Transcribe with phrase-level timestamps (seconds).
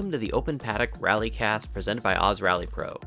[0.00, 2.98] welcome to the Open Paddock Rallycast presented by Oz Rally Pro.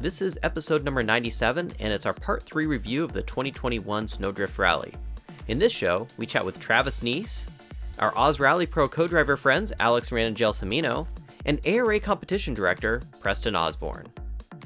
[0.00, 4.56] This is episode number 97, and it's our part 3 review of the 2021 Snowdrift
[4.56, 4.94] Rally.
[5.48, 7.48] In this show, we chat with Travis Neese,
[7.98, 11.08] our Oz Rally Pro co driver friends Alex Rand and Gelsomino,
[11.44, 14.06] and ARA competition director Preston Osborne.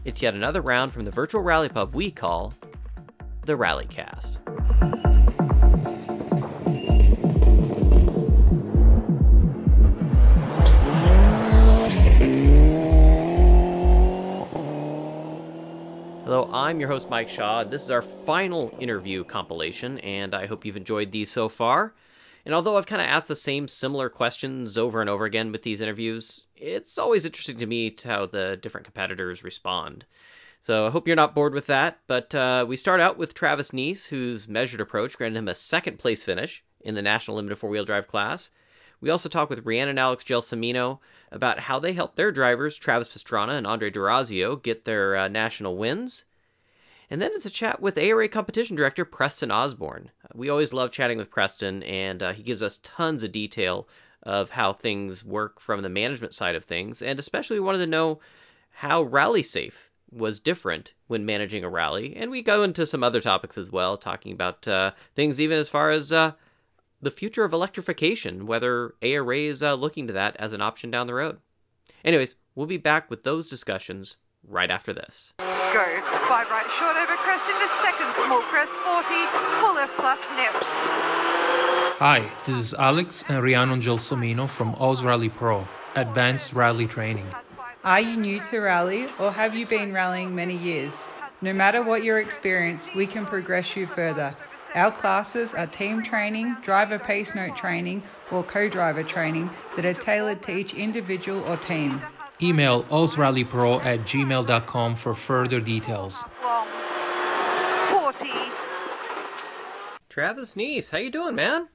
[0.05, 2.53] It's yet another round from the virtual rally pub we call
[3.47, 4.42] the Rallycast.
[16.43, 17.63] Hello, I'm your host, Mike Shaw.
[17.63, 21.95] This is our final interview compilation, and I hope you've enjoyed these so far.
[22.45, 25.63] And although I've kind of asked the same similar questions over and over again with
[25.63, 30.05] these interviews, it's always interesting to me to how the different competitors respond.
[30.61, 32.01] So I hope you're not bored with that.
[32.09, 36.01] But uh, we start out with Travis Neese, whose measured approach granted him a second
[36.01, 38.51] place finish in the National Limited Four Wheel Drive class.
[39.01, 40.99] We also talk with Rhiannon and Alex Gelsomino
[41.31, 45.77] about how they helped their drivers, Travis Pastrana and Andre D'Orazio, get their uh, national
[45.77, 46.25] wins.
[47.13, 50.11] And then it's a chat with ARA competition director Preston Osborne.
[50.35, 53.87] We always love chatting with Preston, and uh, he gives us tons of detail
[54.23, 57.87] of how things work from the management side of things, and especially we wanted to
[57.87, 58.19] know
[58.77, 62.17] how Rally Safe was different when managing a rally.
[62.17, 65.69] And we go into some other topics as well, talking about uh, things even as
[65.69, 66.33] far as uh,
[67.03, 71.09] the future of electrification, whether ARA is uh, looking to that as an option down
[71.09, 71.41] the road.
[72.07, 74.17] Anyways, we'll be back with those discussions
[74.49, 75.35] right after this.
[75.39, 75.45] Go.
[76.29, 79.09] Five right short over crest into second small crest 40,
[79.61, 80.67] full left plus nips.
[81.99, 87.27] Hi, this is Alex and Rhiannon Gelsomino from Oz Rally Pro, Advanced Rally Training.
[87.85, 91.09] Are you new to rally or have you been rallying many years?
[91.41, 94.35] No matter what your experience, we can progress you further.
[94.75, 99.93] Our classes are team training, driver pace note training, or co driver training that are
[99.93, 102.01] tailored to each individual or team.
[102.43, 106.25] Email ozrallypro at gmail.com for further details.
[110.09, 111.69] Travis Neese, how you doing, man?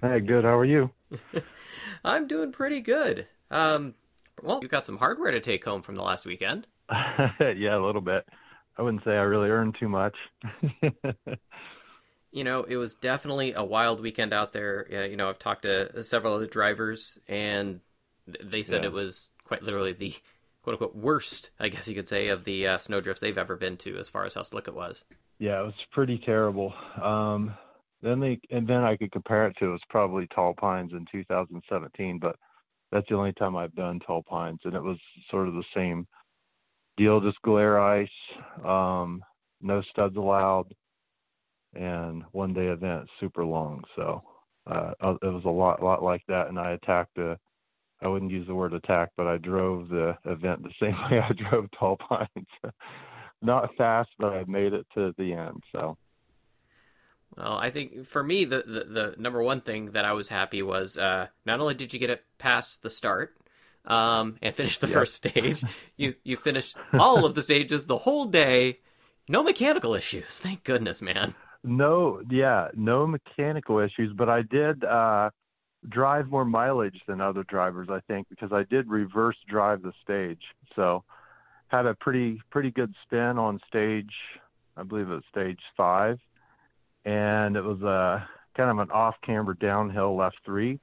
[0.00, 0.44] Hey, good.
[0.44, 0.90] How are you?
[2.04, 3.26] I'm doing pretty good.
[3.50, 3.94] Um,
[4.42, 6.66] well, you got some hardware to take home from the last weekend.
[6.90, 8.26] yeah, a little bit.
[8.78, 10.16] I wouldn't say I really earned too much.
[12.32, 14.86] you know, it was definitely a wild weekend out there.
[15.08, 17.80] You know, I've talked to several other drivers, and
[18.42, 18.88] they said Yeah.
[18.88, 20.14] it was quite literally the
[20.62, 23.76] quote unquote worst, I guess you could say, of the uh, snowdrifts they've ever been
[23.78, 25.04] to as far as how slick it was.
[25.38, 26.72] yeah, it was pretty terrible.
[27.02, 27.54] Um,
[28.02, 31.06] then they and then I could compare it to it was probably Tall Pines in
[31.10, 32.36] 2017, but
[32.92, 34.98] that's the only time I've done Tall Pines, and it was
[35.30, 36.06] sort of the same
[36.96, 38.08] deal, just glare ice,
[38.64, 39.22] um,
[39.60, 40.72] no studs allowed,
[41.74, 43.82] and one day event, super long.
[43.96, 44.22] So
[44.70, 47.38] uh, it was a lot, lot like that, and I attacked the.
[48.04, 51.32] I wouldn't use the word attack, but I drove the event the same way I
[51.32, 52.28] drove Tall Pines.
[53.42, 55.62] Not fast, but I made it to the end.
[55.72, 55.96] So
[57.36, 60.62] Well, I think for me, the, the, the number one thing that I was happy
[60.62, 63.36] was uh, not only did you get it past the start
[63.84, 64.86] um, and finish the Yeah.
[64.86, 65.64] first stage,
[65.96, 68.80] you you finished all of the stages the whole day,
[69.28, 70.38] no mechanical issues.
[70.38, 71.34] Thank goodness, man.
[71.62, 75.30] no, yeah, no mechanical issues, but I did uh,
[75.88, 80.42] drive more mileage than other drivers, I think, because I did reverse drive the stage.
[80.74, 81.04] So
[81.68, 84.12] had a pretty pretty good spin on stage,
[84.76, 86.18] I believe it was stage five,
[87.04, 90.78] and it was a kind of an off-camber downhill left three.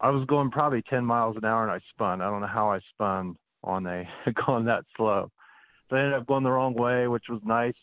[0.00, 2.20] I was going probably 10 miles an hour and I spun.
[2.20, 4.08] I don't know how I spun on a
[4.46, 5.30] going that slow.
[5.88, 7.74] But I ended up going the wrong way, which was nice.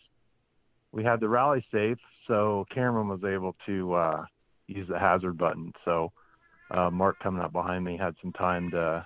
[0.92, 4.26] We had the rally safe, so Cameron was able to uh,
[4.68, 5.72] use the hazard button.
[5.86, 6.12] So
[6.72, 9.06] uh, Mark coming up behind me had some time to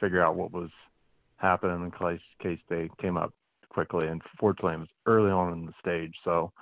[0.00, 0.70] figure out what was
[1.36, 3.32] happening in case, case they came up
[3.68, 4.06] quickly.
[4.06, 6.52] And fortunately, it was early on in the stage, so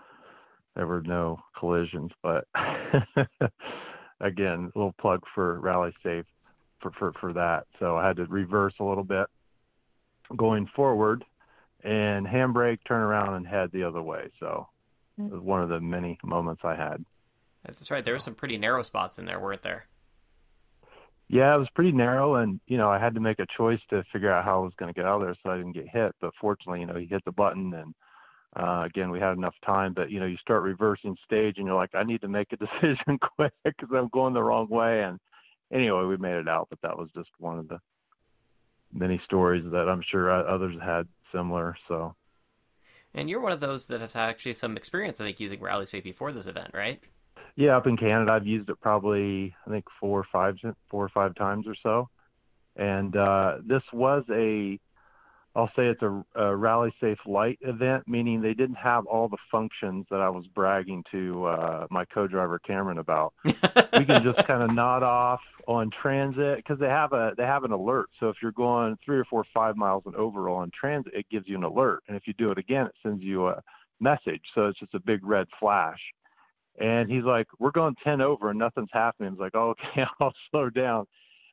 [0.75, 2.13] there were no collisions.
[2.23, 2.47] But
[4.21, 6.27] again, a little plug for Rally Safe
[6.81, 7.67] for, for, for that.
[7.79, 9.27] So I had to reverse a little bit
[10.37, 11.25] going forward
[11.83, 14.31] and handbrake, turn around, and head the other way.
[14.41, 14.69] So
[15.19, 17.05] it was one of the many moments I had.
[17.65, 18.05] That's right.
[18.05, 19.88] There were some pretty narrow spots in there, weren't there?
[21.29, 24.03] Yeah, it was pretty narrow, and you know I had to make a choice to
[24.13, 25.89] figure out how I was going to get out of there so I didn't get
[25.89, 26.15] hit.
[26.21, 27.95] But fortunately, you know, he hit the button, and
[28.57, 29.93] uh, again we had enough time.
[29.93, 32.57] But you know, you start reversing stage, and you're like, I need to make a
[32.81, 35.03] decision quick because I'm going the wrong way.
[35.03, 35.19] And
[35.71, 36.69] anyway, we made it out.
[36.71, 37.79] But that was just one of the
[38.91, 41.77] many stories that I'm sure others had similar.
[41.89, 42.15] So
[43.13, 46.05] And you're one of those that has actually some experience, I think, using Rally Safe
[46.05, 47.03] before this event, right?
[47.59, 50.55] Yeah, up in Canada, I've used it probably I think four or five
[50.89, 52.09] four or five times or so.
[52.77, 54.79] And uh, this was a
[55.57, 59.39] I'll say it's a, a, rally safe light event, meaning they didn't have all the
[59.51, 63.35] functions that I was bragging to uh, my co-driver Cameron about.
[63.45, 67.65] we can just kind of nod off on transit because they have a they have
[67.65, 68.09] an alert.
[68.21, 71.49] So if you're going three or four, five miles and over on transit, it gives
[71.49, 73.61] you an alert, and if you do it again, it sends you a
[73.99, 74.43] message.
[74.55, 75.99] So it's just a big red flash.
[76.81, 80.35] And he's like, "We're going 10 over and nothing's happening." He's like, oh, "Okay, I'll
[80.51, 81.07] slow down."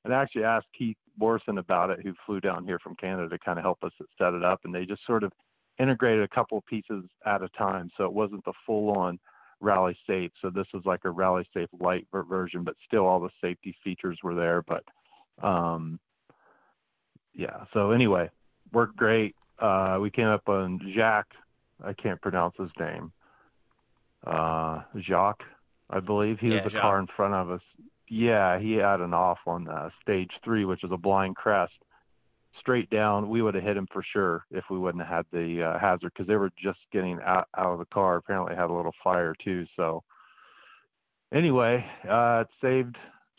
[0.03, 3.39] And I actually asked Keith Morrison about it, who flew down here from Canada to
[3.39, 5.31] kind of help us set it up, and they just sort of
[5.79, 9.19] integrated a couple of pieces at a time, so it wasn't the full-on
[9.59, 10.31] rally safe.
[10.41, 14.19] So this was like a rally safe light version, but still all the safety features
[14.23, 14.63] were there.
[14.63, 14.83] But
[15.45, 15.99] um,
[17.33, 18.29] yeah, so anyway,
[18.71, 19.35] worked great.
[19.59, 21.27] Uh, we came up on Jack.
[21.83, 23.11] I can't pronounce his name.
[24.25, 25.43] Uh, Jacques,
[25.89, 26.81] I believe he yeah, was the Jacques.
[26.81, 27.61] car in front of us.
[28.09, 31.73] Yeah, he had an off on uh, stage three, which is a blind crest,
[32.59, 33.29] straight down.
[33.29, 36.11] We would have hit him for sure if we wouldn't have had the uh, hazard
[36.13, 38.17] because they were just getting out, out of the car.
[38.17, 39.65] Apparently, had a little fire too.
[39.75, 40.03] So
[41.33, 42.95] anyway, uh, it saved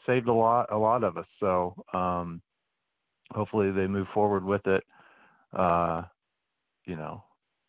[0.07, 1.27] saved a lot a lot of us.
[1.41, 2.41] So um,
[3.31, 4.85] hopefully they move forward with it.
[5.53, 6.03] Uh,
[6.85, 7.23] you know,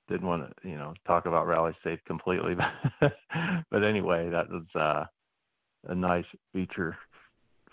[0.08, 2.56] didn't want to you know talk about rally safe completely,
[3.02, 3.14] but
[3.72, 4.66] but anyway, that was.
[4.76, 5.06] Uh,
[5.88, 6.98] a nice feature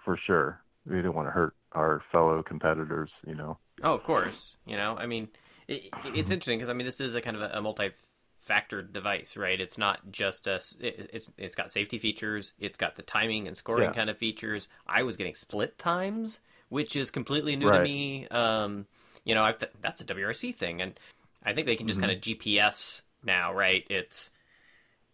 [0.04, 0.60] for sure.
[0.86, 3.58] We didn't want to hurt our fellow competitors, you know.
[3.82, 4.56] Oh, of course.
[4.66, 5.28] You know, I mean,
[5.66, 9.36] it, it's interesting because I mean, this is a kind of a, a multi-factor device,
[9.36, 9.60] right?
[9.60, 10.56] It's not just a.
[10.80, 12.52] It, it's it's got safety features.
[12.58, 13.94] It's got the timing and scoring Yeah.
[13.94, 14.68] kind of features.
[14.86, 18.28] I was getting split times, which is completely new to me.
[18.28, 18.86] Um,
[19.24, 21.00] you know, I've th- that's a WRC thing, and
[21.44, 22.02] I think they can just Mhm.
[22.02, 23.86] kind of GPS now, right?
[23.90, 24.30] It's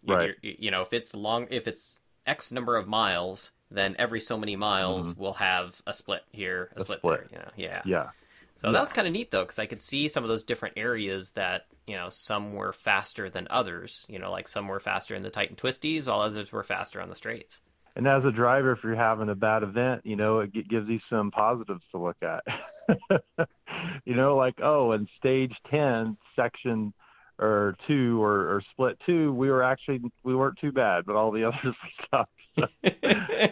[0.03, 0.35] you- Right.
[0.43, 4.57] you're- know, if it's long, if it's X number of miles, then every so many
[4.57, 6.77] miles we'll have a split here, a, Mm-hmm.
[6.79, 7.31] A split, split.
[7.31, 7.39] there.
[7.39, 7.83] You know, yeah.
[7.85, 8.11] Yeah.
[8.57, 8.73] So Yeah.
[8.73, 11.33] that was kind of neat though, because I could see some of those different areas
[11.33, 14.07] that you know some were faster than others.
[14.09, 17.01] You know, like some were faster in the tight and twisties, while others were faster
[17.01, 17.63] on the straights.
[17.97, 21.01] And as a driver, if you're having a bad event, you know, it gives you
[21.11, 22.45] some positives to look at.
[24.05, 26.93] you know, like, oh, in stage 10, section
[27.39, 31.31] or two or, or split two, we were actually, we weren't too bad, but all
[31.31, 32.29] the others were stuck.
[32.59, 32.67] So,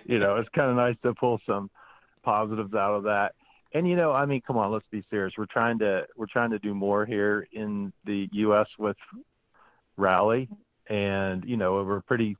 [0.05, 1.70] you know, it's kind of nice to pull some
[2.23, 3.35] positives out of that.
[3.75, 5.35] And you know, I mean, come on, let's be serious.
[5.37, 8.67] We're trying to we're trying to do more here in the U.S.
[8.79, 8.96] with
[9.99, 10.49] rally,
[10.88, 12.37] and you know, we're a pretty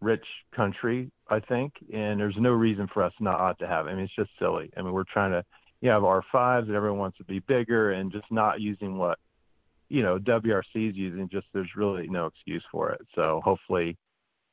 [0.00, 3.86] rich country, I think, and there's no reason for us not to have.
[3.86, 4.70] I mean, it's just silly.
[4.76, 5.44] I mean, we're trying to
[5.84, 9.18] you have R5s, and everyone wants to be bigger, and just not using what
[9.88, 11.28] you know WRC is using.
[11.30, 13.02] Just there's really no excuse for it.
[13.14, 13.96] So hopefully,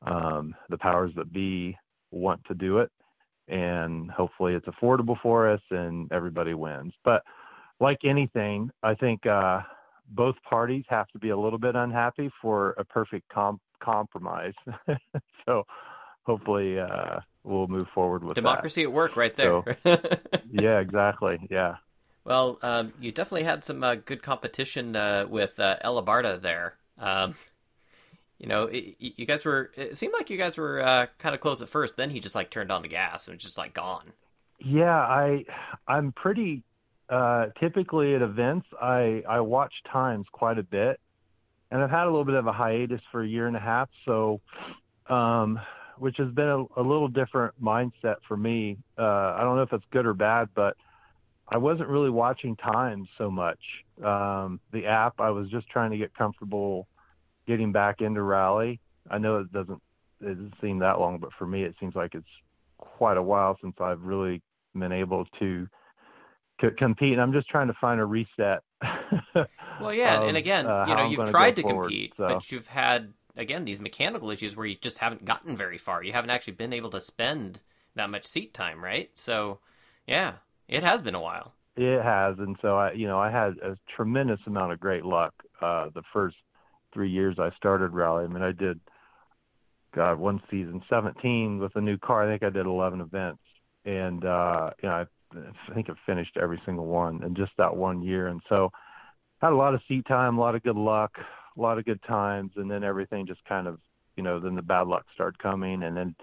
[0.02, 1.76] um, the powers that be
[2.10, 2.92] want to do it
[3.48, 6.92] and hopefully it's affordable for us and everybody wins.
[7.04, 7.22] But
[7.80, 9.60] like anything, I think uh,
[10.10, 14.54] both parties have to be a little bit unhappy for a perfect com- compromise.
[15.46, 15.64] so
[16.24, 19.62] hopefully uh, we'll move forward with Democracy at work, right there.
[19.84, 20.42] that.
[20.50, 21.38] Yeah, exactly.
[21.50, 21.76] Yeah.
[22.24, 26.74] well, um, you definitely had some uh, good competition uh, with uh, Ella Barta there.
[26.98, 27.34] Um,
[28.38, 29.70] you know, it, it- you guys were.
[29.76, 31.96] It seemed like you guys were uh, kind of close at first.
[31.96, 34.12] Then he just like turned on the gas and was just like gone.
[34.64, 35.44] Yeah, I
[35.88, 36.62] I'm pretty
[37.08, 41.00] uh typically at events I I watch times quite a bit.
[41.70, 43.88] And I've had a little bit of a hiatus for a year and a half,
[44.04, 44.40] so
[45.08, 45.58] um
[46.02, 48.76] which has been a, a little different mindset for me.
[48.98, 50.76] Uh I don't know if it's good or bad, but
[51.48, 53.60] I wasn't really watching time so much.
[54.04, 56.88] Um the app I was just trying to get comfortable
[57.46, 58.80] getting back into rally.
[59.10, 59.80] I know it doesn't
[60.20, 62.34] it doesn't seem that long, but for me it seems like it's
[62.78, 64.42] quite a while since I've really
[64.74, 65.68] been able to
[66.60, 67.12] c- compete.
[67.12, 68.60] And I'm just trying to find a reset.
[69.80, 72.28] Well, yeah, of, and again, uh, you know, you've tried to forward, compete, so.
[72.28, 76.02] but you've had again these mechanical issues where you just haven't gotten very far.
[76.02, 77.60] You haven't actually been able to spend
[77.94, 79.10] that much seat time, right?
[79.14, 79.58] So,
[80.06, 80.34] yeah,
[80.68, 81.54] it has been a while.
[81.76, 85.32] It has, and so I, you know, I had a tremendous amount of great luck
[85.60, 86.36] uh, the first
[86.92, 88.24] three years I started rally.
[88.24, 88.78] I mean, I did,
[89.94, 92.24] God, one season, 17 with a new car.
[92.24, 93.42] I think I did 11 events,
[93.86, 97.74] and uh, you know, I, I think I finished every single one in just that
[97.74, 98.28] one year.
[98.28, 98.70] And so,
[99.40, 101.12] had a lot of seat time, a lot of good luck,
[101.56, 103.78] a lot of good times, and then everything just kind of,
[104.16, 106.14] you know, then the bad luck started coming, and then,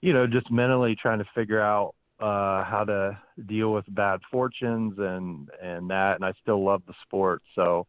[0.00, 4.94] you know, just mentally trying to figure out uh, how to deal with bad fortunes
[4.96, 6.14] and and that.
[6.14, 7.86] And I still love the sport, so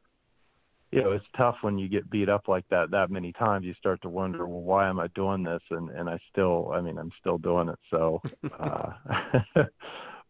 [0.92, 3.66] you know it's tough when you get beat up like that that many times.
[3.66, 5.62] You start to wonder, well, why am I doing this?
[5.70, 7.80] And and I still, I mean, I'm still doing it.
[7.92, 8.22] So,
[8.60, 8.94] uh,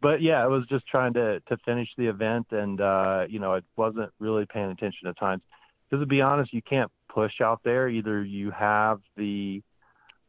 [0.02, 3.56] but yeah, I was just trying to to finish the event, and uh, you know,
[3.56, 5.44] I wasn't really paying attention at times.
[5.90, 7.88] Because to be honest, you can't push out there.
[7.88, 9.62] Either you have the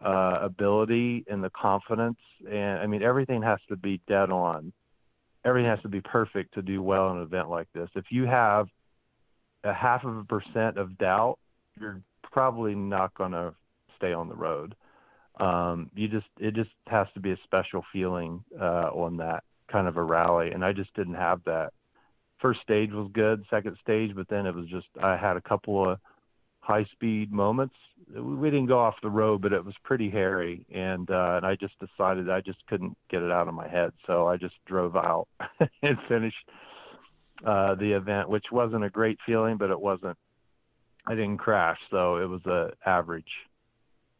[0.05, 2.19] uh, ability and the confidence,
[2.49, 4.73] and I mean, everything has to be dead on.
[5.45, 7.89] Everything has to be perfect to do well in an event like this.
[7.95, 8.69] If you have
[9.63, 11.39] a half of a percent of doubt,
[11.79, 13.55] you're probably not going to
[13.97, 14.75] stay on the road.
[15.41, 19.89] Um, you just it just has to be a special feeling uh, on that kind
[19.89, 21.73] of a rally, and I just didn't have that.
[22.45, 25.89] First stage was good, second stage, but then it was just I had a couple
[25.89, 25.99] of
[26.61, 27.75] high speed moments.
[28.15, 31.57] We didn't go off the road, but it was pretty hairy, and uh, and I
[31.57, 34.95] just decided I just couldn't get it out of my head, so I just drove
[34.95, 35.27] out
[35.83, 36.51] and finished
[37.47, 40.19] uh, the event, which wasn't a great feeling, but it wasn't.
[41.07, 43.33] I didn't crash, so it was a average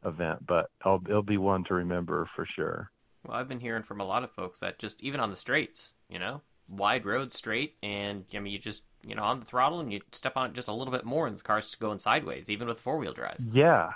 [0.03, 2.91] event, but I'll, it'll be one to remember for sure.
[3.27, 5.93] Well, I've been hearing from a lot of folks that just even on the straights,
[6.09, 9.81] you know, wide road straight, and I mean, you just you know on the throttle
[9.81, 12.49] and you step on it just a little bit more, and the car's going sideways,
[12.51, 13.39] even with four wheel drive.
[13.53, 13.93] Yeah,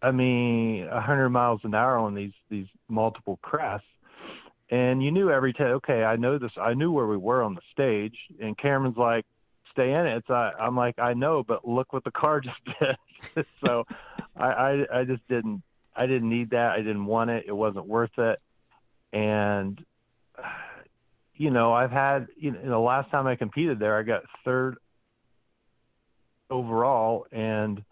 [0.00, 3.86] I mean, hundred miles an hour on these these multiple crests,
[4.70, 5.72] and you knew every time.
[5.76, 6.52] Okay, I know this.
[6.60, 9.26] I knew where we were on the stage, and Cameron's like,
[9.70, 12.60] "Stay in it." It's I, I'm like, I know, but look what the car just
[12.78, 13.46] did.
[13.64, 13.86] so,
[14.36, 15.62] I, I I just didn't.
[15.94, 16.72] I didn't need that.
[16.72, 17.44] I didn't want it.
[17.46, 18.38] It wasn't worth it
[19.12, 19.84] and
[21.42, 24.76] you know I've had you know the last time I competed there I got third
[26.50, 27.82] overall and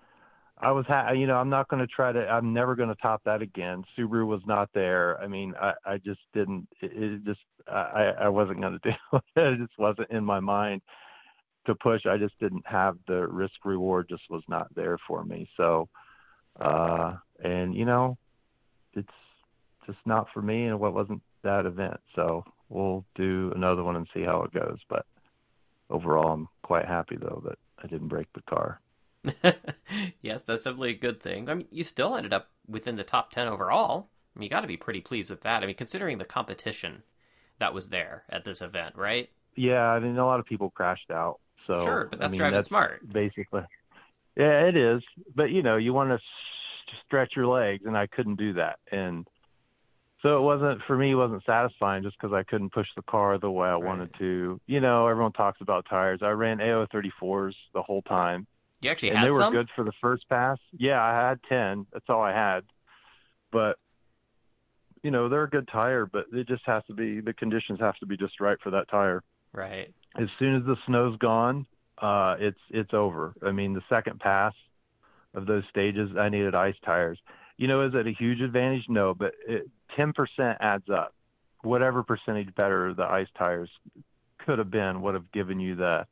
[0.56, 2.94] I was ha- you know I'm not going to try to I'm never going to
[3.02, 3.82] top that again.
[3.98, 5.20] Subaru was not there.
[5.20, 8.96] I mean I I just didn't it, it just I I wasn't going to do
[9.36, 9.54] it.
[9.54, 10.80] It just wasn't in my mind
[11.66, 12.06] to push.
[12.06, 15.48] I just didn't have the risk reward just was not there for me.
[15.56, 15.88] So
[16.60, 18.16] uh and you know
[18.92, 19.08] it's
[19.90, 21.98] just not for me and what wasn't that event.
[22.14, 24.78] So we'll do another one and see how it goes.
[24.88, 25.04] But
[25.88, 28.80] overall, I'm quite happy though that I didn't break the car.
[30.22, 31.48] yes, that's definitely a good thing.
[31.48, 34.08] I mean, you still ended up within the top 10 overall.
[34.34, 35.62] I mean, you got to be pretty pleased with that.
[35.62, 37.02] I mean, considering the competition
[37.58, 39.28] that was there at this event, right?
[39.56, 41.40] Yeah, I mean, a lot of people crashed out.
[41.66, 43.12] So Sure, but that's I mean, driving that's smart.
[43.12, 43.62] Basically.
[44.36, 45.02] Yeah, it is.
[45.34, 46.18] But, you know, you want to
[47.04, 48.78] stretch your legs, and I couldn't do that.
[48.90, 49.26] And
[50.22, 51.12] so it wasn't for me.
[51.12, 53.82] It wasn't satisfying just because I couldn't push the car the way I right.
[53.82, 54.60] wanted to.
[54.66, 56.20] You know, everyone talks about tires.
[56.22, 58.46] I ran AO34s the whole time.
[58.82, 59.54] You actually and had they some?
[59.54, 60.58] were good for the first pass.
[60.76, 61.86] Yeah, I had ten.
[61.92, 62.64] That's all I had.
[63.50, 63.78] But
[65.02, 67.96] you know, they're a good tire, but it just has to be the conditions have
[67.96, 69.22] to be just right for that tire.
[69.52, 69.92] Right.
[70.16, 71.66] As soon as the snow's gone,
[71.98, 73.34] uh, it's it's over.
[73.44, 74.54] I mean, the second pass
[75.34, 77.18] of those stages, I needed ice tires.
[77.56, 78.84] You know, is it a huge advantage?
[78.88, 79.68] No, but it,
[79.98, 81.14] 10% adds up.
[81.62, 83.70] Whatever percentage better the ice tires
[84.38, 86.06] could have been would have given you the,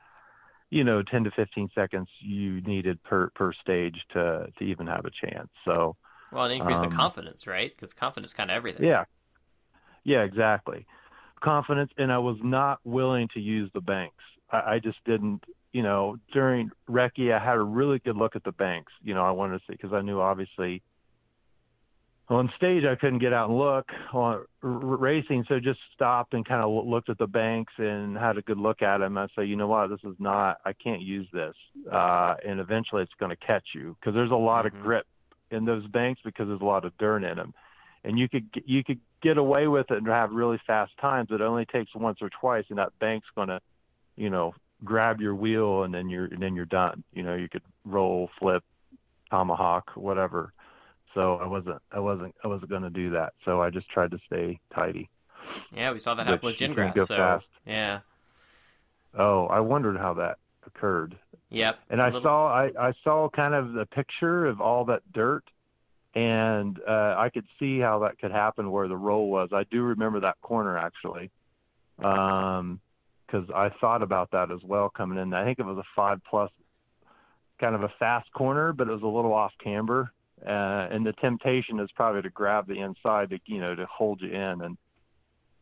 [0.70, 5.06] you know, 10 to 15 seconds you needed per, per stage to, to even have
[5.06, 5.48] a chance.
[5.64, 5.96] So,
[6.30, 7.74] well, it increased um, the confidence, right?
[7.74, 8.84] Because confidence kind of everything.
[8.84, 9.04] Yeah.
[10.04, 10.86] Yeah, exactly.
[11.40, 11.90] Confidence.
[11.96, 14.24] And I was not willing to use the banks.
[14.50, 18.44] I, I just didn't, you know, during Recce, I had a really good look at
[18.44, 18.92] the banks.
[19.02, 20.82] You know, I wanted to see because I knew obviously
[22.30, 26.44] on stage I couldn't get out and look on r- racing, so just stopped and
[26.46, 29.16] kind of looked at the banks and had a good look at them.
[29.16, 30.58] I say, you know what, this is not.
[30.64, 31.54] I can't use this,
[31.90, 34.74] uh, and eventually it's going to catch you because there's a lot Mhm.
[34.74, 35.06] of grip
[35.50, 37.54] in those banks because there's a lot of dirt in them,
[38.04, 41.30] and you could get- you could get away with it and have really fast times.
[41.30, 43.60] It only takes once or twice, and that bank's going to,
[44.16, 44.54] you know,
[44.84, 47.02] grab your wheel and then you're and then you're done.
[47.12, 48.62] You know, you could roll, flip,
[49.30, 50.52] tomahawk, whatever.
[51.14, 53.32] So I wasn't I wasn't I wasn't going to do that.
[53.44, 55.08] So I just tried to stay tidy.
[55.74, 57.06] Yeah, we saw that happen with can Gingrass.
[57.06, 57.46] So, fast.
[57.66, 58.00] yeah.
[59.18, 61.16] Oh, I wondered how that occurred.
[61.50, 61.78] Yep.
[61.90, 65.44] And I little- saw I, I saw kind of the picture of all that dirt
[66.14, 69.50] and uh, I could see how that could happen where the roll was.
[69.52, 71.30] I do remember that corner actually.
[72.02, 72.80] Um
[73.26, 75.34] because I thought about that as well coming in.
[75.34, 76.50] I think it was a five plus
[77.60, 80.10] kind of a fast corner, but it was a little off camber.
[80.46, 84.20] Uh, and the temptation is probably to grab the inside to you know to hold
[84.20, 84.78] you in and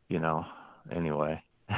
[0.08, 0.44] you know
[0.92, 1.42] anyway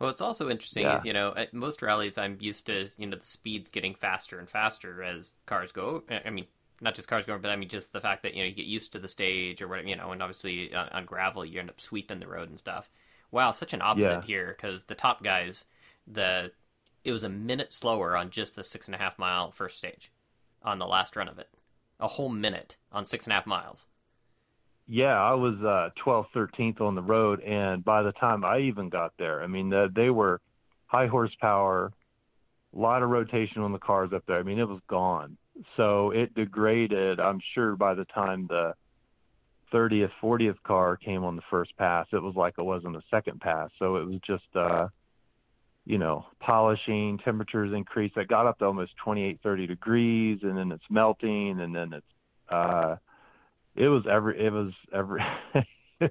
[0.00, 0.90] Well, it's also interesting Yeah.
[0.90, 4.38] is you know at most rallies I'm used to you know the speeds getting faster
[4.38, 6.04] and faster as cars go.
[6.24, 6.46] I mean,
[6.80, 8.66] not just cars going, but I mean just the fact that you know you get
[8.66, 11.70] used to the stage or whatever you know, and obviously on, on gravel you end
[11.70, 12.90] up sweeping the road and stuff.
[13.30, 14.24] Wow, such an opposite Yeah.
[14.24, 15.64] here because the top guys,
[16.06, 16.52] the
[17.04, 20.10] it was a minute slower on just the six and a half mile first stage,
[20.64, 21.48] on the last run of it,
[22.00, 23.86] a whole minute on six and a half miles.
[24.86, 28.88] yeah, I was uh, 12th, 13th on the road, and by the time I even
[28.90, 30.40] got there, I mean, the, they were
[30.86, 31.92] high horsepower,
[32.74, 34.38] a lot of rotation on the cars up there.
[34.38, 35.36] I mean, it was gone.
[35.76, 37.20] So it degraded.
[37.20, 38.74] I'm sure by the time the
[39.72, 43.02] 30th, 40th car came on the first pass, it was like it was on the
[43.10, 43.70] second pass.
[43.78, 44.88] So it was just, uh,
[45.86, 48.16] you know, polishing, temperatures increased.
[48.16, 52.06] It got up to almost 28, 30 degrees, and then it's melting, and then it's,
[52.48, 52.96] uh,
[53.76, 55.22] it was every, it was every,
[56.00, 56.10] it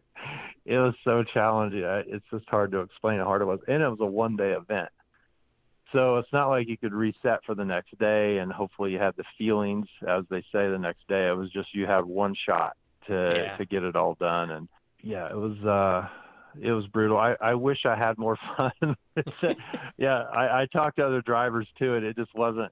[0.68, 1.84] was so challenging.
[1.84, 3.60] It's just hard to explain how hard it was.
[3.68, 4.90] And it was a one day event.
[5.92, 9.16] So it's not like you could reset for the next day and hopefully you had
[9.16, 11.30] the feelings, as they say, the next day.
[11.30, 12.76] It was just you had one shot
[13.08, 13.58] to Yeah.
[13.58, 14.68] to get it all done, and
[15.04, 16.08] yeah, it was uh,
[16.62, 17.18] it was brutal.
[17.18, 18.96] I I wish I had more fun.
[19.98, 22.72] yeah, I, I talked to other drivers too, and it just wasn't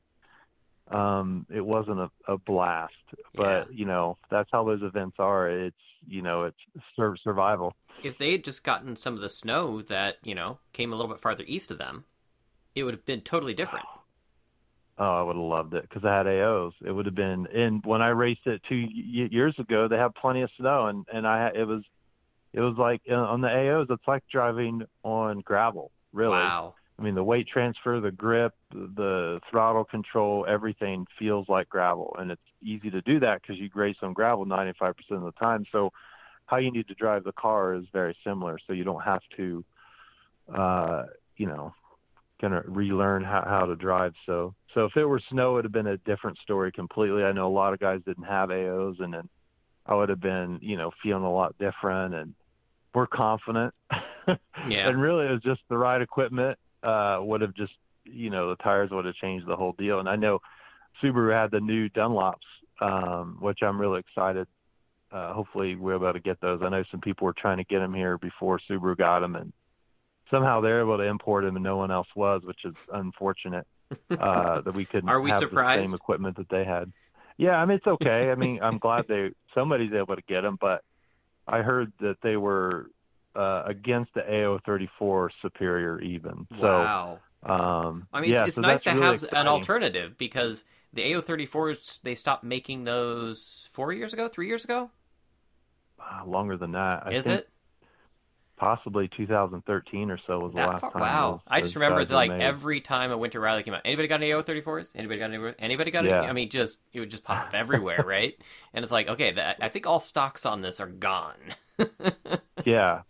[0.90, 2.94] um it wasn't a, a blast
[3.36, 6.58] but you know that's how those events are it's you know it's
[6.96, 7.74] sur- survival
[8.04, 11.12] If they had just gotten some of the snow that, you know, came a little
[11.12, 12.06] bit farther east of them,
[12.76, 13.86] it would have been totally different.
[14.98, 16.74] Oh, I would have loved it because I had AOs.
[16.86, 17.48] It would have been.
[17.48, 21.06] And when I raced it two y- years ago, they had plenty of snow, and
[21.12, 21.84] and I it was,
[22.54, 25.92] it was like uh, on the AOs, it's like driving on gravel.
[26.14, 26.34] Really.
[26.34, 26.76] Wow.
[27.00, 32.30] I mean, the weight transfer, the grip, the throttle control, everything feels like gravel, and
[32.30, 35.66] it's easy to do that because you graze on gravel 95% of the time.
[35.72, 35.92] So,
[36.46, 38.60] how you need to drive the car is very similar.
[38.68, 39.64] So you don't have to,
[40.54, 41.04] uh,
[41.38, 41.74] you know,
[42.42, 44.14] kind of relearn how, how to drive.
[44.26, 47.24] So, so if it were snow, it'd have been a different story completely.
[47.24, 49.30] I know a lot of guys didn't have AOs, and then
[49.86, 52.34] I would have been, you know, feeling a lot different and
[52.94, 53.74] more confident.
[54.68, 54.88] Yeah.
[54.88, 57.74] and really, it was just the right equipment uh, would have just,
[58.06, 60.00] you know, the tires would have changed the whole deal.
[60.00, 60.40] And I know
[61.02, 62.36] Subaru had the new Dunlops,
[62.80, 64.48] um, which I'm really excited.
[65.12, 66.62] Uh, hopefully, we're able to get those.
[66.64, 69.52] I know some people were trying to get them here before Subaru got them, and
[70.30, 73.66] somehow they're able to import them, and no one else was, which is unfortunate
[74.12, 75.82] uh, that we couldn't Are we have surprised?
[75.82, 76.94] the same equipment that they had.
[77.38, 78.30] Yeah, I mean it's okay.
[78.30, 80.84] I mean I'm glad they somebody's able to get them, but
[81.48, 82.92] I heard that they were
[83.36, 86.48] uh, against the AO34 Superior even.
[86.60, 87.20] wow.
[87.44, 89.40] So um, I mean, yeah, it's, it's so nice to really have exciting.
[89.40, 94.92] an alternative because the AO34s, they stopped making those four years ago, three years ago?
[96.00, 97.04] Uh, longer than that.
[97.06, 97.50] I Is think it?
[98.62, 100.92] Possibly 2013 or so was the That last far?
[100.92, 101.02] time.
[101.02, 101.32] Wow.
[101.32, 102.42] those- I just remember that, like made.
[102.42, 104.92] every time a winter rally came out, anybody got any AO34s?
[104.94, 105.54] Anybody got any?
[105.58, 106.10] Anybody got any?
[106.10, 106.22] Yeah.
[106.22, 108.36] I mean, just it would just pop up everywhere, right?
[108.76, 111.36] And it's like, okay, that, I think all stocks on this are gone.
[112.64, 113.02] Yeah,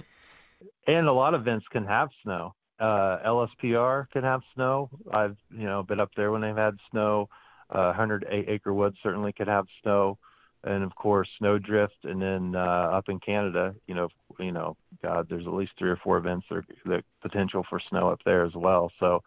[0.87, 2.55] and a lot of events can have snow.
[2.79, 4.89] Uh, LSPR can have snow.
[5.11, 7.27] I've you know been up there when they've had snow.
[7.69, 7.93] Uh,
[8.29, 10.17] Acre Woods certainly could have snow,
[10.63, 12.03] and of course Snowdrift.
[12.03, 15.89] And then uh, up in Canada, you know, you know, God, there's at least three
[15.89, 18.91] or four events that, that potential for snow up there as well.
[18.99, 19.23] So,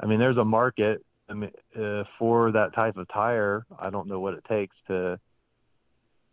[0.00, 1.04] I mean, there's a market.
[1.28, 3.64] I mean, uh, for that type of tire.
[3.78, 5.18] I don't know what it takes to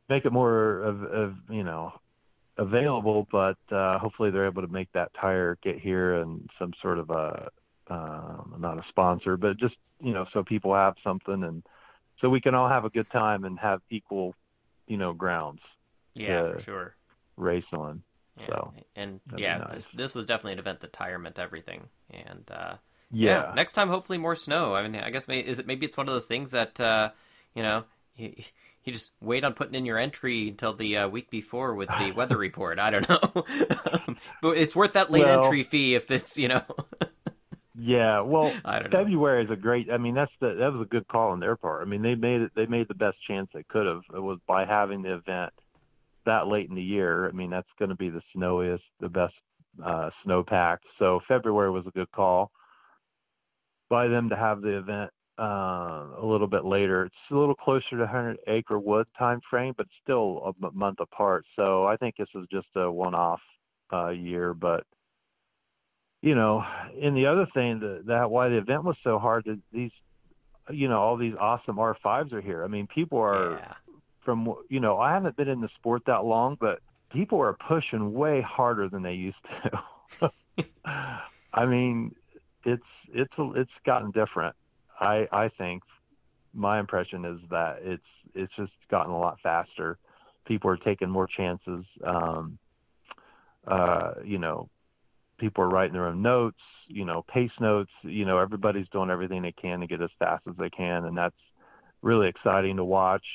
[0.10, 1.94] make it more of, of you know
[2.58, 7.00] available, but uh, hopefully they're able to make that tire get here and some sort
[7.00, 7.50] of a
[7.90, 11.64] um, not a sponsor, but just you know so people have something and
[12.22, 14.36] so we can all have a good time and have equal
[14.88, 15.62] you know grounds
[16.16, 16.52] yeah, Yeah.
[16.54, 16.96] for sure.
[17.38, 18.04] race on.
[18.40, 18.46] Yeah.
[18.48, 19.74] So, and yeah, nice.
[19.74, 21.90] this this was definitely an event that tire meant everything.
[22.10, 22.76] And uh,
[23.12, 24.74] Yeah, next time, hopefully more snow.
[24.76, 27.10] I mean, I guess may, is it maybe it's one of those things that uh,
[27.54, 27.84] you know
[28.16, 28.34] you,
[28.86, 32.12] you just wait on putting in your entry until the uh, week before with the
[32.16, 32.80] weather report.
[32.80, 33.20] I don't know,
[34.42, 36.64] but it's worth that late Well- entry fee if it's you know.
[37.80, 38.22] yeah.
[38.22, 39.00] Well, I don't know.
[39.00, 39.92] February is a great.
[39.92, 41.82] I mean, that's the that was a good call on their part.
[41.82, 42.52] I mean, they made it.
[42.56, 44.02] They made the best chance they could have.
[44.14, 45.54] It was by having the event
[46.26, 47.28] that late in the year.
[47.28, 49.34] I mean, that's going to be the snowiest, the best
[49.84, 50.80] uh, snowpack.
[50.98, 52.52] So February was a good call
[53.90, 57.06] by them to have the event uh, a little bit later.
[57.06, 61.46] It's a little closer to 100 acre wood time frame, but still a month apart.
[61.56, 63.42] So I think this is just a one-off
[63.92, 64.84] uh, year, but
[66.22, 66.64] you know,
[67.02, 69.92] and the other thing that, that why the event was so hard that these,
[70.70, 72.64] you know, all these awesome R5s are here.
[72.64, 73.74] I mean, people are yeah.
[74.24, 76.80] from, you know, I haven't been in the sport that long, but
[77.12, 79.38] people are pushing way harder than they used
[80.22, 80.32] to.
[81.54, 82.16] I mean,
[82.66, 84.56] it's it's it's gotten different.
[85.00, 85.84] I I think
[86.54, 88.04] my impression is that it's
[88.36, 89.98] it's just gotten a lot faster.
[90.46, 91.86] People are taking more chances.
[92.04, 92.60] Um,
[93.68, 94.70] uh, you know,
[95.40, 96.60] people are writing their own notes.
[96.88, 97.92] You know, pace notes.
[98.04, 101.18] You know, everybody's doing everything they can to get as fast as they can, and
[101.18, 101.36] that's
[102.02, 103.26] really exciting to watch.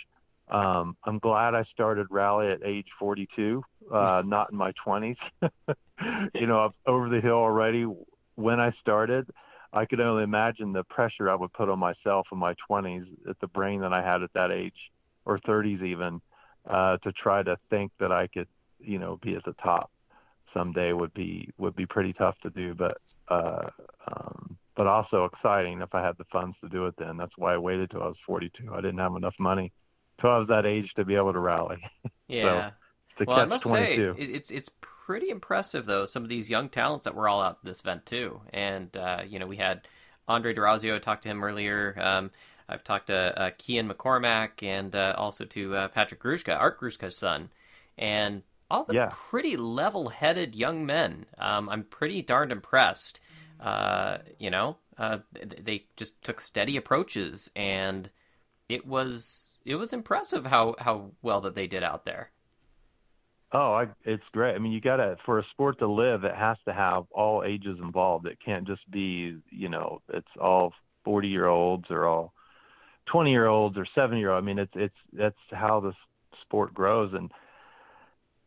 [0.49, 5.17] Um, I'm glad I started rally at age 42, uh, not in my 20s.
[6.35, 7.87] you know, I'm over the hill already.
[8.35, 9.27] When I started,
[9.73, 13.38] I could only imagine the pressure I would put on myself in my 20s at
[13.40, 14.90] the brain that I had at that age,
[15.25, 16.21] or 30s even,
[16.69, 18.49] uh, to try to think that I could,
[18.81, 19.90] you know, be at the top
[20.55, 22.75] someday would be would be pretty tough to do.
[22.75, 23.69] But uh,
[24.07, 27.17] um, but also exciting if I had the funds to do it then.
[27.17, 28.73] That's why I waited till I was 42.
[28.73, 29.73] I didn't have enough money
[30.21, 31.79] till I was that age to be able to rally.
[32.27, 32.71] Yeah.
[33.19, 34.14] so, well, I must 22.
[34.17, 36.07] say, it's it's pretty impressive though.
[36.07, 39.38] Some of these young talents that were all out this event too, and uh, you
[39.38, 39.87] know we had
[40.27, 40.97] Andre Durazio.
[40.97, 41.95] I talked to him earlier.
[42.01, 42.31] Um,
[42.67, 47.17] I've talked to uh, Kian McCormack and uh, also to uh, Patrick Grushka, Art Grushka's
[47.17, 47.51] son,
[47.99, 49.09] and all the Yeah.
[49.09, 51.27] pretty level-headed young men.
[51.38, 53.20] Um, I'm pretty darned impressed.
[53.61, 58.11] Uh, you know, uh, they just took steady approaches, and
[58.68, 62.31] it was it was impressive how how well that they did out there.
[63.53, 64.55] Oh, I, it's great.
[64.55, 67.79] I mean, you gotta for a sport to live, it has to have all ages
[67.81, 68.27] involved.
[68.27, 70.72] It can't just be, you know, it's all
[71.05, 72.35] forty year olds or all
[73.07, 74.42] twenty year olds or seven year olds.
[74.44, 75.96] I mean, it's it's that's how this
[76.42, 77.12] sport grows.
[77.14, 77.33] And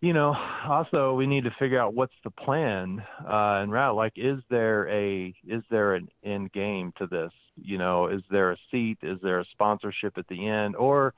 [0.01, 0.36] you know,
[0.67, 3.95] also we need to figure out what's the plan uh, and route.
[3.95, 7.31] Like, is there a is there an end game to this?
[7.55, 8.99] You know, is there a seat?
[9.01, 11.13] Is there a sponsorship at the end, or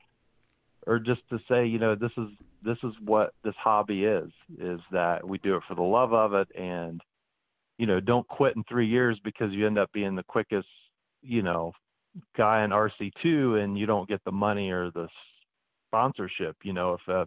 [0.86, 2.28] or just to say, you know, this is
[2.62, 6.34] this is what this hobby is is that we do it for the love of
[6.34, 7.00] it and
[7.78, 10.68] you know don't quit in three years because you end up being the quickest
[11.22, 11.72] you know
[12.36, 15.08] guy in rc2 and you don't get the money or the
[15.88, 17.24] sponsorship you know if uh,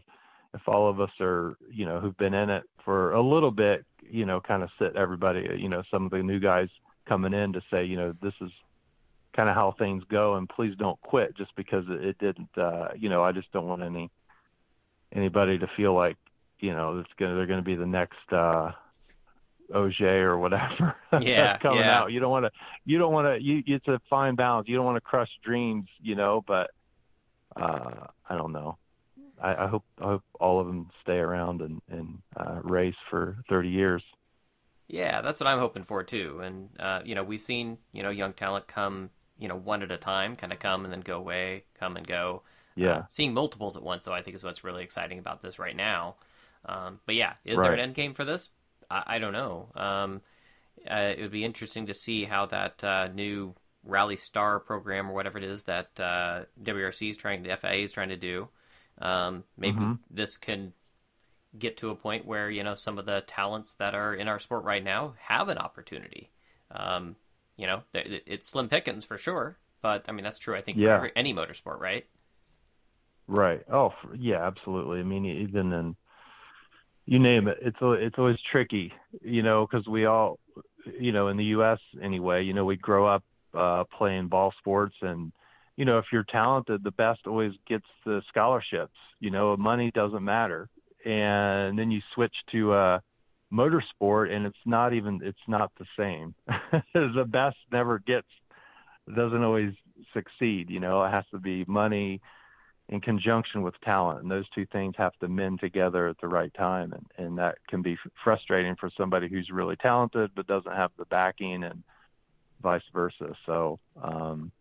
[0.54, 3.86] if all of us are you know who've been in it for a little bit
[4.02, 6.70] you know kind of sit everybody you know some of the new guys
[7.08, 8.52] coming in to say you know this is
[9.36, 13.10] kind of how things go and please don't quit just because it, didn't uh you
[13.10, 14.10] know i just don't want any
[15.14, 16.18] anybody to feel like
[16.60, 18.72] you know it's gonna they're gonna be the next uh
[19.74, 22.00] Ogier or whatever Yeah, coming yeah.
[22.00, 22.12] out.
[22.12, 22.52] You don't want to
[22.86, 24.68] you don't want to you it's a fine balance.
[24.68, 26.72] You don't want to crush dreams, you know, but
[27.56, 28.78] uh I don't know.
[29.44, 33.38] I, I hope I hope all of them stay around and and uh race for
[33.50, 34.04] 30 years.
[34.88, 36.40] Yeah, that's what I'm hoping for too.
[36.44, 39.92] And uh, you know, we've seen you know young talent come you know one at
[39.92, 42.44] a time, kind of come and then go away, come and go.
[42.76, 42.98] Yeah.
[42.98, 45.76] Uh, seeing multiples at once, though, I think is what's really exciting about this right
[45.76, 46.16] now.
[46.66, 48.50] Um, but yeah, is there an end game for this?
[48.90, 49.70] I, I don't know.
[49.76, 50.22] Um,
[50.90, 53.54] uh, it would be interesting to see how that uh, new
[53.84, 57.92] Rally Star program or whatever it is that uh, WRC is trying, the FIA is
[57.92, 58.48] trying to do.
[59.04, 60.00] Um, maybe Mhm.
[60.12, 60.74] this can
[61.58, 64.40] get to a point where you know some of the talents that are in our
[64.40, 66.32] sport right now have an opportunity.
[66.72, 67.16] Um,
[67.58, 70.56] you know, it's slim pickings for sure, but I mean that's true.
[70.56, 70.94] I think for Yeah.
[70.94, 72.06] every, any motorsport, right?
[73.28, 73.64] Right.
[73.72, 75.00] Oh, for, yeah, absolutely.
[75.00, 75.96] I mean, even in
[77.06, 80.40] you name it, it's it's always tricky, you know, because we all,
[81.00, 81.80] you know, in the U.S.
[82.02, 85.32] anyway, you know, we grow up uh, playing ball sports, and
[85.78, 88.94] you know, if you're talented, the best always gets the scholarships.
[89.20, 90.70] You know, money doesn't matter,
[91.06, 93.00] and then you switch to uh,
[93.52, 96.36] motorsport, and it's not even it's not the same.
[96.94, 98.28] the best never gets
[99.16, 99.74] doesn't always
[100.14, 100.70] succeed.
[100.70, 102.22] You know, it has to be money
[102.90, 106.54] in conjunction with talent and those two things have to mend together at the right
[106.54, 110.92] time and, and that can be frustrating for somebody who's really talented but doesn't have
[110.98, 111.82] the backing and
[112.62, 114.52] vice versa so um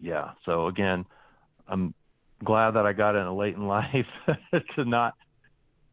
[0.00, 1.04] yeah so again
[1.68, 1.94] i'm
[2.44, 4.06] glad that i got in late in life
[4.74, 5.14] to not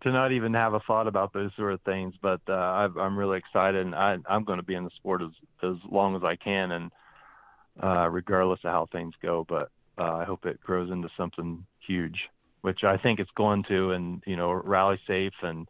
[0.01, 3.17] to not even have a thought about those sort of things but uh I've, i'm
[3.17, 5.31] really excited and I, i'm going to be in the sport as
[5.63, 6.91] as long as i can and
[7.81, 12.29] uh regardless of how things go but uh, I hope it grows into something huge,
[12.61, 13.91] which I think it's going to.
[13.91, 15.67] And you know, rally safe and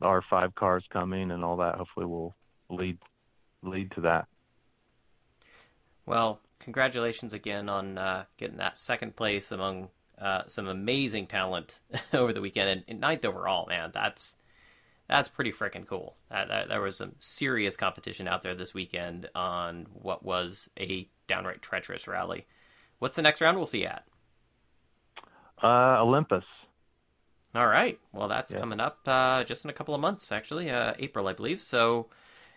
[0.00, 1.76] R5 cars coming and all that.
[1.76, 2.34] Hopefully, will
[2.70, 2.98] lead
[3.62, 4.26] lead to that.
[6.06, 9.88] Well, congratulations again on uh, getting that second place among
[10.18, 11.80] uh, some amazing talent
[12.12, 13.66] over the weekend and, and ninth overall.
[13.66, 14.36] Man, that's
[15.08, 16.16] that's pretty freaking cool.
[16.30, 21.08] That, that, there was some serious competition out there this weekend on what was a
[21.26, 22.46] downright treacherous rally.
[23.00, 24.04] What's the next round we'll see at?
[25.62, 26.44] Uh, Olympus.
[27.54, 27.98] All right.
[28.12, 28.58] Well, that's Yeah.
[28.60, 31.60] coming up uh, just in a couple of months, actually, uh, April, I believe.
[31.60, 32.08] So,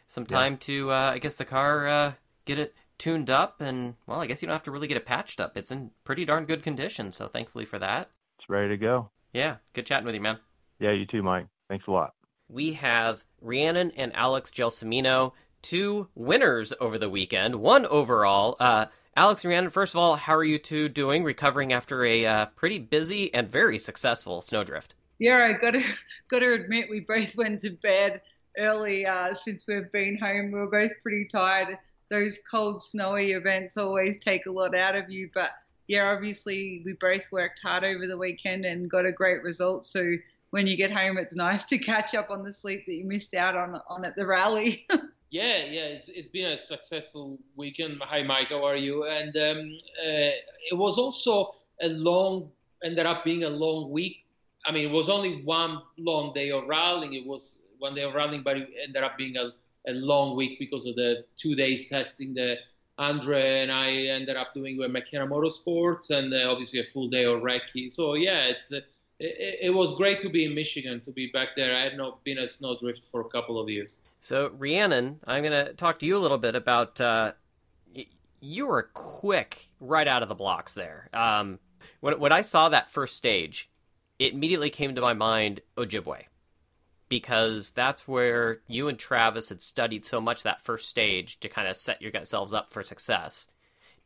[0.08, 2.14] some time to, uh, I guess, the car uh,
[2.46, 5.06] get it tuned up, and well, I guess you don't have to really get it
[5.06, 5.58] patched up.
[5.58, 7.12] It's in pretty darn good condition.
[7.12, 8.10] So, thankfully for that.
[8.40, 9.10] It's ready to go.
[9.34, 10.40] Yeah, good chatting with you, man.
[10.80, 11.48] Yeah, you too, Mike.
[11.70, 12.14] Thanks a lot.
[12.50, 18.56] We have Rhiannon and Alex Gelsomino, two winners over the weekend, one overall.
[18.60, 21.24] Uh, Alex and Rhiannon, first of all, how are you two doing?
[21.24, 24.96] Recovering after a uh, pretty busy and very successful snowdrift.
[25.20, 25.84] Yeah, I got to
[26.30, 28.22] got to admit we both went to bed
[28.58, 30.52] early uh, since we've been home.
[30.52, 31.78] We were both pretty tired.
[32.10, 35.52] Those cold, snowy events always take a lot out of you, but
[35.88, 39.86] yeah, obviously we both worked hard over the weekend and got a great result.
[39.86, 40.16] So
[40.52, 43.34] when you get home, it's nice to catch up on the sleep that you missed
[43.34, 44.86] out on on at the rally.
[45.30, 47.98] yeah, yeah, it's, it's been a successful weekend.
[48.02, 49.06] Hi, Mike, how are you?
[49.06, 50.32] And um, uh,
[50.72, 52.50] it was also a long,
[52.84, 54.26] ended up being a long week.
[54.66, 57.14] I mean, it was only one long day of rallying.
[57.14, 59.52] It was one day of rallying, but it ended up being a,
[59.88, 62.58] a long week because of the two days testing the
[63.00, 67.26] Andre and I ended up doing with McKenna Motorsports and uh, obviously a full day
[67.26, 67.92] of recce.
[67.92, 68.82] So yeah, it's uh,
[69.20, 71.76] it, it, was great to be in Michigan, to be back there.
[71.76, 74.00] I had not been a snowdrift for a couple of years.
[74.20, 77.00] So Rhiannon, I'm going to talk to you a little bit about.
[77.00, 77.34] Uh,
[78.40, 81.10] you were quick right out of the blocks there.
[81.14, 81.60] Um,
[82.02, 83.70] when when I saw that first stage,
[84.20, 86.26] it immediately came to my mind Ojibwe
[87.10, 91.68] because that's where you and Travis had studied so much that first stage to kind
[91.68, 93.48] of set yourselves up for success.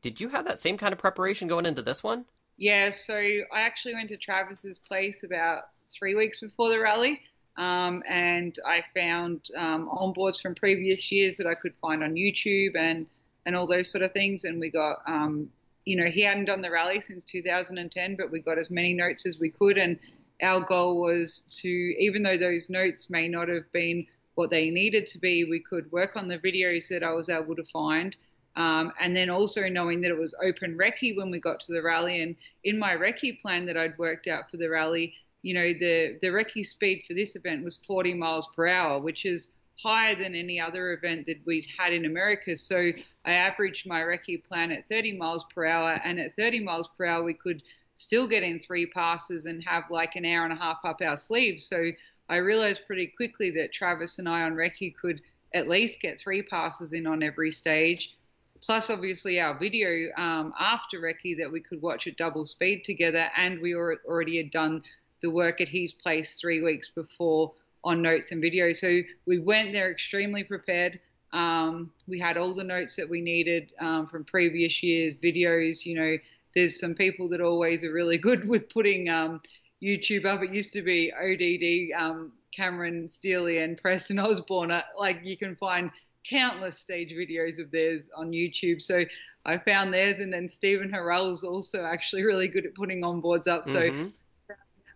[0.01, 2.25] Did you have that same kind of preparation going into this one?
[2.57, 7.21] Yeah, so I actually went to Travis's place about three weeks before the rally,
[7.57, 12.75] um, and I found um, onboards from previous years that I could find on YouTube
[12.75, 13.07] and
[13.45, 14.43] and all those sort of things.
[14.43, 15.49] And we got, um,
[15.85, 19.25] you know, he hadn't done the rally since 2010, but we got as many notes
[19.25, 19.97] as we could, and
[20.41, 25.05] our goal was to, even though those notes may not have been what they needed
[25.07, 28.15] to be, we could work on the videos that I was able to find.
[28.55, 31.81] Um, and then also knowing that it was open recce when we got to the
[31.81, 32.21] rally.
[32.21, 36.17] And in my recce plan that I'd worked out for the rally, you know, the,
[36.21, 39.51] the recce speed for this event was 40 miles per hour, which is
[39.81, 42.55] higher than any other event that we'd had in America.
[42.55, 42.91] So
[43.25, 45.99] I averaged my recce plan at 30 miles per hour.
[46.03, 47.63] And at 30 miles per hour, we could
[47.95, 51.17] still get in three passes and have like an hour and a half up our
[51.17, 51.65] sleeves.
[51.65, 51.91] So
[52.29, 55.21] I realized pretty quickly that Travis and I on recce could
[55.53, 58.15] at least get three passes in on every stage.
[58.61, 63.27] Plus, obviously, our video um, after recce that we could watch at double speed together,
[63.35, 64.83] and we already had done
[65.21, 68.71] the work at his place three weeks before on notes and video.
[68.71, 70.99] So we went there extremely prepared.
[71.33, 75.95] Um, we had all the notes that we needed um, from previous years, videos, you
[75.95, 76.17] know,
[76.55, 79.41] there's some people that always are really good with putting um,
[79.81, 80.41] YouTube up.
[80.41, 84.71] It used to be ODD, um, Cameron Steely, and Preston Osborne.
[84.71, 85.91] Uh, like you can find
[86.29, 88.81] countless stage videos of theirs on YouTube.
[88.81, 89.03] So
[89.45, 93.47] I found theirs, and then Stephen Harrell is also actually really good at putting onboards
[93.47, 93.67] up.
[93.67, 94.07] So mm-hmm.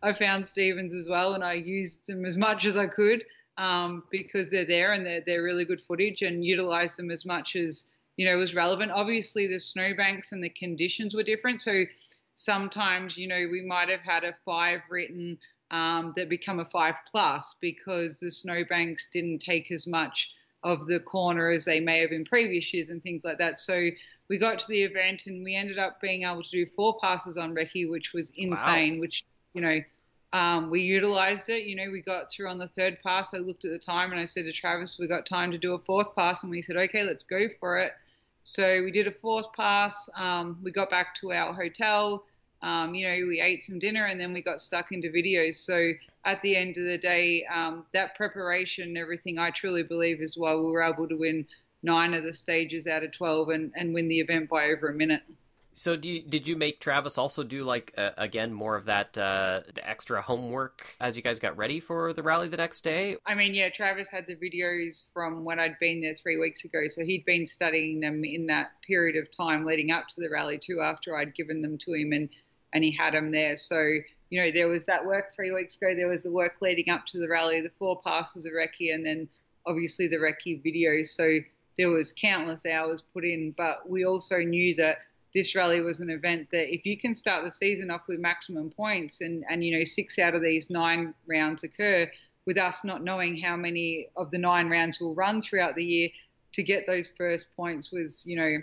[0.03, 3.23] I found Stevens as well, and I used them as much as I could
[3.57, 7.55] um, because they're there and they're, they're really good footage, and utilize them as much
[7.55, 8.91] as you know, was relevant.
[8.91, 11.61] Obviously, the snowbanks and the conditions were different.
[11.61, 11.83] So
[12.35, 15.37] sometimes, you know, we might have had a five written
[15.71, 20.31] um, that become a five plus because the snowbanks didn't take as much
[20.63, 23.57] of the corner as they may have in previous years and things like that.
[23.57, 23.89] So
[24.29, 27.37] we got to the event and we ended up being able to do four passes
[27.37, 28.95] on recce, which was insane.
[28.95, 29.01] Wow.
[29.01, 29.23] Which
[29.53, 29.79] you know.
[30.33, 31.63] Um, we utilized it.
[31.63, 33.33] You know, we got through on the third pass.
[33.33, 35.75] I looked at the time and I said to Travis, "We got time to do
[35.75, 37.93] a fourth pass," and we said, "Okay, let's go for it."
[38.45, 40.07] So we did a fourth pass.
[40.15, 42.25] Um, we got back to our hotel.
[42.61, 45.55] Um, you know, we ate some dinner and then we got stuck into videos.
[45.55, 45.91] So
[46.25, 50.37] at the end of the day, um, that preparation and everything, I truly believe is
[50.37, 51.47] why we were able to win
[51.81, 54.93] nine of the stages out of 12 and, and win the event by over a
[54.93, 55.23] minute.
[55.77, 59.59] So, you, did you make Travis also do like uh, again more of that uh,
[59.83, 63.17] extra homework as you guys got ready for the rally the next day?
[63.25, 66.87] I mean, yeah, Travis had the videos from when I'd been there three weeks ago,
[66.87, 70.57] so he'd been studying them in that period of time leading up to the rally
[70.57, 70.79] too.
[70.81, 72.29] After I'd given them to him, and
[72.71, 73.81] and he had them there, so
[74.29, 75.93] you know there was that work three weeks ago.
[75.93, 79.05] There was the work leading up to the rally, the four passes of recce, and
[79.05, 79.27] then
[79.65, 81.07] obviously the recce videos.
[81.07, 81.39] So
[81.77, 84.99] there was countless hours put in, but we also knew that
[85.35, 88.71] this rally was an event that if you can start the season off with maximum
[88.71, 92.09] points and, and you know six out of these nine rounds occur
[92.47, 96.09] with us not knowing how many of the nine rounds will run throughout the year
[96.53, 98.57] to get those first points was you know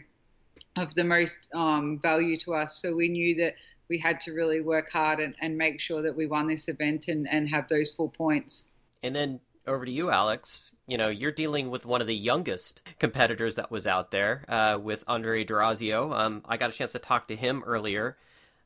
[0.82, 3.54] of the most um, value to us so we knew that
[3.90, 7.08] we had to really work hard and, and make sure that we won this event
[7.08, 8.68] and, and have those four points
[9.02, 10.72] and then over to you, Alex.
[10.92, 14.78] You know, you're dealing with one of the youngest competitors that was out there uh,
[14.78, 16.14] with Andre Durazio.
[16.14, 18.18] Um, I got a chance to talk to him earlier.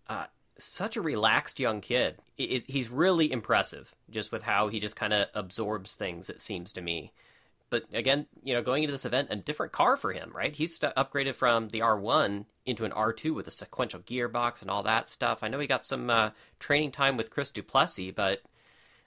[0.09, 0.25] Uh,
[0.59, 2.17] such a relaxed young kid.
[2.37, 6.43] It, it, he's really impressive just with how he just kind of absorbs things, it
[6.43, 7.13] seems to me.
[7.71, 10.53] but again, you know, going into this event, a different car for him, right?
[10.57, 14.83] He's st- upgraded from the R1 into an R2 with a sequential gearbox and all
[14.83, 15.45] that stuff.
[15.45, 18.43] I know he got some uh, training time with Chris Duplessis, but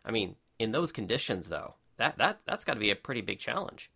[0.06, 3.38] I mean, in those conditions, though, that that that's got to be a pretty big
[3.40, 3.92] challenge.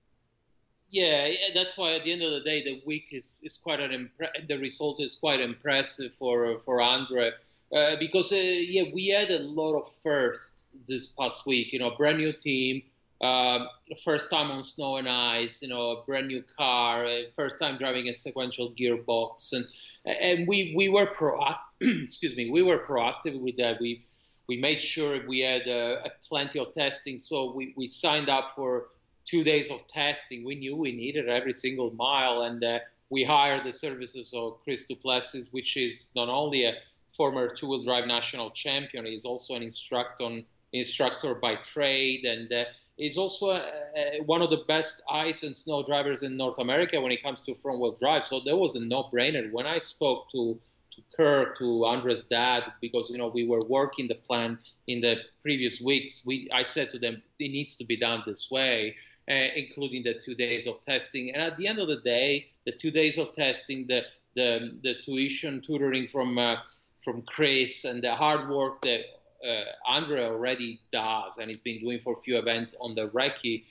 [0.90, 3.90] Yeah, that's why at the end of the day, the week is, is quite an
[3.90, 7.32] impre- the result is quite impressive for for Andre.
[7.76, 11.74] Uh, because uh, yeah, we had a lot of firsts this past week.
[11.74, 12.84] You know, brand new team,
[13.22, 13.68] um,
[14.04, 17.80] first time on snow and ice, you know, a brand new car, uh, first time
[17.80, 19.66] driving a sequential gearbox, and
[20.06, 21.58] and we we were proactive.
[22.04, 23.82] excuse me, we were proactive with that.
[23.82, 24.04] We
[24.48, 28.88] we made sure we had uh, plenty of testing, so we we signed up for
[29.26, 30.44] two days of testing.
[30.44, 32.80] We knew we needed every single mile, and uh,
[33.10, 36.74] we hired the services of Chris Duplessis, which is not only a
[37.12, 40.42] former two-wheel drive national champion, he's also an instructor
[40.74, 42.66] instructor by trade, and uh,
[42.98, 47.00] is also uh, uh, one of the best ice and snow drivers in North America
[47.00, 48.26] when it comes to front wheel drive.
[48.26, 49.52] So that was a no brainer.
[49.52, 50.60] When I spoke to
[50.96, 55.18] to Kirk, to Andre's dad, because you know we were working the plan in the
[55.42, 58.96] previous weeks, we I said to them it needs to be done this way,
[59.30, 61.32] uh, including the two days of testing.
[61.34, 64.04] And at the end of the day, the two days of testing, the
[64.36, 66.58] the the tuition tutoring from uh,
[67.04, 69.02] from Chris and the hard work that
[69.48, 73.64] uh, Andre already does, and he's been doing for a few events on the recce.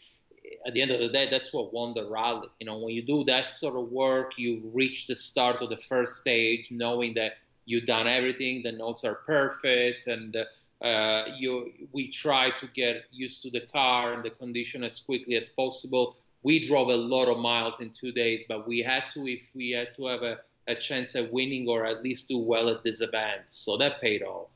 [0.66, 2.48] At the end of the day, that's what won the rally.
[2.60, 5.76] You know, when you do that sort of work, you reach the start of the
[5.76, 7.34] first stage, knowing that
[7.64, 10.36] you've done everything, the notes are perfect, and
[10.80, 15.36] uh, you we try to get used to the car and the condition as quickly
[15.36, 16.16] as possible.
[16.42, 19.70] We drove a lot of miles in two days, but we had to if we
[19.70, 23.00] had to have a, a chance at winning or at least do well at this
[23.00, 23.42] event.
[23.48, 24.48] So that paid off.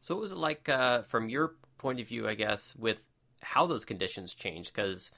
[0.00, 3.09] So, what was it like uh, from your point of view, I guess, with
[3.42, 4.72] how those conditions changed?
[4.74, 5.10] Because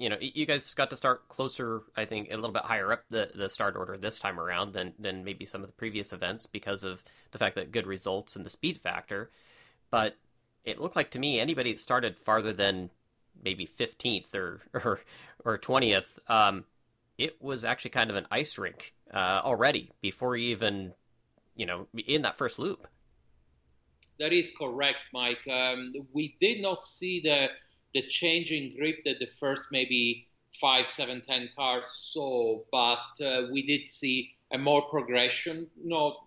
[0.00, 3.04] you know, you guys got to start closer, I think, a little bit higher up
[3.10, 6.46] the, the start order this time around than than maybe some of the previous events
[6.46, 9.30] because of the fact that good results and the speed factor.
[9.90, 10.16] But
[10.64, 12.88] it looked like to me anybody that started farther than
[13.44, 15.00] maybe 15th or or
[15.44, 16.64] or 20th, um,
[17.18, 20.94] it was actually kind of an ice rink uh, already before even,
[21.54, 22.86] you know, in that first loop.
[24.20, 25.46] That is correct, Mike.
[25.48, 27.48] Um, we did not see the
[27.94, 30.28] the change in grip that the first maybe
[30.60, 35.68] five, seven, ten cars saw, but uh, we did see a more progression.
[35.82, 36.18] You know,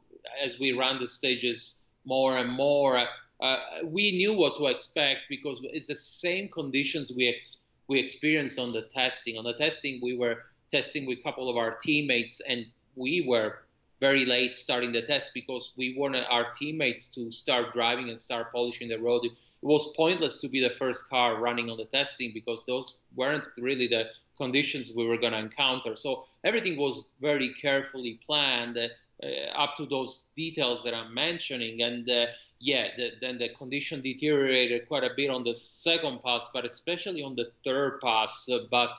[0.44, 3.08] as we ran the stages more and more,
[3.40, 8.58] uh, we knew what to expect because it's the same conditions we ex- we experienced
[8.58, 9.38] on the testing.
[9.38, 13.60] On the testing, we were testing with a couple of our teammates, and we were
[14.04, 18.52] very late starting the test because we wanted our teammates to start driving and start
[18.52, 19.22] polishing the road.
[19.24, 23.48] It was pointless to be the first car running on the testing because those weren't
[23.58, 24.04] really the
[24.36, 25.96] conditions we were going to encounter.
[25.96, 28.78] So everything was very carefully planned.
[28.78, 31.82] Uh, up to those details that I'm mentioning.
[31.82, 32.26] And uh,
[32.60, 37.24] yeah, the, then the condition deteriorated quite a bit on the second pass, but especially
[37.24, 38.50] on the third pass.
[38.50, 38.98] Uh, but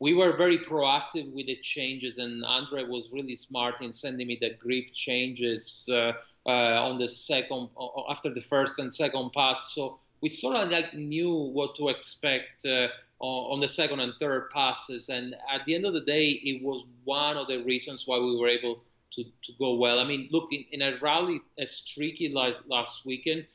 [0.00, 4.38] we were very proactive with the changes, and Andre was really smart in sending me
[4.40, 6.12] the grip changes uh,
[6.46, 7.68] uh, on the second
[8.08, 9.72] after the first and second pass.
[9.74, 12.88] So we sort of like knew what to expect uh,
[13.20, 15.08] on the second and third passes.
[15.08, 18.36] And at the end of the day, it was one of the reasons why we
[18.36, 20.00] were able to, to go well.
[20.00, 23.46] I mean, look, in, in a rally as tricky like last weekend,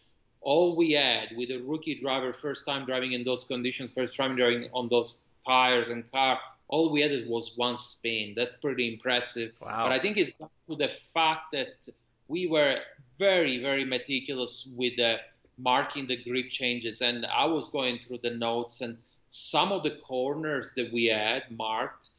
[0.41, 4.35] all we had with a rookie driver, first time driving in those conditions, first time
[4.37, 6.39] driving on those tires and car.
[6.67, 8.33] All we added was one spin.
[8.35, 9.53] That's pretty impressive.
[9.61, 9.85] Wow.
[9.85, 11.89] But I think it's to the fact that
[12.27, 12.77] we were
[13.17, 15.17] very, very meticulous with the
[15.57, 17.01] marking the grip changes.
[17.01, 21.43] And I was going through the notes, and some of the corners that we had
[21.49, 22.09] marked,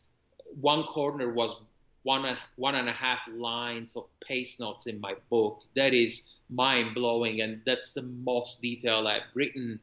[0.61, 1.55] one corner was
[2.03, 5.62] one and, one and a half lines of pace notes in my book.
[5.77, 9.79] That is mind blowing, and that's the most detail I've written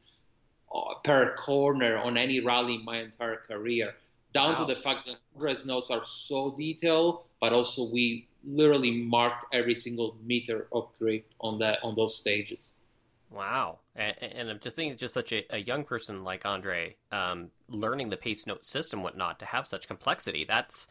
[1.04, 3.94] per corner on any rally in my entire career.
[4.32, 4.66] Down wow.
[4.66, 9.74] to the fact that dress notes are so detailed, but also we literally marked every
[9.74, 12.74] single meter of grip on that on those stages.
[13.30, 17.50] Wow, and, and I'm just thinking, just such a, a young person like Andre, um,
[17.68, 20.44] learning the pace note system, whatnot, to have such complexity.
[20.48, 20.88] That's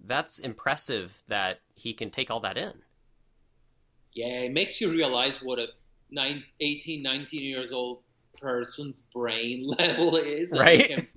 [0.00, 2.74] that's impressive that he can take all that in.
[4.12, 5.68] Yeah, it makes you realize what a
[6.10, 8.00] nine, 18, 19 years old
[8.40, 10.52] person's brain level is.
[10.52, 11.08] Right.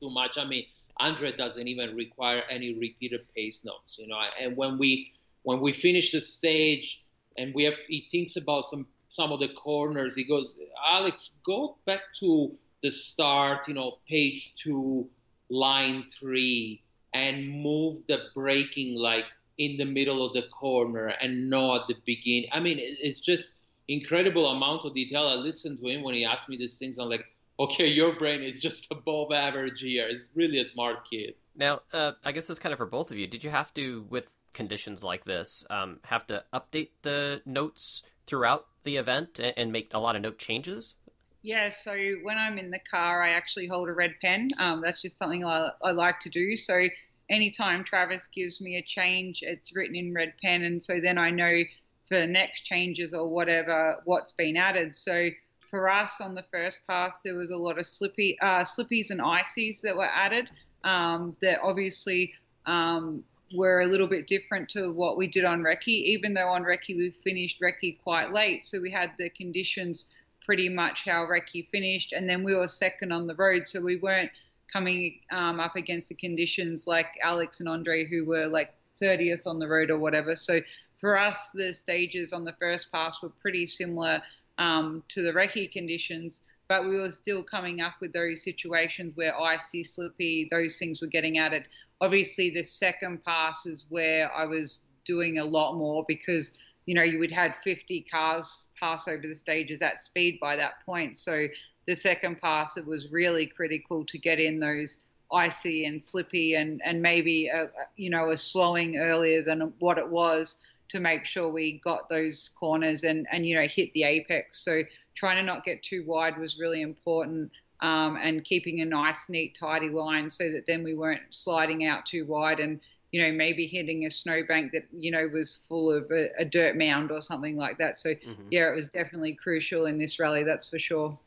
[0.00, 0.38] Too much.
[0.38, 0.64] I mean,
[0.98, 4.20] Andre doesn't even require any repeated pace notes, you know.
[4.40, 5.12] And when we
[5.42, 7.04] when we finish the stage
[7.36, 10.14] and we have, he thinks about some some of the corners.
[10.16, 10.58] He goes,
[10.88, 15.08] Alex, go back to the start, you know, page two,
[15.48, 19.24] line three, and move the braking like
[19.58, 22.48] in the middle of the corner and not at the beginning.
[22.52, 25.26] I mean, it's just incredible amount of detail.
[25.26, 26.98] I listened to him when he asked me these things.
[26.98, 27.24] I'm like,
[27.58, 30.06] okay, your brain is just above average here.
[30.08, 31.34] It's really a smart kid.
[31.56, 33.26] Now, uh, I guess this is kind of for both of you.
[33.26, 38.66] Did you have to, with conditions like this, um, have to update the notes throughout
[38.84, 40.94] the event and, and make a lot of note changes?
[41.42, 44.48] Yeah, so when I'm in the car, I actually hold a red pen.
[44.58, 46.56] Um, that's just something I, I like to do.
[46.56, 46.88] So
[47.28, 51.30] anytime Travis gives me a change, it's written in red pen, and so then I
[51.30, 51.62] know
[52.08, 54.94] for next changes or whatever what's been added.
[54.94, 55.28] So
[55.70, 59.20] for us on the first pass, there was a lot of slippy, uh, slippies and
[59.20, 60.50] ices that were added.
[60.84, 62.34] Um, that obviously
[62.66, 63.24] um,
[63.54, 65.88] were a little bit different to what we did on recce.
[65.88, 70.06] Even though on recce we finished recce quite late, so we had the conditions
[70.44, 73.96] pretty much how recce finished, and then we were second on the road, so we
[73.96, 74.30] weren't
[74.70, 79.58] coming um, up against the conditions like Alex and Andre, who were like 30th on
[79.58, 80.36] the road or whatever.
[80.36, 80.60] So
[81.04, 84.22] for us, the stages on the first pass were pretty similar
[84.56, 89.38] um, to the recce conditions, but we were still coming up with those situations where
[89.38, 91.68] icy, slippy, those things were getting added.
[92.00, 96.54] Obviously, the second pass is where I was doing a lot more because
[96.86, 100.84] you know, you would had 50 cars pass over the stages at speed by that
[100.86, 101.18] point.
[101.18, 101.48] So
[101.86, 105.00] the second pass, it was really critical to get in those
[105.30, 110.08] icy and slippy and, and maybe, a, you know, a slowing earlier than what it
[110.08, 110.56] was
[110.88, 114.64] to make sure we got those corners and, and, you know, hit the apex.
[114.64, 114.82] So
[115.14, 117.50] trying to not get too wide was really important.
[117.80, 122.06] Um, and keeping a nice, neat, tidy line so that then we weren't sliding out
[122.06, 122.80] too wide and,
[123.10, 126.76] you know, maybe hitting a snowbank that, you know, was full of a, a dirt
[126.76, 127.98] mound or something like that.
[127.98, 128.48] So, mm-hmm.
[128.50, 131.18] yeah, it was definitely crucial in this rally, that's for sure.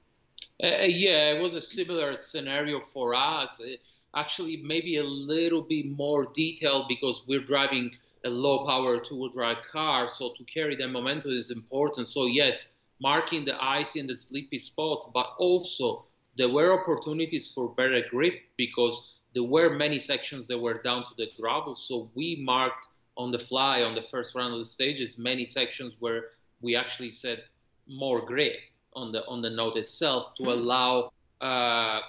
[0.64, 3.62] Uh, uh yeah, it was a similar scenario for us.
[3.62, 3.76] Uh,
[4.16, 7.92] actually, maybe a little bit more detailed because we're driving
[8.28, 10.08] a low power two wheel drive car.
[10.08, 12.08] So, to carry that momentum is important.
[12.08, 16.06] So, yes, marking the icy and the sleepy spots, but also
[16.38, 21.12] there were opportunities for better grip because there were many sections that were down to
[21.18, 21.76] the gravel.
[21.76, 25.96] So we marked on the fly on the first round of the stages many sections
[26.00, 26.22] where
[26.62, 27.44] we actually said
[27.88, 28.54] more grip
[28.96, 30.50] on the on the note itself to hmm.
[30.50, 31.12] allow
[31.42, 32.02] uh,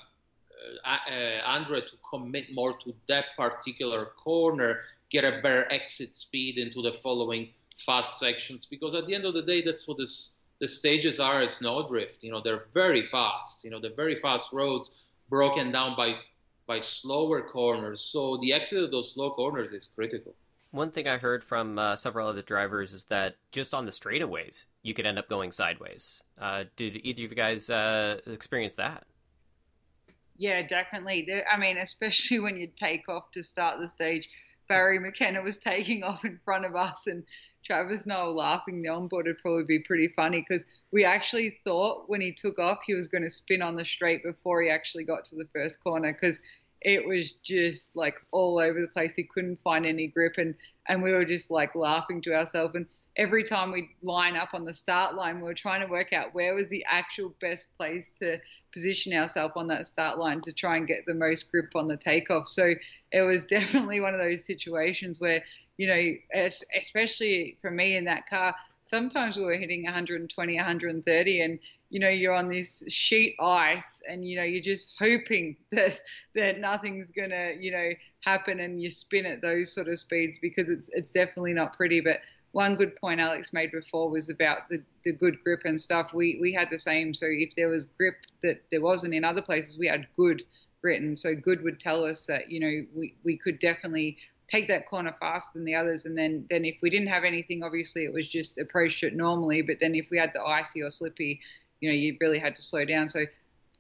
[0.85, 4.81] uh, uh, Andre to commit more to that particular corner,
[5.11, 8.67] get a better exit speed into the following fast sections.
[8.67, 12.23] Because at the end of the day, that's what this, the stages are as snowdrift.
[12.23, 13.65] You know, they're very fast.
[13.65, 16.17] You know, they're very fast roads broken down by
[16.69, 18.01] by slower corners.
[18.01, 20.35] So the exit of those slow corners is critical.
[20.71, 24.67] One thing I heard from uh, several other drivers is that just on the straightaways,
[24.83, 26.23] you could end up going sideways.
[26.39, 29.07] Uh, did either of you guys uh, experience that?
[30.37, 31.27] Yeah, definitely.
[31.51, 34.29] I mean, especially when you take off to start the stage.
[34.69, 37.25] Barry McKenna was taking off in front of us, and
[37.64, 38.83] Travis were laughing.
[38.83, 42.79] The onboard would probably be pretty funny because we actually thought when he took off
[42.87, 45.83] he was going to spin on the straight before he actually got to the first
[45.83, 46.39] corner because
[46.81, 49.14] it was just like all over the place.
[49.16, 50.55] He couldn't find any grip, and
[50.87, 52.75] and we were just like laughing to ourselves.
[52.77, 56.12] And every time we line up on the start line, we were trying to work
[56.12, 58.39] out where was the actual best place to
[58.73, 61.97] position ourselves on that start line to try and get the most grip on the
[61.97, 62.49] takeoff.
[62.49, 62.75] So
[63.13, 65.43] it was definitely one of those situations where
[65.79, 66.43] you know,
[66.75, 71.59] especially for me in that car, sometimes we were hitting 120, 130, and
[71.91, 76.01] you know, you're on this sheet ice, and you know, you're just hoping that
[76.35, 77.91] that nothing's gonna, you know,
[78.21, 82.01] happen, and you spin at those sort of speeds because it's it's definitely not pretty.
[82.01, 82.19] But
[82.53, 86.13] one good point Alex made before was about the, the good grip and stuff.
[86.13, 87.15] We we had the same.
[87.15, 90.43] So if there was grip that there wasn't in other places, we had good
[90.83, 91.16] written.
[91.16, 94.18] So good would tell us that you know we we could definitely
[94.49, 96.07] take that corner faster than the others.
[96.07, 99.61] And then, then if we didn't have anything, obviously it was just approach it normally.
[99.61, 101.41] But then if we had the icy or slippy,
[101.81, 103.09] you know, you really had to slow down.
[103.11, 103.26] So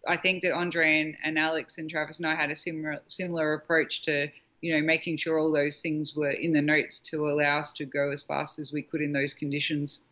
[0.06, 3.54] I think that Andre and, and Alex and Travis and I had a similar similar
[3.54, 4.28] approach to
[4.60, 7.84] you know making sure all those things were in the notes to allow us to
[7.84, 10.02] go as fast as we could in those conditions.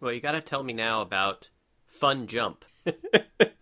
[0.00, 1.50] Well, you got to tell me now about
[1.86, 2.64] fun jump.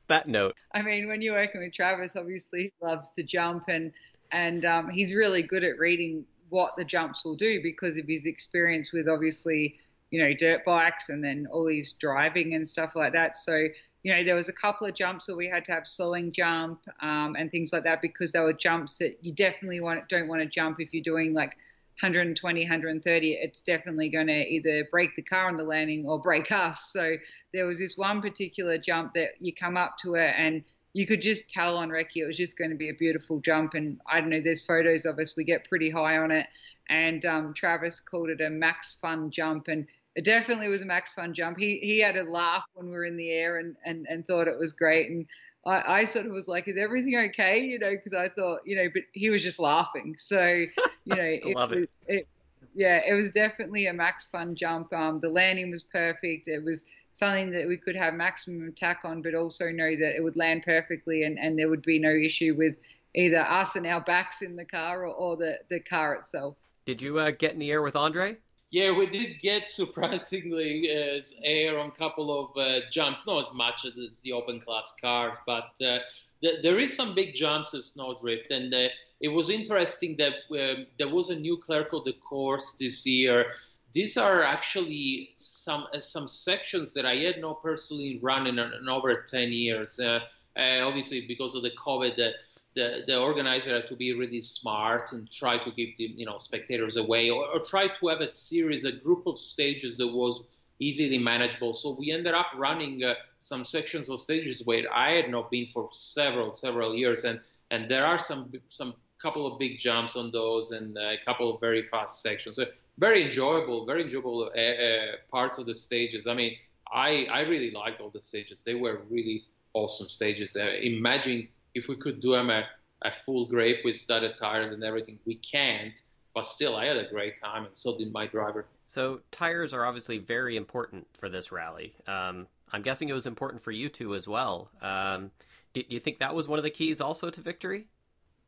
[0.08, 0.54] that note.
[0.74, 3.92] I mean, when you're working with Travis, obviously he loves to jump and
[4.32, 8.26] and um, he's really good at reading what the jumps will do because of his
[8.26, 9.78] experience with obviously
[10.10, 13.36] you know dirt bikes and then all his driving and stuff like that.
[13.36, 13.66] So
[14.02, 16.80] you know there was a couple of jumps where we had to have slowing jump
[17.00, 20.42] um, and things like that because there were jumps that you definitely want don't want
[20.42, 21.56] to jump if you're doing like
[22.02, 23.32] 120, 130.
[23.32, 26.90] It's definitely going to either break the car on the landing or break us.
[26.92, 27.16] So
[27.56, 31.20] there was this one particular jump that you come up to it and you could
[31.20, 33.74] just tell on recce it was just going to be a beautiful jump.
[33.74, 35.36] And I don't know, there's photos of us.
[35.36, 36.46] We get pretty high on it.
[36.88, 39.68] And um, Travis called it a max fun jump.
[39.68, 41.58] And it definitely was a max fun jump.
[41.58, 44.48] He he had a laugh when we were in the air and, and, and thought
[44.48, 45.10] it was great.
[45.10, 45.26] And
[45.66, 47.60] I, I sort of was like, is everything okay?
[47.60, 50.14] You know, because I thought, you know, but he was just laughing.
[50.18, 51.90] So, you know, it, Love it.
[52.06, 52.28] it,
[52.74, 54.92] yeah, it was definitely a max fun jump.
[54.92, 56.46] Um, the landing was perfect.
[56.46, 56.84] It was
[57.16, 60.62] something that we could have maximum attack on, but also know that it would land
[60.62, 62.76] perfectly and, and there would be no issue with
[63.14, 66.56] either us and our backs in the car or, or the, the car itself.
[66.84, 68.36] Did you uh, get in the air with Andre?
[68.68, 73.26] Yeah, we did get surprisingly uh, air on a couple of uh, jumps.
[73.26, 76.00] Not as much as the open class cars, but uh,
[76.42, 78.88] th- there is some big jumps in Snowdrift, and uh,
[79.22, 83.52] it was interesting that um, there was a new clerk of the course this year
[83.96, 88.88] these are actually some uh, some sections that I had not personally run in, in
[88.90, 89.98] over 10 years.
[89.98, 90.20] Uh,
[90.54, 92.32] uh, obviously, because of the COVID, the,
[92.74, 96.36] the, the organizer had to be really smart and try to keep the you know
[96.36, 100.44] spectators away, or, or try to have a series, a group of stages that was
[100.78, 101.72] easily manageable.
[101.72, 105.68] So we ended up running uh, some sections of stages where I had not been
[105.68, 107.40] for several several years, and
[107.70, 108.92] and there are some some
[109.22, 112.56] couple of big jumps on those and a couple of very fast sections.
[112.56, 112.66] So
[112.98, 116.26] very enjoyable, very enjoyable uh, uh, parts of the stages.
[116.26, 116.56] I mean,
[116.92, 118.62] I I really liked all the stages.
[118.62, 119.44] They were really
[119.74, 120.56] awesome stages.
[120.56, 122.64] Uh, imagine if we could do them a,
[123.02, 125.18] a full grape with studded tires and everything.
[125.26, 126.00] We can't,
[126.34, 128.66] but still, I had a great time, and so did my driver.
[128.86, 131.94] So tires are obviously very important for this rally.
[132.06, 134.70] Um, I'm guessing it was important for you two as well.
[134.80, 135.30] Um,
[135.74, 137.86] do, do you think that was one of the keys also to victory?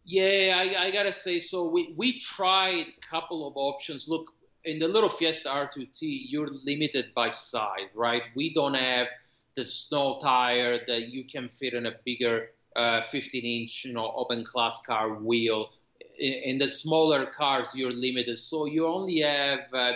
[0.04, 1.68] Yeah, I, I, gotta say so.
[1.68, 4.08] We we tried a couple of options.
[4.08, 4.32] Look,
[4.64, 8.22] in the little Fiesta R2T, you're limited by size, right?
[8.34, 9.06] We don't have
[9.54, 14.12] the snow tire that you can fit in a bigger uh, 15 inch, you know,
[14.14, 15.70] open class car wheel.
[16.18, 18.38] In, in, the smaller cars, you're limited.
[18.38, 19.92] So you only have uh,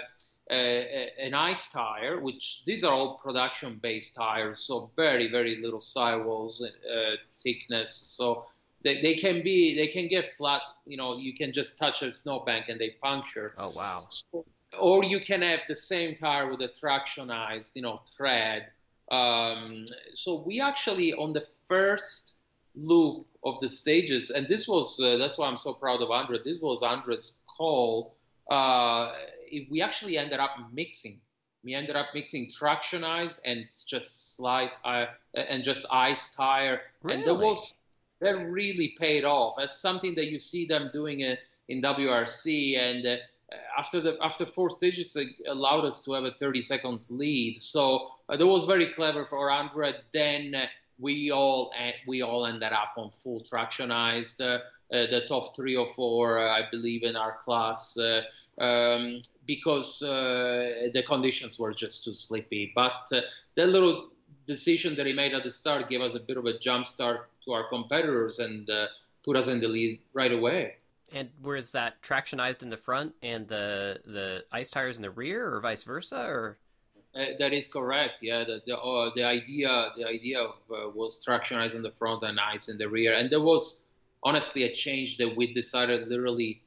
[0.51, 4.61] a, an ice tire, which these are all production based tires.
[4.61, 7.95] So very, very little sidewalls uh, thickness.
[7.95, 8.47] So
[8.83, 12.13] they, they can be, they can get flat, you know, you can just touch a
[12.13, 13.55] snowbank and they puncture.
[13.59, 14.07] Oh, wow.
[14.11, 14.45] So,
[14.79, 18.67] or you can have the same tire with a tractionized, you know, tread.
[19.11, 22.35] Um, so we actually on the first
[22.75, 26.39] loop of the stages, and this was uh, that's why I'm so proud of Andre.
[26.45, 28.15] This was Andre's call.
[28.51, 29.13] Uh,
[29.71, 31.21] we actually ended up mixing.
[31.65, 37.19] We ended up mixing tractionized and just slight uh, and just ice tire, really?
[37.19, 37.75] and that was
[38.21, 39.57] that really paid off.
[39.59, 41.37] That's something that you see them doing in,
[41.69, 43.17] in WRC and uh,
[43.79, 47.61] after the after four stages it allowed us to have a 30 seconds lead.
[47.61, 49.95] So uh, that was very clever for Andre.
[50.13, 50.67] Then uh,
[50.99, 54.41] we all uh, we all ended up on full tractionized.
[54.41, 54.61] Uh,
[54.93, 57.97] uh, the top three or four, uh, I believe, in our class,
[58.59, 62.73] um, because the conditions were just too sleepy.
[62.75, 64.11] But that little
[64.47, 67.31] decision that he made at the start gave us a bit of a jump start
[67.47, 68.71] to our competitors and
[69.25, 70.75] put us in the lead right away.
[71.13, 75.55] And where's that tractionized in the front and the the ice tires in the rear,
[75.55, 76.59] or vice versa, or?
[77.15, 78.21] Uh, that is correct.
[78.23, 82.23] Yeah, the the, uh, the idea the idea of, uh, was tractionized in the front
[82.23, 83.85] and ice in the rear, and there was
[84.23, 86.63] honestly a change that we decided literally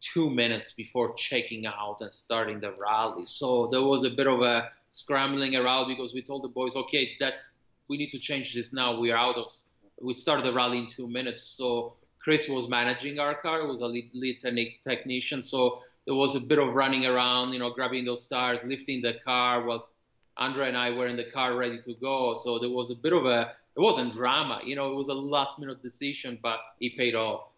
[0.00, 3.26] two minutes before checking out and starting the rally.
[3.26, 7.12] So there was a bit of a scrambling around because we told the boys, okay,
[7.20, 7.50] that's
[7.88, 8.98] we need to change this now.
[8.98, 9.52] We are out of.
[10.00, 13.86] We started the rally in two minutes, so Chris was managing our car, was a
[13.86, 15.42] lead, lead technician.
[15.42, 19.14] So there was a bit of running around, you know, grabbing those tires, lifting the
[19.24, 19.88] car while
[20.36, 22.34] Andre and I were in the car ready to go.
[22.34, 25.14] So there was a bit of a, it wasn't drama, you know, it was a
[25.14, 27.52] last minute decision, but it paid off.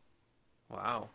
[0.71, 1.09] Wow.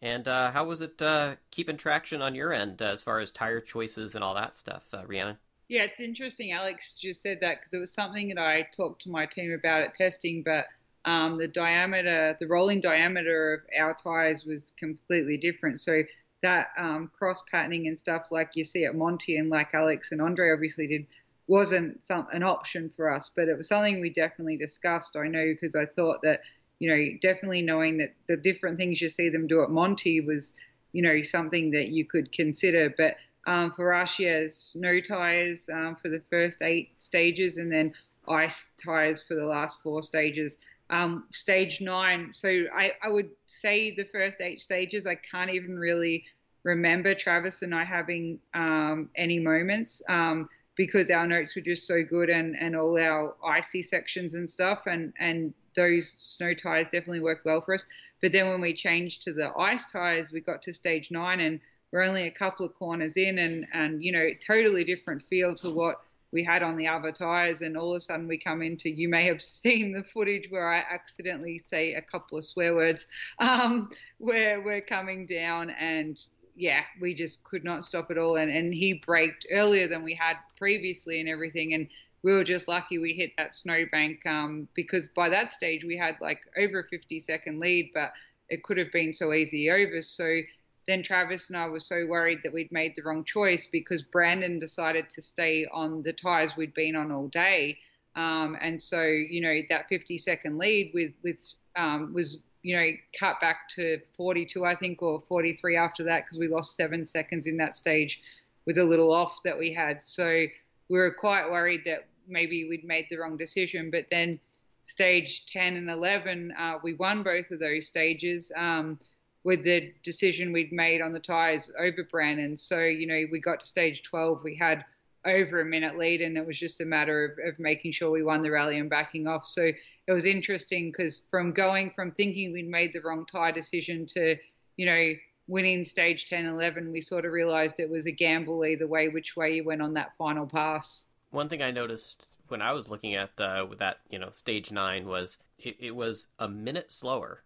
[0.00, 3.30] And uh, how was it uh, keeping traction on your end uh, as far as
[3.30, 5.36] tire choices and all that stuff, uh, Rhiannon?
[5.68, 6.52] Yeah, it's interesting.
[6.52, 9.82] Alex just said that because it was something that I talked to my team about
[9.82, 10.66] at testing, but
[11.06, 15.80] um, the diameter, the rolling diameter of our tires was completely different.
[15.80, 16.02] So
[16.42, 20.20] that um, cross patterning and stuff like you see at Monte and like Alex and
[20.20, 21.06] Andre obviously did
[21.48, 25.16] wasn't some, an option for us, but it was something we definitely discussed.
[25.16, 26.40] I know because I thought that
[26.80, 30.54] you know definitely knowing that the different things you see them do at Monte was
[30.92, 33.14] you know something that you could consider, but.
[33.48, 37.94] Um, for us, yes, no tires um, for the first eight stages, and then
[38.26, 40.58] ice tires for the last four stages
[40.90, 42.32] um, stage nine.
[42.32, 46.24] So I, I would say the first eight stages, I can't even really
[46.62, 52.02] remember Travis and I having um, any moments um, because our notes were just so
[52.02, 54.86] good and, and all our icy sections and stuff.
[54.86, 57.86] And, and those snow tires definitely worked well for us.
[58.22, 61.60] But then when we changed to the ice tires, we got to stage nine and
[61.92, 65.70] we're only a couple of corners in and, and you know, totally different feel to
[65.70, 66.00] what
[66.36, 67.62] we had on the other tires.
[67.62, 70.70] And all of a sudden we come into, you may have seen the footage where
[70.70, 73.06] I accidentally say a couple of swear words,
[73.38, 76.22] um, where we're coming down and
[76.54, 78.36] yeah, we just could not stop at all.
[78.36, 81.72] And, and he braked earlier than we had previously and everything.
[81.72, 81.88] And
[82.22, 86.16] we were just lucky we hit that snowbank um, because by that stage we had
[86.20, 88.12] like over a 50 second lead, but
[88.50, 90.02] it could have been so easy over.
[90.02, 90.40] So
[90.86, 94.58] then Travis and I were so worried that we'd made the wrong choice because Brandon
[94.58, 97.78] decided to stay on the tires we'd been on all day.
[98.14, 102.86] Um, and so, you know, that 50 second lead with, with, um, was, you know,
[103.18, 107.46] cut back to 42, I think, or 43 after that because we lost seven seconds
[107.46, 108.20] in that stage
[108.64, 110.00] with a little off that we had.
[110.00, 110.46] So
[110.88, 113.90] we were quite worried that maybe we'd made the wrong decision.
[113.90, 114.38] But then
[114.84, 118.52] stage 10 and 11, uh, we won both of those stages.
[118.56, 118.98] Um,
[119.46, 122.56] with the decision we'd made on the tyres over Brandon.
[122.56, 124.84] So, you know, we got to stage 12, we had
[125.24, 128.24] over a minute lead, and it was just a matter of, of making sure we
[128.24, 129.46] won the rally and backing off.
[129.46, 129.70] So
[130.08, 134.36] it was interesting because from going from thinking we'd made the wrong tyre decision to,
[134.76, 135.12] you know,
[135.46, 139.36] winning stage 10 11, we sort of realized it was a gamble either way, which
[139.36, 141.06] way you went on that final pass.
[141.30, 145.06] One thing I noticed when I was looking at uh, that, you know, stage nine
[145.06, 147.44] was it, it was a minute slower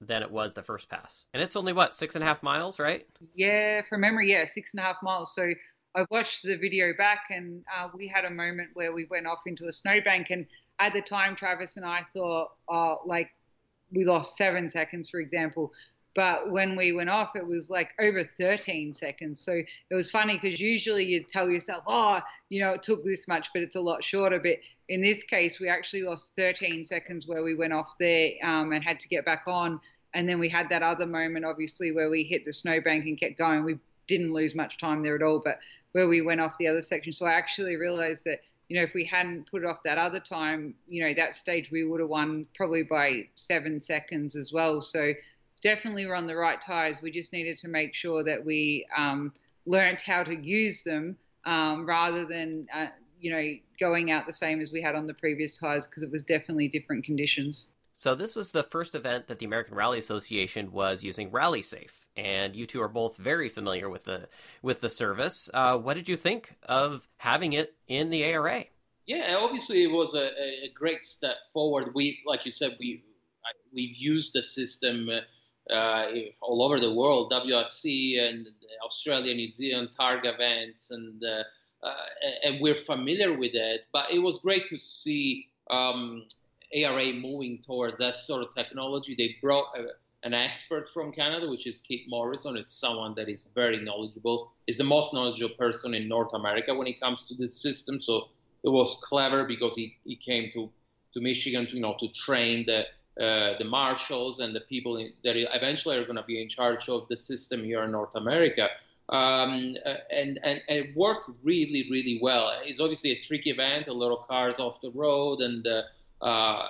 [0.00, 1.24] than it was the first pass.
[1.32, 3.06] And it's only what, six and a half miles, right?
[3.34, 5.34] Yeah, from memory, yeah, six and a half miles.
[5.34, 5.48] So
[5.94, 9.40] I watched the video back and uh, we had a moment where we went off
[9.46, 10.30] into a snowbank.
[10.30, 10.46] And
[10.80, 13.30] at the time, Travis and I thought, oh, like
[13.92, 15.72] we lost seven seconds, for example.
[16.14, 19.40] But when we went off, it was like over 13 seconds.
[19.40, 23.26] So it was funny because usually you tell yourself, oh, you know, it took this
[23.26, 24.38] much, but it's a lot shorter.
[24.38, 24.58] But
[24.88, 28.84] in this case, we actually lost 13 seconds where we went off there um, and
[28.84, 29.80] had to get back on.
[30.14, 33.36] And then we had that other moment, obviously, where we hit the snowbank and kept
[33.36, 33.64] going.
[33.64, 35.58] We didn't lose much time there at all, but
[35.92, 37.12] where we went off the other section.
[37.12, 38.38] So I actually realized that,
[38.68, 41.84] you know, if we hadn't put off that other time, you know, that stage we
[41.84, 44.80] would have won probably by seven seconds as well.
[44.80, 45.12] So
[45.64, 47.02] definitely we're on the right tires.
[47.02, 49.32] We just needed to make sure that we um,
[49.66, 52.86] learned how to use them um, rather than, uh,
[53.18, 53.42] you know,
[53.80, 56.68] going out the same as we had on the previous tires because it was definitely
[56.68, 57.72] different conditions.
[57.94, 62.54] So this was the first event that the American Rally Association was using RallySafe, and
[62.54, 64.28] you two are both very familiar with the
[64.62, 65.48] with the service.
[65.54, 68.64] Uh, what did you think of having it in the ARA?
[69.06, 71.94] Yeah, obviously it was a, a great step forward.
[71.94, 73.04] We, like you said, we
[73.72, 75.20] we've used the system uh,
[75.70, 78.48] all over the world, WRC and
[78.84, 81.42] Australia, New Zealand, Targa events, and uh,
[81.86, 81.94] uh,
[82.44, 83.82] and we're familiar with it.
[83.92, 86.24] But it was great to see um,
[86.74, 89.14] ARA moving towards that sort of technology.
[89.16, 89.88] They brought a,
[90.26, 94.52] an expert from Canada, which is Keith Morrison, is someone that is very knowledgeable.
[94.66, 98.00] Is the most knowledgeable person in North America when it comes to this system.
[98.00, 98.28] So
[98.62, 100.70] it was clever because he, he came to,
[101.12, 102.84] to Michigan to you know to train the
[103.20, 106.88] uh, the marshals and the people in, that eventually are going to be in charge
[106.88, 108.68] of the system here in North America.
[109.08, 112.50] Um, uh, and, and, and, it worked really, really well.
[112.64, 115.82] It's obviously a tricky event, a lot of cars off the road, and uh,
[116.24, 116.68] uh,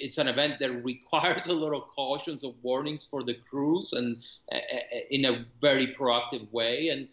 [0.00, 4.24] it's an event that requires a lot of cautions of warnings for the crews and
[4.50, 4.58] uh,
[5.10, 6.88] in a very proactive way.
[6.88, 7.06] And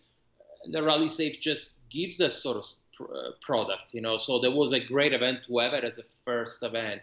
[0.73, 2.65] the Rally Safe just gives that sort of
[3.41, 4.17] product, you know.
[4.17, 7.01] So there was a great event to have it as a first event.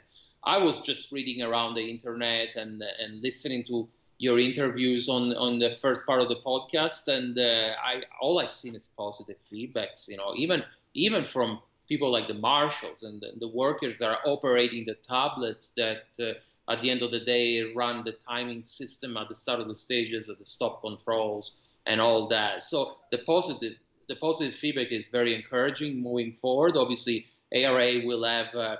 [0.48, 3.86] I was just reading around the internet and and listening to
[4.16, 8.50] your interviews on on the first part of the podcast, and uh, I all I've
[8.50, 10.08] seen is positive feedbacks.
[10.08, 14.20] You know, even even from people like the marshals and the, the workers that are
[14.24, 19.18] operating the tablets that uh, at the end of the day run the timing system
[19.18, 21.52] at the start of the stages of the stop controls
[21.86, 22.62] and all that.
[22.62, 23.74] So the positive
[24.08, 26.74] the positive feedback is very encouraging moving forward.
[26.74, 28.76] Obviously, ARA will have uh,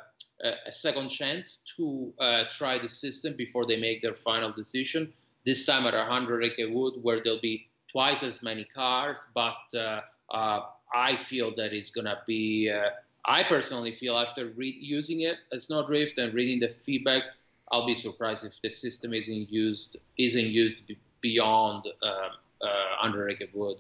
[0.67, 5.13] a second chance to uh, try the system before they make their final decision.
[5.45, 10.01] This time at 100 acre wood, where there'll be twice as many cars, but uh,
[10.31, 10.61] uh,
[10.95, 12.73] I feel that it's going to be,
[13.25, 17.23] I personally feel after re- using it as Snowdrift and reading the feedback,
[17.71, 22.29] I'll be surprised if the system isn't used, isn't used b- beyond uh,
[22.61, 23.79] 100 acre wood.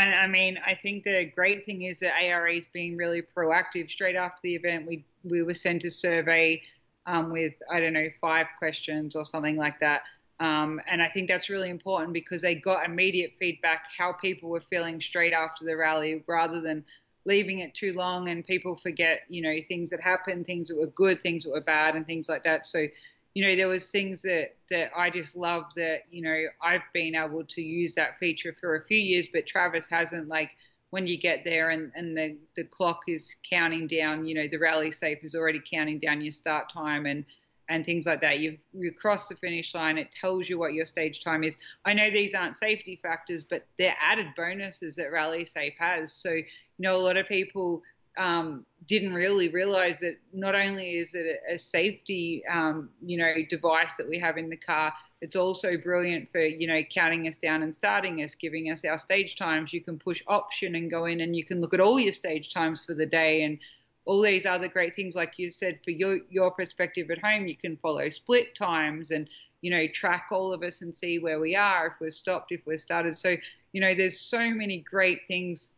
[0.00, 3.90] And I mean, I think the great thing is that ARA is being really proactive.
[3.90, 6.62] Straight after the event, we we were sent a survey
[7.06, 10.02] um, with I don't know five questions or something like that
[10.40, 14.62] um, and I think that's really important because they got immediate feedback how people were
[14.62, 16.82] feeling straight after the rally rather than
[17.26, 20.86] leaving it too long and people forget, you know, things that happened, things that were
[20.86, 22.64] good, things that were bad, and things like that.
[22.64, 22.86] So,
[23.34, 27.14] you know, there was things that that I just love that, you know, I've been
[27.14, 30.28] able to use that feature for a few years, but Travis hasn't.
[30.28, 30.50] Like
[30.90, 34.58] when you get there and, and the, the clock is counting down, you know, the
[34.58, 37.24] rally safe is already counting down your start time and
[37.68, 38.40] and things like that.
[38.40, 39.96] You you cross the finish line.
[39.96, 41.56] It tells you what your stage time is.
[41.84, 46.12] I know these aren't safety factors, but they're added bonuses that Rally Safe has.
[46.12, 46.44] So you
[46.80, 47.82] know, a lot of people
[48.20, 53.96] um, didn't really realize that not only is it a, safety um, you know device
[53.96, 54.92] that we have in the car,
[55.22, 58.98] it's also brilliant for you know counting us down and starting us, giving us our
[58.98, 59.72] stage times.
[59.72, 62.52] You can push option and go in, and you can look at all your stage
[62.52, 63.58] times for the day and
[64.04, 67.56] all these other great things, like you said, for your your perspective at home, you
[67.56, 69.30] can follow split times and
[69.62, 72.60] you know track all of us and see where we are if we're stopped, if
[72.66, 73.16] we're started.
[73.16, 73.36] So
[73.72, 75.70] you know, there's so many great things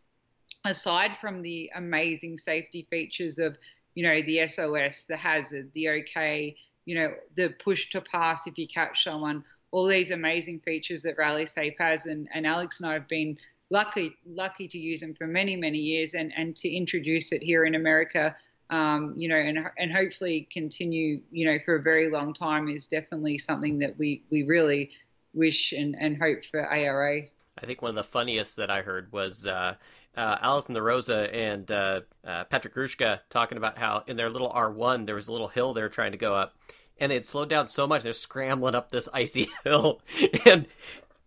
[0.65, 3.57] aside from the amazing safety features of
[3.95, 6.57] you know the SOS, the hazard, the OK,
[6.87, 9.45] you know, the push to pass if you catch someone.
[9.71, 13.39] All these amazing features that Rally Safe has, and, and Alex and I have been
[13.71, 17.65] lucky lucky to use them for many many years and and to introduce it here
[17.65, 18.37] in America
[18.69, 22.87] um, you know and and hopefully continue you know for a very long time is
[22.87, 24.91] definitely something that we we really
[25.35, 27.23] wish and and hope for ARA.
[27.59, 29.75] I think one of the funniest that I heard was uh,
[30.17, 35.07] uh, Alison DeRosa and uh, uh, Patrick Grushka talking about how in their little R1
[35.07, 36.57] there was a little hill they were trying to go up,
[36.99, 40.03] and they had slowed down so much they're scrambling up this icy hill,
[40.45, 40.67] and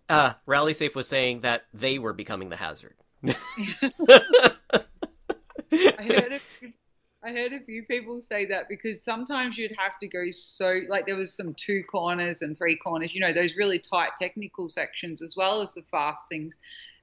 [0.09, 2.95] uh, Rally Safe was saying that they were becoming the hazard.
[5.71, 6.73] I heard a few,
[7.23, 11.07] I heard a few people say that because sometimes you'd have to go so like
[11.07, 15.23] there was some two corners and three corners, you know, those really tight technical sections
[15.23, 16.57] as well as the fast things.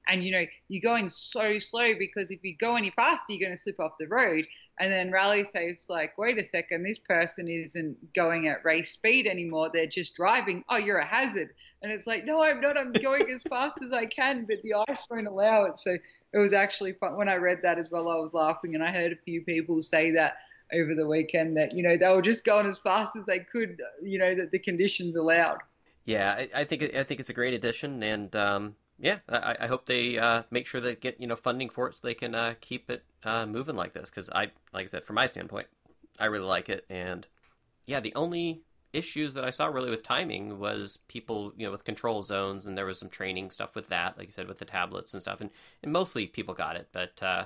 [0.07, 3.55] And you know, you're going so slow because if you go any faster, you're going
[3.55, 4.45] to slip off the road.
[4.79, 9.27] And then Rally Safe's like, wait a second, this person isn't going at race speed
[9.27, 9.69] anymore.
[9.71, 10.63] They're just driving.
[10.67, 11.49] Oh, you're a hazard.
[11.83, 12.77] And it's like, no, I'm not.
[12.77, 15.77] I'm going as fast as I can, but the ice won't allow it.
[15.77, 15.95] So
[16.33, 17.17] it was actually fun.
[17.17, 18.73] When I read that as well, I was laughing.
[18.73, 20.33] And I heard a few people say that
[20.73, 23.79] over the weekend that, you know, they were just going as fast as they could,
[24.01, 25.59] you know, that the conditions allowed.
[26.05, 29.67] Yeah, I, I think I think it's a great addition, and um, yeah, I, I
[29.67, 32.33] hope they uh, make sure they get you know funding for it so they can
[32.33, 34.09] uh, keep it uh, moving like this.
[34.09, 35.67] Because I, like I said, from my standpoint,
[36.17, 37.27] I really like it, and
[37.85, 38.61] yeah, the only
[38.93, 42.77] issues that I saw really with timing was people, you know, with control zones, and
[42.77, 45.41] there was some training stuff with that, like you said, with the tablets and stuff,
[45.41, 45.49] and,
[45.81, 47.43] and mostly people got it, but uh,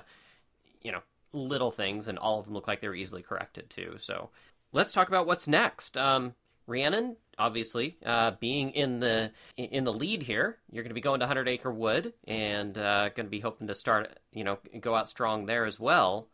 [0.80, 1.00] you know,
[1.32, 3.96] little things, and all of them look like they were easily corrected too.
[3.98, 4.30] So
[4.72, 5.96] let's talk about what's next.
[5.96, 6.34] Um,
[6.68, 11.20] Rhiannon, obviously, uh, being in the in the lead here, you're going to be going
[11.20, 14.94] to Hundred Acre Wood and uh, going to be hoping to start, you know, go
[14.94, 16.28] out strong there as well.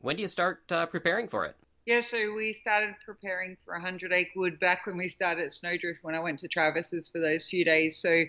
[0.00, 1.56] When do you start uh, preparing for it?
[1.86, 5.98] Yeah, so we started preparing for 100 Acre Wood back when we started at Snowdrift
[6.02, 7.96] when I went to Travis's for those few days.
[7.96, 8.24] So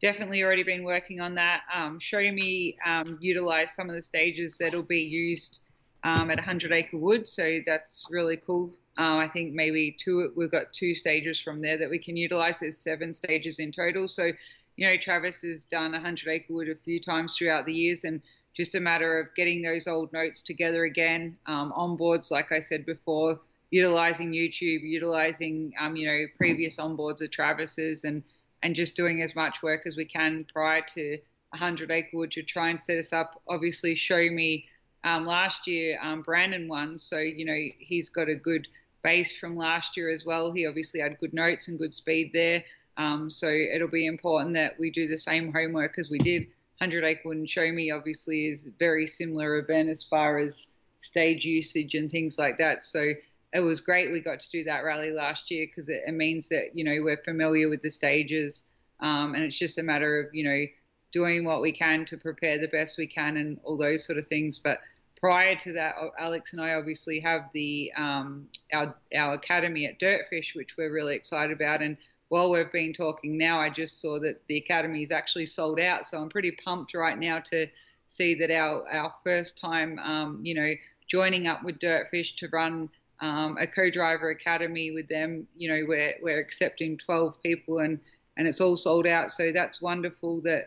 [0.00, 1.62] definitely already been working on that.
[1.74, 5.60] Um, show me um, utilize some of the stages that'll be used
[6.02, 7.26] um, at 100 Acre Wood.
[7.26, 8.72] So that's really cool.
[8.96, 10.32] Um, I think maybe two.
[10.36, 12.60] We've got two stages from there that we can utilize.
[12.60, 14.06] There's seven stages in total.
[14.06, 14.30] So,
[14.76, 18.22] you know, Travis has done 100 Acre Wood a few times throughout the years, and
[18.54, 21.36] just a matter of getting those old notes together again.
[21.46, 23.40] Um, onboards, like I said before,
[23.70, 28.22] utilizing YouTube, utilizing um, you know previous onboards of Travis's, and
[28.62, 31.18] and just doing as much work as we can prior to
[31.50, 33.42] 100 Acre Wood to try and set us up.
[33.48, 34.66] Obviously, show me.
[35.02, 38.66] Um, last year, um, Brandon won, so you know he's got a good
[39.04, 40.50] base from last year as well.
[40.50, 42.64] He obviously had good notes and good speed there.
[42.96, 46.42] Um, so it'll be important that we do the same homework as we did
[46.78, 50.68] 100 Acre Wood and Show Me obviously is a very similar event as far as
[50.98, 52.82] stage usage and things like that.
[52.82, 53.12] So
[53.52, 56.48] it was great we got to do that rally last year because it, it, means
[56.48, 58.64] that you know we're familiar with the stages
[58.98, 60.64] um, and it's just a matter of you know
[61.12, 64.26] doing what we can to prepare the best we can and all those sort of
[64.26, 64.58] things.
[64.58, 64.80] But
[65.24, 70.54] prior to that, Alex and I obviously have the um, our our academy at Dirtfish,
[70.54, 71.96] which we're really excited about, and
[72.28, 76.04] while we've been talking now, I just saw that the academy is actually sold out.
[76.04, 77.66] So I'm pretty pumped right now to
[78.04, 80.74] see that our our first time, um, you know,
[81.06, 85.46] joining up with Dirtfish to run um, a co-driver academy with them.
[85.56, 87.98] You know, we're we're accepting 12 people and
[88.36, 89.30] and it's all sold out.
[89.30, 90.64] So that's wonderful that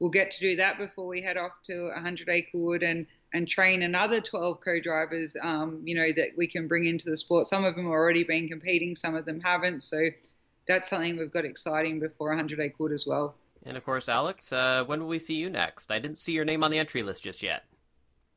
[0.00, 3.46] we'll get to do that before we head off to 100 Acre Wood and and
[3.46, 5.36] train another 12 co-drivers.
[5.42, 7.46] Um, you know that we can bring into the sport.
[7.46, 9.82] Some of them have already been competing, some of them haven't.
[9.82, 10.00] So
[10.66, 13.34] that's something we've got exciting before 100 Acre Wood as well.
[13.64, 15.90] And of course, Alex, uh, when will we see you next?
[15.90, 17.64] I didn't see your name on the entry list just yet.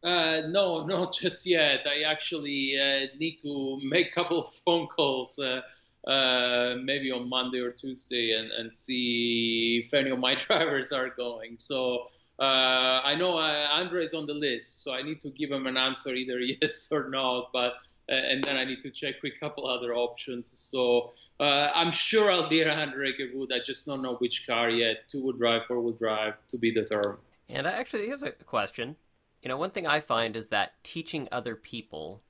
[0.03, 1.81] Uh, no, not just yet.
[1.85, 5.61] I actually uh, need to make a couple of phone calls, uh,
[6.09, 11.09] uh, maybe on Monday or Tuesday, and, and see if any of my drivers are
[11.09, 11.57] going.
[11.57, 12.07] So
[12.41, 15.67] uh, I know uh, Andre is on the list, so I need to give him
[15.67, 17.47] an answer either yes or no.
[17.53, 17.73] But
[18.09, 20.51] and then I need to check with a couple other options.
[20.53, 23.51] So I'm sure I'll be around Ricky Wood.
[23.53, 25.07] I just don't know which car yet.
[25.07, 27.19] Two wheel drive, four wheel drive to be determined.
[27.47, 28.97] And actually, here's a question
[29.41, 32.21] you know, one thing I find is that teaching other people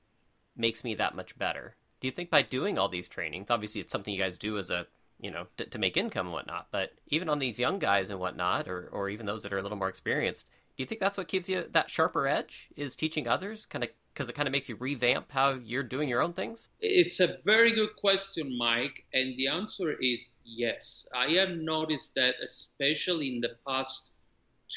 [0.56, 1.76] makes me that much better.
[2.00, 4.70] Do you think by doing all these trainings, obviously it's something you guys do as
[4.70, 4.86] a,
[5.22, 8.18] you know, to, to make income and whatnot, but even on these young guys and
[8.18, 11.16] whatnot, or, or even those that are a little more experienced, do you think that's
[11.16, 14.52] what gives you that sharper edge is teaching others kind of because it kind of
[14.52, 16.68] makes you revamp how you're doing your own things?
[16.80, 21.06] It's a very good question mike and the answer is yes.
[21.14, 24.10] I have noticed that especially in the past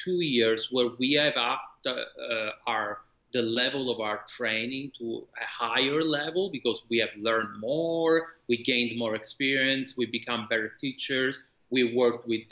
[0.04, 3.00] two years where we have upped uh, our
[3.36, 8.64] the level of our training to a higher level because we have learned more, we
[8.64, 12.48] gained more experience, we become better teachers, we worked with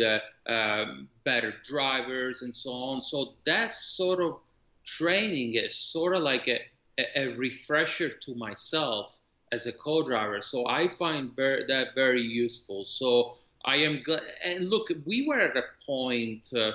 [0.47, 3.01] um, better drivers and so on.
[3.01, 4.39] So that sort of
[4.83, 6.59] training is sort of like a,
[6.97, 9.15] a, a refresher to myself
[9.53, 10.41] as a co-driver.
[10.41, 12.83] So I find that very useful.
[12.83, 14.23] So I am glad.
[14.43, 16.51] And look, we were at a point.
[16.53, 16.71] Uh,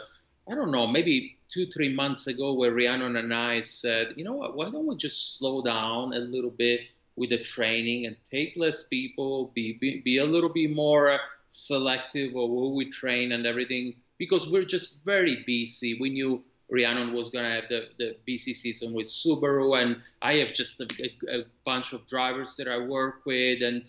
[0.50, 4.34] I don't know, maybe two, three months ago, where Rhiannon and I said, you know
[4.34, 6.80] what, why don't we just slow down a little bit
[7.16, 11.18] with the training and take less people, be, be, be a little bit more
[11.48, 15.98] selective of who we train and everything, because we're just very busy.
[16.00, 20.34] We knew Rhiannon was going to have the, the BC season with Subaru, and I
[20.34, 23.62] have just a, a, a bunch of drivers that I work with.
[23.62, 23.84] And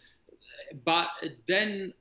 [0.86, 1.08] but
[1.48, 1.94] then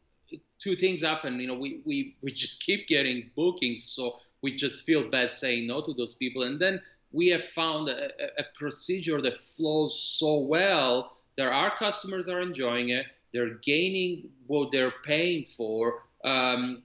[0.58, 1.40] two things happen.
[1.40, 3.84] You know, we, we, we just keep getting bookings.
[3.84, 6.42] So we just feel bad saying no to those people.
[6.44, 6.80] And then
[7.12, 8.08] we have found a,
[8.38, 13.06] a procedure that flows so well that our customers are enjoying it.
[13.32, 16.02] They're gaining what they're paying for.
[16.24, 16.82] Um,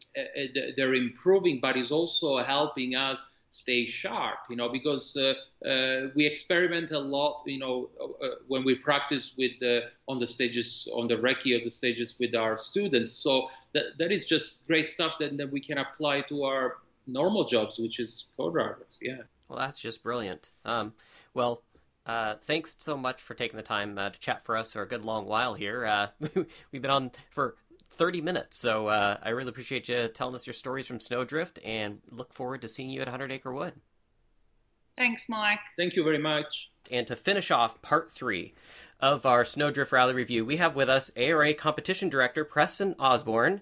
[0.77, 5.33] they're improving, but it's also helping us stay sharp, you know, because uh,
[5.67, 10.25] uh, we experiment a lot, you know, uh, when we practice with the, on the
[10.25, 13.11] stages, on the recce of the stages with our students.
[13.11, 16.77] So that, that is just great stuff that, that we can apply to our
[17.07, 19.21] normal jobs, which is co-drivers Yeah.
[19.47, 20.49] Well, that's just brilliant.
[20.65, 20.93] Um,
[21.33, 21.63] well,
[22.05, 24.87] uh, thanks so much for taking the time uh, to chat for us for a
[24.87, 25.85] good long while here.
[25.85, 26.07] Uh,
[26.71, 27.55] we've been on for
[27.91, 31.99] 30 minutes, so uh, I really appreciate you telling us your stories from Snowdrift and
[32.09, 33.73] look forward to seeing you at 100 Acre Wood.
[34.97, 35.59] Thanks, Mike.
[35.77, 36.69] Thank you very much.
[36.91, 38.53] And to finish off part three
[38.99, 43.61] of our Snowdrift Rally review, we have with us ARA Competition Director Preston Osborne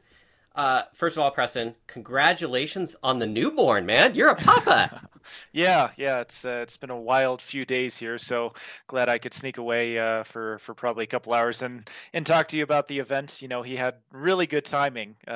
[0.54, 4.16] uh, first of all, Preston, congratulations on the newborn, man.
[4.16, 5.08] You're a papa.
[5.54, 6.20] yeah, yeah.
[6.20, 8.54] It's uh, it's been a wild few days here, so
[8.88, 12.50] glad I could sneak away uh, for for probably a couple hours and and talk
[12.50, 13.42] to you about the event.
[13.42, 15.16] You know, he had really good timing.
[15.26, 15.32] Uh,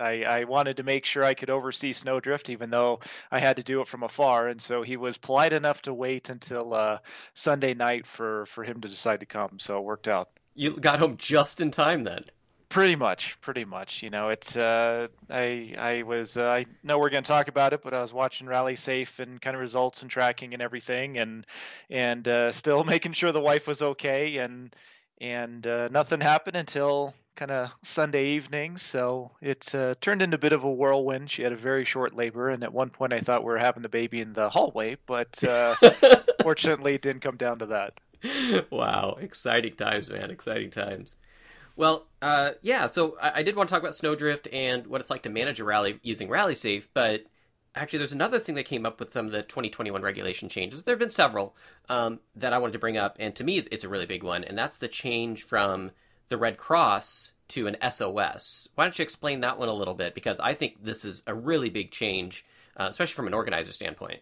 [0.00, 3.00] I I wanted to make sure I could oversee Snowdrift, even though
[3.32, 6.30] I had to do it from afar, and so he was polite enough to wait
[6.30, 6.98] until uh,
[7.32, 9.58] Sunday night for for him to decide to come.
[9.58, 10.28] So it worked out.
[10.54, 12.26] You got home just in time then.
[12.74, 14.02] Pretty much, pretty much.
[14.02, 17.72] You know, it's uh, I I was uh, I know we're going to talk about
[17.72, 21.18] it, but I was watching Rally Safe and kind of results and tracking and everything,
[21.18, 21.46] and
[21.88, 24.74] and uh, still making sure the wife was okay, and
[25.20, 28.76] and uh, nothing happened until kind of Sunday evening.
[28.76, 31.30] So it uh, turned into a bit of a whirlwind.
[31.30, 33.84] She had a very short labor, and at one point I thought we were having
[33.84, 35.76] the baby in the hallway, but uh,
[36.42, 38.00] fortunately it didn't come down to that.
[38.70, 40.32] Wow, exciting times, man!
[40.32, 41.14] Exciting times.
[41.76, 42.86] Well, uh, yeah.
[42.86, 45.60] So I, I, did want to talk about Snowdrift and what it's like to manage
[45.60, 47.24] a rally using Rally Safe, but
[47.74, 50.82] actually, there's another thing that came up with some of the 2021 regulation changes.
[50.82, 51.56] There have been several
[51.88, 54.44] um, that I wanted to bring up, and to me, it's a really big one,
[54.44, 55.90] and that's the change from
[56.28, 58.68] the Red Cross to an SOS.
[58.74, 60.14] Why don't you explain that one a little bit?
[60.14, 62.44] Because I think this is a really big change,
[62.76, 64.20] uh, especially from an organizer standpoint.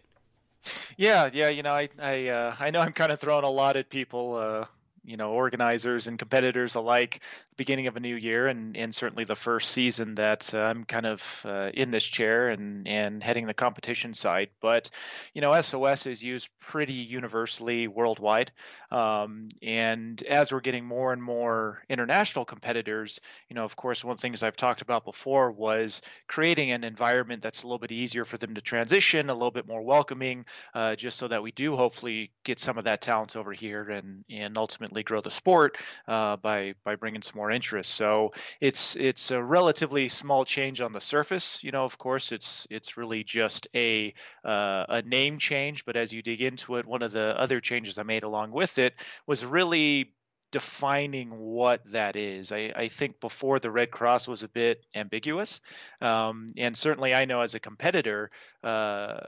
[0.97, 3.75] Yeah, yeah, you know, I I uh, I know I'm kind of throwing a lot
[3.75, 4.65] at people uh,
[5.03, 7.21] you know organizers and competitors alike
[7.57, 11.05] beginning of a new year and, and certainly the first season that uh, I'm kind
[11.05, 14.49] of uh, in this chair and, and heading the competition side.
[14.61, 14.89] But,
[15.33, 18.51] you know, SOS is used pretty universally worldwide.
[18.91, 24.13] Um, and as we're getting more and more international competitors, you know, of course, one
[24.13, 27.91] of the things I've talked about before was creating an environment that's a little bit
[27.91, 31.51] easier for them to transition, a little bit more welcoming, uh, just so that we
[31.51, 35.77] do hopefully get some of that talent over here and, and ultimately grow the sport
[36.07, 37.91] uh, by by bringing some more interest.
[37.91, 41.63] So it's it's a relatively small change on the surface.
[41.63, 44.13] You know, of course, it's it's really just a
[44.45, 45.85] uh, a name change.
[45.85, 48.77] But as you dig into it, one of the other changes I made along with
[48.77, 48.93] it
[49.25, 50.13] was really
[50.53, 52.51] defining what that is.
[52.51, 55.59] I, I, think before the Red Cross was a bit ambiguous,
[55.99, 58.29] um, and certainly I know as a competitor,
[58.63, 59.21] uh,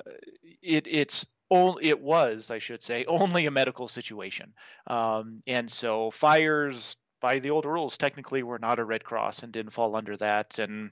[0.61, 1.25] it, it's
[1.81, 4.53] it was I should say only a medical situation,
[4.87, 9.51] um, and so fires by the old rules technically were not a Red Cross and
[9.51, 10.91] didn't fall under that, and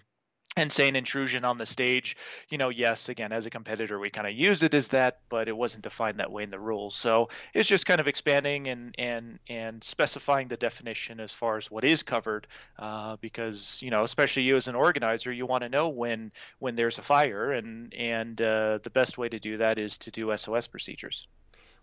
[0.55, 2.15] insane intrusion on the stage
[2.49, 5.47] you know yes again as a competitor we kind of used it as that but
[5.47, 6.95] it wasn't defined that way in the rules.
[6.95, 11.69] So it's just kind of expanding and and and specifying the definition as far as
[11.69, 12.47] what is covered
[12.79, 16.75] uh, because you know especially you as an organizer you want to know when when
[16.75, 20.35] there's a fire and and uh, the best way to do that is to do
[20.37, 21.27] sos procedures.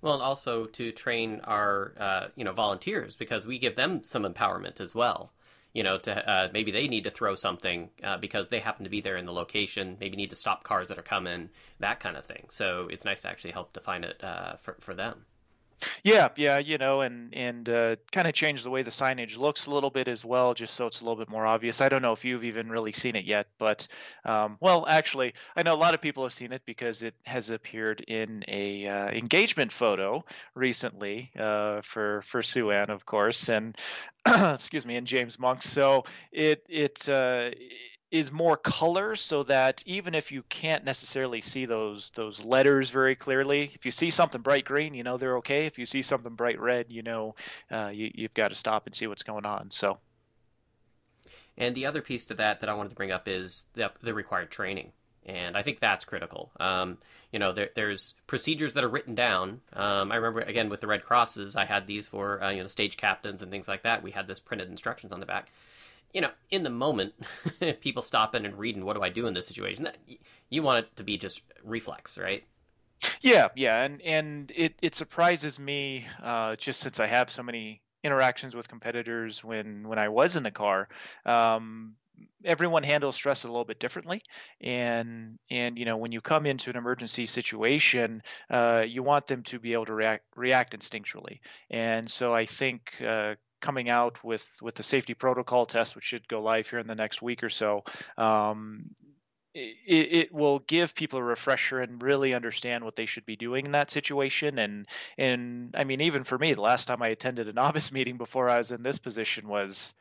[0.02, 4.22] Well, and also to train our, uh, you know, volunteers because we give them some
[4.22, 5.30] empowerment as well
[5.72, 8.90] you know, to uh, maybe they need to throw something uh, because they happen to
[8.90, 9.96] be there in the location.
[10.00, 12.46] Maybe need to stop cars that are coming, that kind of thing.
[12.48, 15.26] So it's nice to actually help define it uh, for for them.
[16.04, 19.66] Yeah, yeah, you know, and and uh, kind of change the way the signage looks
[19.66, 21.80] a little bit as well, just so it's a little bit more obvious.
[21.80, 23.86] I don't know if you've even really seen it yet, but
[24.24, 27.50] um, well, actually, I know a lot of people have seen it because it has
[27.50, 30.24] appeared in a uh, engagement photo
[30.54, 33.76] recently uh, for for Sue Ann, of course, and
[34.26, 35.62] excuse me, and James Monk.
[35.62, 37.50] So it it uh,
[38.10, 43.14] is more color so that even if you can't necessarily see those those letters very
[43.14, 46.34] clearly if you see something bright green you know they're okay if you see something
[46.34, 47.34] bright red you know
[47.70, 49.98] uh, you, you've got to stop and see what's going on so
[51.56, 54.12] and the other piece to that that i wanted to bring up is the, the
[54.12, 54.90] required training
[55.26, 56.50] and I think that's critical.
[56.58, 56.98] Um,
[57.32, 59.60] you know, there, there's procedures that are written down.
[59.72, 62.66] Um, I remember again with the Red Crosses, I had these for uh, you know
[62.66, 64.02] stage captains and things like that.
[64.02, 65.50] We had this printed instructions on the back
[66.12, 67.14] you know, in the moment,
[67.80, 69.84] people stopping and reading, what do I do in this situation?
[69.84, 69.96] That,
[70.48, 72.44] you want it to be just reflex, right?
[73.20, 77.80] Yeah, yeah, and and it it surprises me uh, just since I have so many
[78.02, 80.88] interactions with competitors when when I was in the car.
[81.24, 81.94] Um,
[82.44, 84.20] everyone handles stress a little bit differently
[84.60, 89.42] and and you know when you come into an emergency situation uh, you want them
[89.42, 91.40] to be able to react react instinctually
[91.70, 96.28] and so i think uh, coming out with with the safety protocol test, which should
[96.28, 97.84] go live here in the next week or so.
[98.16, 98.90] Um,
[99.52, 103.66] it, it, will give people a refresher and really understand what they should be doing
[103.66, 104.58] in that situation.
[104.58, 104.86] And
[105.18, 108.48] and I mean, even for me, the last time I attended a novice meeting before
[108.48, 109.94] I was in this position was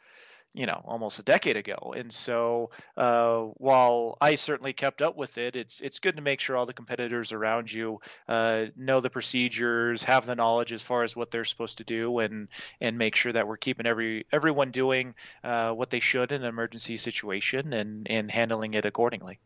[0.54, 1.94] you know almost a decade ago.
[1.96, 6.40] And so uh, while i certainly kept up with it it's it's good to make
[6.40, 11.04] sure all the competitors around you uh, know the procedures have the knowledge as far
[11.04, 12.48] as what they're supposed to do and
[12.82, 16.48] and make sure that we're keeping every everyone doing uh, what they should in an
[16.48, 19.40] emergency situation and and handling it accordingly.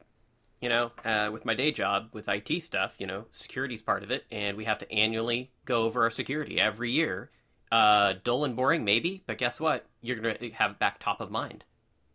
[0.62, 4.12] You know, uh, with my day job with IT stuff, you know, security's part of
[4.12, 7.32] it, and we have to annually go over our security every year
[7.74, 9.84] uh, dull and boring, maybe, but guess what?
[10.02, 11.64] You're going to have back top of mind.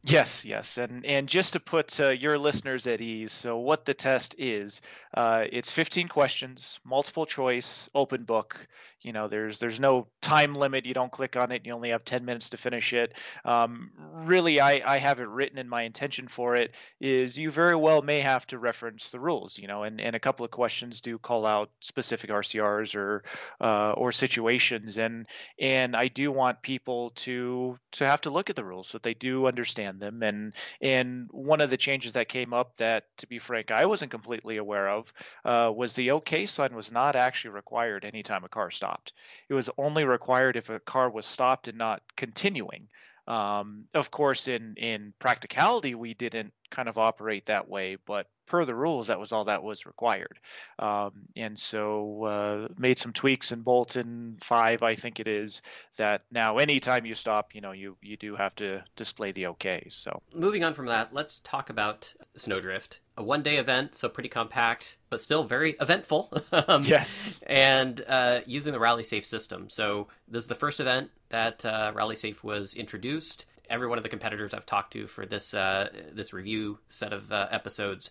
[0.04, 3.92] Yes, yes, and and just to put uh, your listeners at ease, so what the
[3.92, 4.80] test is,
[5.12, 8.68] uh, it's 15 questions, multiple choice, open book.
[9.02, 10.86] You know, there's there's no time limit.
[10.86, 11.64] You don't click on it.
[11.64, 13.14] You only have 10 minutes to finish it.
[13.44, 17.76] Um, really, I I have it written, and my intention for it is you very
[17.76, 19.58] well may have to reference the rules.
[19.58, 23.22] You know, and and a couple of questions do call out specific RCRs or
[23.60, 25.26] uh, or situations, and
[25.60, 29.02] and I do want people to to have to look at the rules so that
[29.02, 30.22] they do understand them.
[30.22, 34.10] And and one of the changes that came up that, to be frank, I wasn't
[34.10, 35.12] completely aware of
[35.44, 39.12] uh, was the OK sign was not actually required anytime a car stopped.
[39.48, 42.88] It was only required if a car was stopped and not continuing.
[43.26, 48.64] Um, of course, in in practicality, we didn't kind of operate that way, but per
[48.64, 50.38] the rules, that was all that was required.
[50.78, 55.60] Um, and so uh, made some tweaks in Bulletin five, I think it is,
[55.98, 59.88] that now anytime you stop, you know, you you do have to display the OK.
[59.90, 63.00] So moving on from that, let's talk about Snowdrift.
[63.18, 66.32] A one day event, so pretty compact, but still very eventful.
[66.52, 67.42] um, yes.
[67.46, 69.68] And uh, using the Rally Safe system.
[69.68, 74.02] So this is the first event that uh, Rally Safe was introduced every one of
[74.02, 78.10] the competitors I've talked to for this uh, this review set of uh, episodes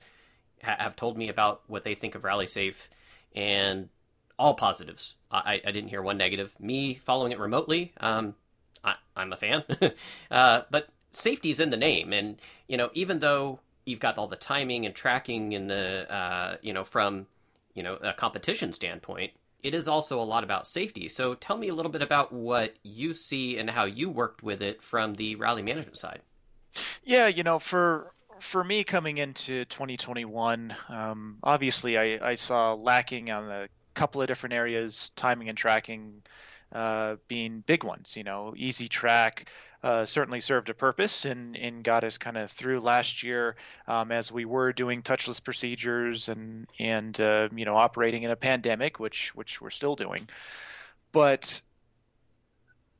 [0.64, 2.89] ha- have told me about what they think of Rally Safe,
[3.36, 3.89] and
[4.38, 5.16] all positives.
[5.32, 6.55] I, I didn't hear one negative.
[6.60, 8.36] Me following it remotely, um,
[8.84, 9.64] I, am a fan,
[10.32, 14.36] uh, but safety's in the name, and you know even though you've got all the
[14.36, 17.28] timing and tracking in the uh, you know from
[17.74, 19.32] you know a competition standpoint,
[19.64, 21.08] it is also a lot about safety.
[21.08, 24.62] So tell me a little bit about what you see and how you worked with
[24.62, 26.22] it from the rally management side.
[27.04, 33.32] Yeah, you know, for for me coming into 2021, um, obviously I, I saw lacking
[33.32, 36.22] on a couple of different areas, timing and tracking
[36.72, 38.16] uh, being big ones.
[38.16, 39.50] You know, Easy Track
[39.84, 43.55] uh, certainly served a purpose and, and got us kind of through last year
[43.88, 48.36] um, as we were doing touchless procedures and and uh, you know operating in a
[48.36, 50.28] pandemic, which which we're still doing.
[51.11, 51.61] But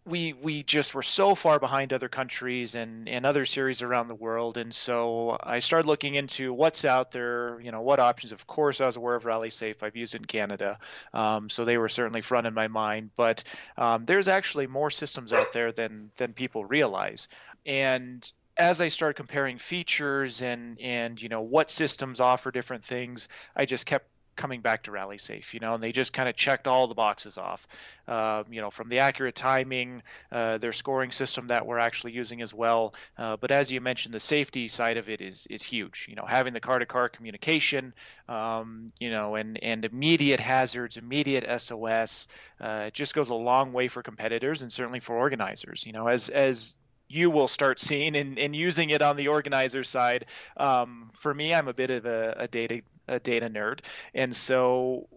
[0.08, 4.16] we we just were so far behind other countries and and other series around the
[4.16, 4.58] world.
[4.58, 8.32] And so I started looking into what's out there you know what options.
[8.32, 9.84] Of course I was aware of Rally Safe.
[9.84, 10.80] I've used it in Canada.
[11.14, 13.12] Um, so they were certainly front in my mind.
[13.16, 13.44] But
[13.78, 17.28] um, there's actually more systems out there than than people realize.
[17.66, 23.28] And as I started comparing features and and you know what systems offer different things
[23.56, 24.08] I just kept
[24.38, 26.96] coming back to rally safe you know and they just kind of checked all the
[26.96, 27.68] boxes off.
[28.08, 32.42] Uh, you know from the accurate timing uh, their scoring system that we're actually using
[32.42, 32.94] as well.
[33.18, 36.06] Uh, but as you mentioned the safety side of it is is huge.
[36.08, 37.94] You know having the car to car communication
[38.30, 42.28] um, you know and and immediate hazards immediate sos
[42.62, 45.86] uh, just goes a long way for competitors and certainly for organizers.
[45.86, 46.76] You know as as
[47.10, 50.26] you will start seeing and, and using it on the organizer side.
[50.58, 53.80] Um, for me, I'm a bit of a, a data a data nerd,
[54.14, 55.08] and so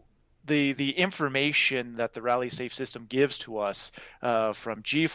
[0.44, 5.08] the the information that the Rally Safe system gives to us uh, from G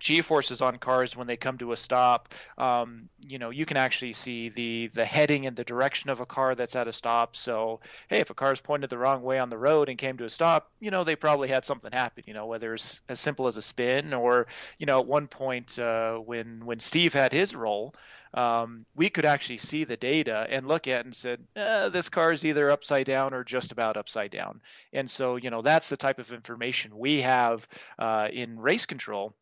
[0.00, 2.34] G forces on cars when they come to a stop.
[2.58, 6.26] Um, you know, you can actually see the the heading and the direction of a
[6.26, 7.36] car that's at a stop.
[7.36, 10.16] So, hey, if a car is pointed the wrong way on the road and came
[10.18, 12.24] to a stop, you know, they probably had something happen.
[12.26, 14.46] You know, whether it's as simple as a spin or,
[14.78, 17.94] you know, at one point uh, when when Steve had his roll,
[18.34, 22.32] um, we could actually see the data and look at and said, eh, this car
[22.32, 24.60] is either upside down or just about upside down.
[24.92, 27.66] And so, you know, that's the type of information we have
[27.98, 29.34] uh, in race control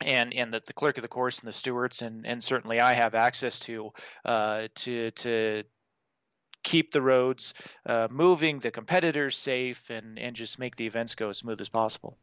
[0.00, 2.94] and and that the clerk of the course and the stewards and and certainly I
[2.94, 3.92] have access to
[4.24, 5.64] uh, to to
[6.62, 7.54] keep the roads
[7.86, 11.68] uh, moving, the competitors safe, and and just make the events go as smooth as
[11.68, 12.18] possible.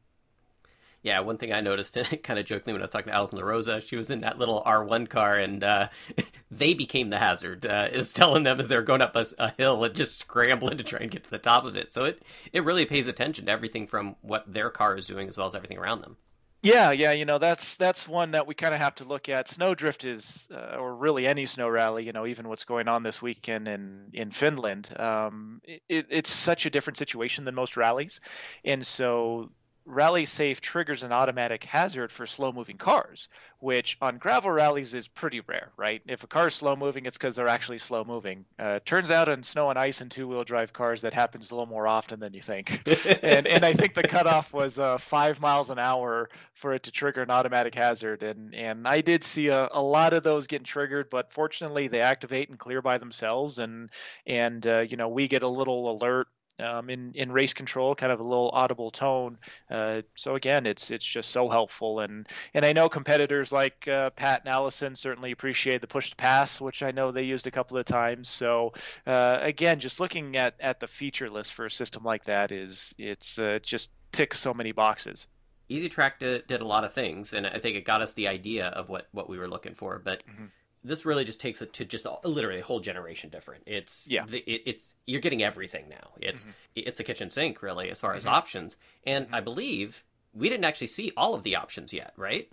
[1.02, 3.82] Yeah, one thing I noticed, kind of jokingly, when I was talking to Alison LaRosa,
[3.86, 5.90] she was in that little R1 car, and uh,
[6.52, 7.66] they became the hazard.
[7.66, 10.84] Uh, is telling them as they're going up a, a, hill and just scrambling to
[10.84, 11.92] try and get to the top of it.
[11.92, 15.38] So it it really pays attention to everything from what their car is doing as
[15.38, 16.16] well as everything around them.
[16.64, 19.49] Yeah, yeah, you know that's that's one that we kind of have to look at.
[19.49, 23.22] Snowdrift is, uh, or really any snow rally, you know, even what's going on this
[23.22, 24.89] weekend in in Finland.
[24.97, 28.22] Um, it, it's such a different situation than most rallies,
[28.64, 29.51] and so
[29.86, 33.30] rally safe triggers an automatic hazard for slow moving cars,
[33.60, 36.02] which on gravel rallies is pretty rare, right?
[36.08, 38.46] If a car is slow moving, it's because they're actually slow moving.
[38.58, 41.56] Uh, turns out in snow and ice and two wheel drive cars, that happens a
[41.56, 42.82] little more often than you think.
[43.24, 46.92] and and I think the cutoff was uh, five miles an hour for it to
[46.92, 48.24] trigger an automatic hazard.
[48.24, 52.02] And and I did see a, a lot of those getting triggered, but fortunately they
[52.02, 53.60] activate and clear by themselves.
[53.60, 53.90] And
[54.26, 56.28] and uh, you know we get a little alert
[56.60, 59.38] um, in in race control, kind of a little audible tone.
[59.70, 64.12] Uh, so again, it's it's just so helpful, and and I know competitors like uh,
[64.12, 67.51] Pat and Allison certainly appreciate the push to pass, which I know they used a
[67.51, 68.30] couple of times.
[68.30, 68.74] So
[69.08, 72.93] uh, again, just looking at at the feature list for a system like that is
[72.97, 75.28] it's uh, just ticks so many boxes.
[75.70, 78.28] Easy Track did, did a lot of things, and I think it got us the
[78.28, 80.24] idea of what what we were looking for, but.
[80.30, 80.45] Mm-hmm
[80.84, 83.64] this really just takes it to just a, literally a whole generation different.
[83.66, 86.12] It's yeah, the, it, it's you're getting everything now.
[86.20, 86.52] It's mm-hmm.
[86.76, 88.18] it's the kitchen sink really as far mm-hmm.
[88.20, 89.36] as options, and mm-hmm.
[89.36, 90.03] I believe
[90.34, 92.49] we didn't actually see all of the options yet, right?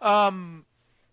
[0.00, 0.64] Um,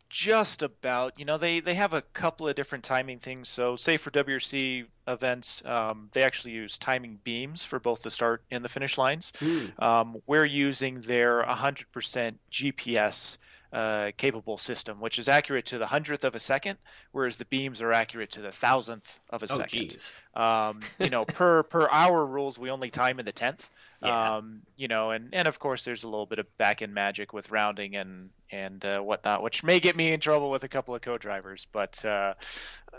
[0.09, 1.19] just about.
[1.19, 3.49] You know, they they have a couple of different timing things.
[3.49, 8.43] So, say for WRC events, um, they actually use timing beams for both the start
[8.51, 9.33] and the finish lines.
[9.39, 9.81] Mm.
[9.81, 13.37] Um, we're using their 100% GPS
[13.73, 16.77] uh, capable system, which is accurate to the hundredth of a second,
[17.11, 20.13] whereas the beams are accurate to the thousandth of a oh, second.
[20.35, 23.69] Um, you know, per per our rules, we only time in the tenth.
[24.03, 24.37] Yeah.
[24.37, 27.31] Um, you know, and and of course, there's a little bit of back end magic
[27.31, 30.93] with rounding and and uh, whatnot, which may get me in trouble with a couple
[30.93, 31.67] of co-drivers.
[31.71, 32.33] But uh,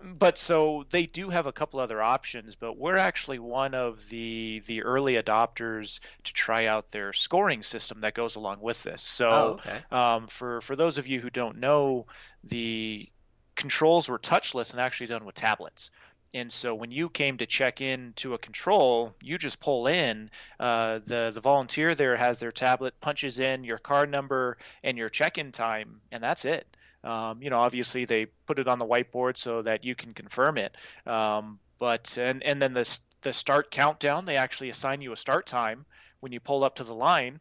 [0.02, 4.62] but so they do have a couple other options, but we're actually one of the
[4.66, 9.02] the early adopters to try out their scoring system that goes along with this.
[9.02, 9.78] So oh, okay.
[9.93, 12.06] um, for for those of you who don't know,
[12.44, 13.09] the
[13.56, 15.90] controls were touchless and actually done with tablets.
[16.35, 20.31] And so when you came to check in to a control, you just pull in.
[20.59, 25.09] Uh, the the volunteer there has their tablet, punches in your card number and your
[25.09, 26.66] check-in time, and that's it.
[27.05, 30.59] Um, you know, obviously they put it on the whiteboard so that you can confirm
[30.59, 30.74] it.
[31.06, 34.24] Um, but and and then the the start countdown.
[34.24, 35.86] They actually assign you a start time
[36.20, 37.40] when you pull up to the line.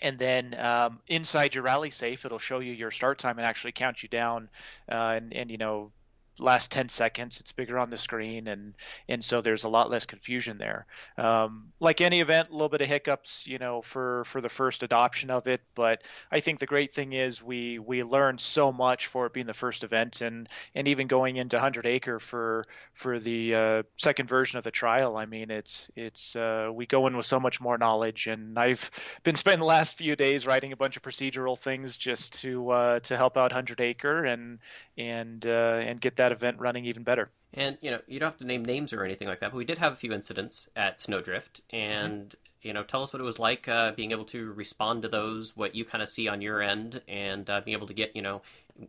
[0.00, 3.72] And then um, inside your rally safe, it'll show you your start time and actually
[3.72, 4.48] count you down.
[4.90, 5.92] Uh, and, and, you know,
[6.38, 8.74] last 10 seconds it's bigger on the screen and
[9.08, 10.86] and so there's a lot less confusion there.
[11.18, 14.82] Um, like any event a little bit of hiccups you know for for the first
[14.82, 19.06] adoption of it but i think the great thing is we we learned so much
[19.08, 23.18] for it being the first event and and even going into 100 acre for for
[23.18, 27.16] the uh, second version of the trial i mean it's it's uh, we go in
[27.16, 28.90] with so much more knowledge and i've
[29.22, 33.00] been spending the last few days writing a bunch of procedural things just to uh,
[33.00, 34.58] to help out 100 acre and
[34.96, 37.30] and uh, and get that event running even better.
[37.54, 39.64] And you know, you don't have to name names or anything like that, but we
[39.64, 42.68] did have a few incidents at Snowdrift, and mm-hmm.
[42.68, 45.56] you know, tell us what it was like uh, being able to respond to those,
[45.56, 48.22] what you kind of see on your end, and uh, being able to get you
[48.22, 48.42] know,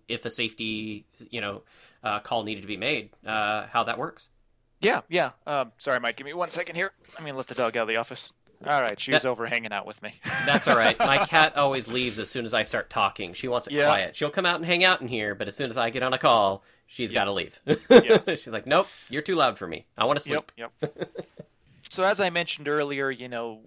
[0.08, 1.64] if a safety you know
[2.04, 4.28] uh, call needed to be made, uh, how that works.
[4.80, 5.32] Yeah, yeah.
[5.48, 6.18] Um, sorry, Mike.
[6.18, 6.92] Give me one second here.
[7.16, 8.34] Let me let the dog out of the office.
[8.66, 10.14] All right, she's that, over hanging out with me.
[10.46, 10.98] that's all right.
[11.00, 13.34] My cat always leaves as soon as I start talking.
[13.34, 13.86] She wants it yeah.
[13.86, 14.16] quiet.
[14.16, 16.14] She'll come out and hang out in here, but as soon as I get on
[16.14, 17.22] a call, she's yep.
[17.22, 17.60] got to leave.
[17.66, 18.30] Yep.
[18.30, 19.86] she's like, "Nope, you're too loud for me.
[19.98, 20.72] I want to sleep." Yep.
[20.82, 21.26] Yep.
[21.90, 23.60] so as I mentioned earlier, you know,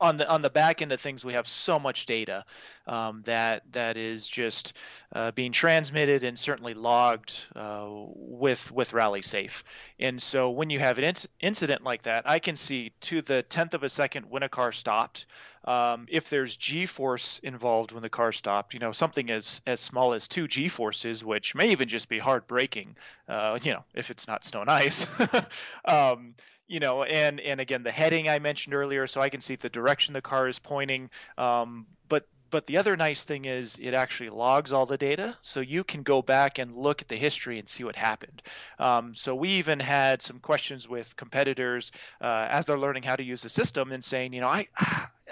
[0.00, 2.44] on the on the back end of things, we have so much data
[2.86, 4.74] um, that that is just
[5.14, 9.64] uh, being transmitted and certainly logged uh, with with Rally Safe.
[9.98, 13.42] And so when you have an in- incident like that, I can see to the
[13.42, 15.26] tenth of a second when a car stopped.
[15.64, 20.12] Um, if there's G-force involved when the car stopped, you know something as as small
[20.12, 22.96] as two G-forces, which may even just be hard braking,
[23.28, 25.06] uh, you know, if it's not snow and ice.
[25.84, 26.34] um,
[26.68, 29.68] you know, and and again the heading I mentioned earlier, so I can see the
[29.68, 31.10] direction the car is pointing.
[31.38, 35.60] Um, but but the other nice thing is it actually logs all the data, so
[35.60, 38.42] you can go back and look at the history and see what happened.
[38.78, 43.24] Um, so we even had some questions with competitors uh, as they're learning how to
[43.24, 44.66] use the system and saying, you know, I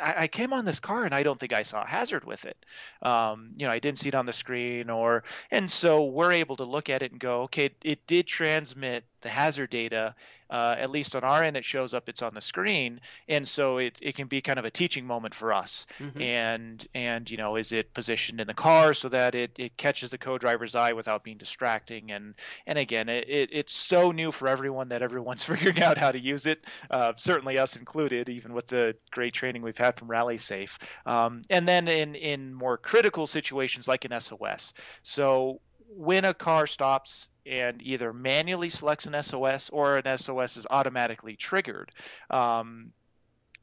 [0.01, 2.57] I, came on this car and I don't think I saw a hazard with it.
[3.03, 6.57] Um, you know, I didn't see it on the screen, or and so we're able
[6.57, 10.15] to look at it and go, okay, it did transmit the hazard data.
[10.51, 12.09] Uh, at least on our end, it shows up.
[12.09, 15.35] It's on the screen, and so it, it can be kind of a teaching moment
[15.35, 15.87] for us.
[15.99, 16.21] Mm-hmm.
[16.21, 20.11] And and you know, is it positioned in the car so that it, it catches
[20.11, 22.13] the co-driver's eye without being distracting?
[22.13, 22.35] And
[22.67, 26.21] and again, it, it it's so new for everyone that everyone's figuring out how to
[26.21, 26.65] use it.
[26.89, 30.79] Uh, certainly us included, even with the great training we've had from Rally Safe.
[31.07, 35.61] Um, and then in in more critical situations like an SOS, so
[35.97, 41.37] when a car stops and either manually selects an SOS or an SOS is automatically
[41.37, 41.91] triggered.
[42.31, 42.93] Um,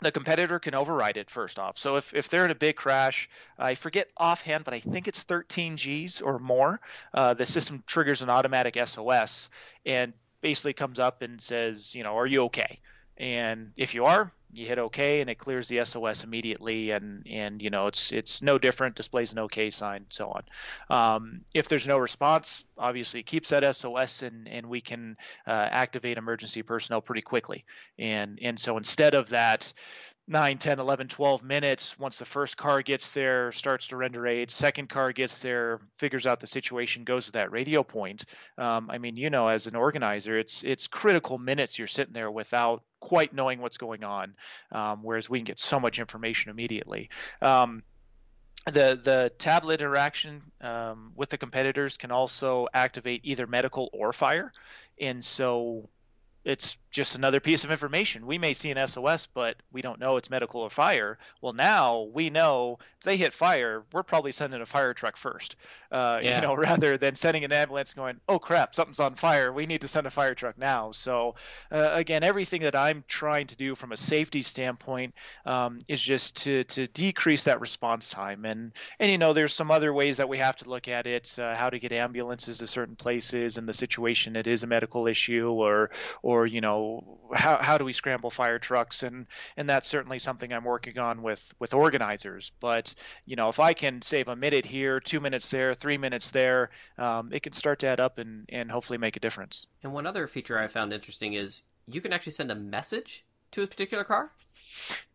[0.02, 1.78] the competitor can override it first off.
[1.78, 5.24] So if, if they're in a big crash, I forget offhand, but I think it's
[5.24, 6.82] 13 Gs or more,
[7.14, 9.50] uh, the system triggers an automatic SOS
[9.86, 12.80] and basically comes up and says, you know, are you okay?
[13.16, 17.62] And if you are, you hit OK and it clears the SOS immediately, and and
[17.62, 18.96] you know it's it's no different.
[18.96, 20.44] Displays an OK sign, so on.
[20.90, 25.18] Um, if there's no response, obviously it keeps that SOS, and and we can
[25.48, 27.66] uh, activate emergency personnel pretty quickly.
[27.98, 29.72] And and so instead of that
[30.32, 32.00] 9 10 11 12 minutes.
[32.00, 34.50] Once the first car gets there starts to render aid.
[34.50, 38.26] Second car gets there figures out the situation goes to that radio point.
[38.58, 42.32] Um, i mean you know as an organizer it's it's critical minutes you're sitting there
[42.32, 44.36] without quite knowing what's going on
[44.72, 47.10] um, whereas we can get so much information immediately.
[47.42, 47.84] Um,
[48.66, 54.54] the the tablet interaction um, with the competitors can also activate either medical or fire.
[55.00, 55.90] And so
[56.46, 58.28] it's just another piece of information.
[58.28, 61.18] We may see an SOS, but we don't know it's medical or fire.
[61.42, 65.56] Well, now we know if they hit fire, we're probably sending a fire truck first,
[65.92, 66.36] uh, yeah.
[66.36, 69.54] you know, rather than sending an ambulance going, oh crap, something's on fire.
[69.54, 70.92] We need to send a fire truck now.
[70.92, 71.36] So,
[71.72, 75.14] uh, again, everything that I'm trying to do from a safety standpoint
[75.46, 78.44] um, is just to, to decrease that response time.
[78.44, 81.40] And, and, you know, there's some other ways that we have to look at it,
[81.40, 85.08] uh, how to get ambulances to certain places in the situation it is a medical
[85.08, 85.92] issue or,
[86.22, 86.81] or, you know,
[87.34, 89.26] how, how do we scramble fire trucks and
[89.58, 92.94] and that's certainly something I'm working on with with organizers but
[93.26, 96.70] you know if I can save a minute here two minutes there three minutes there
[96.98, 100.06] um, it can start to add up and and hopefully make a difference and one
[100.06, 104.04] other feature I found interesting is you can actually send a message to a particular
[104.04, 104.32] car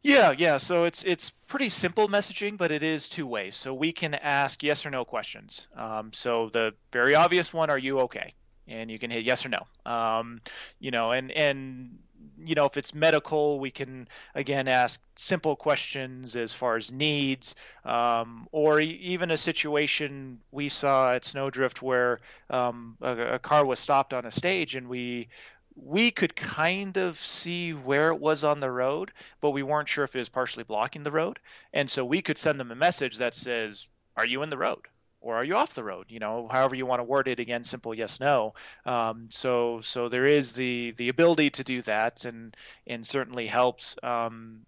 [0.02, 0.58] yeah, yeah.
[0.58, 3.56] So it's it's pretty simple messaging, but it is two ways.
[3.56, 5.66] So we can ask yes or no questions.
[5.74, 8.34] Um, so the very obvious one: Are you okay?
[8.68, 9.66] And you can hit yes or no.
[9.90, 10.40] Um,
[10.78, 11.98] you know, and and
[12.44, 17.54] you know if it's medical, we can again ask simple questions as far as needs,
[17.84, 22.20] um, or even a situation we saw at Snowdrift where
[22.50, 25.28] um, a, a, car was stopped on a stage and we
[25.76, 30.04] we could kind of see where it was on the road, but we weren't sure
[30.04, 31.38] if it was partially blocking the road.
[31.72, 33.86] And so we could send them a message that says,
[34.16, 34.88] Are you in the road?
[35.26, 36.06] Or are you off the road?
[36.08, 37.40] You know, however you want to word it.
[37.40, 38.54] Again, simple yes, no.
[38.84, 43.96] Um, so, so there is the the ability to do that, and and certainly helps.
[44.04, 44.60] Um,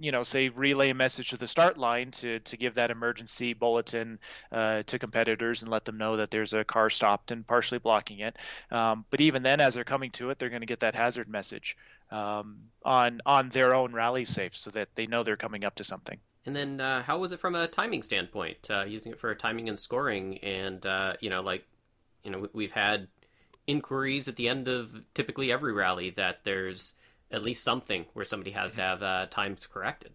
[0.00, 3.54] you know, say relay a message to the start line to to give that emergency
[3.54, 4.20] bulletin
[4.52, 8.20] uh, to competitors and let them know that there's a car stopped and partially blocking
[8.20, 8.36] it.
[8.70, 11.28] Um, but even then, as they're coming to it, they're going to get that hazard
[11.28, 11.76] message
[12.12, 15.84] um, on on their own rally safe, so that they know they're coming up to
[15.84, 16.20] something.
[16.48, 18.70] And then, uh, how was it from a timing standpoint?
[18.70, 21.66] Uh, using it for timing and scoring, and uh, you know, like
[22.24, 23.08] you know, we've had
[23.66, 26.94] inquiries at the end of typically every rally that there's
[27.30, 30.12] at least something where somebody has to have uh, times corrected.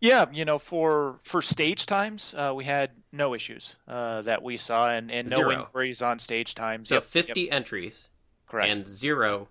[0.00, 4.58] Yeah, you know, for for stage times, uh, we had no issues uh, that we
[4.58, 6.86] saw, and, and no inquiries on stage times.
[6.86, 8.10] So Yep, 50 yep, entries
[8.46, 9.48] correct, and zero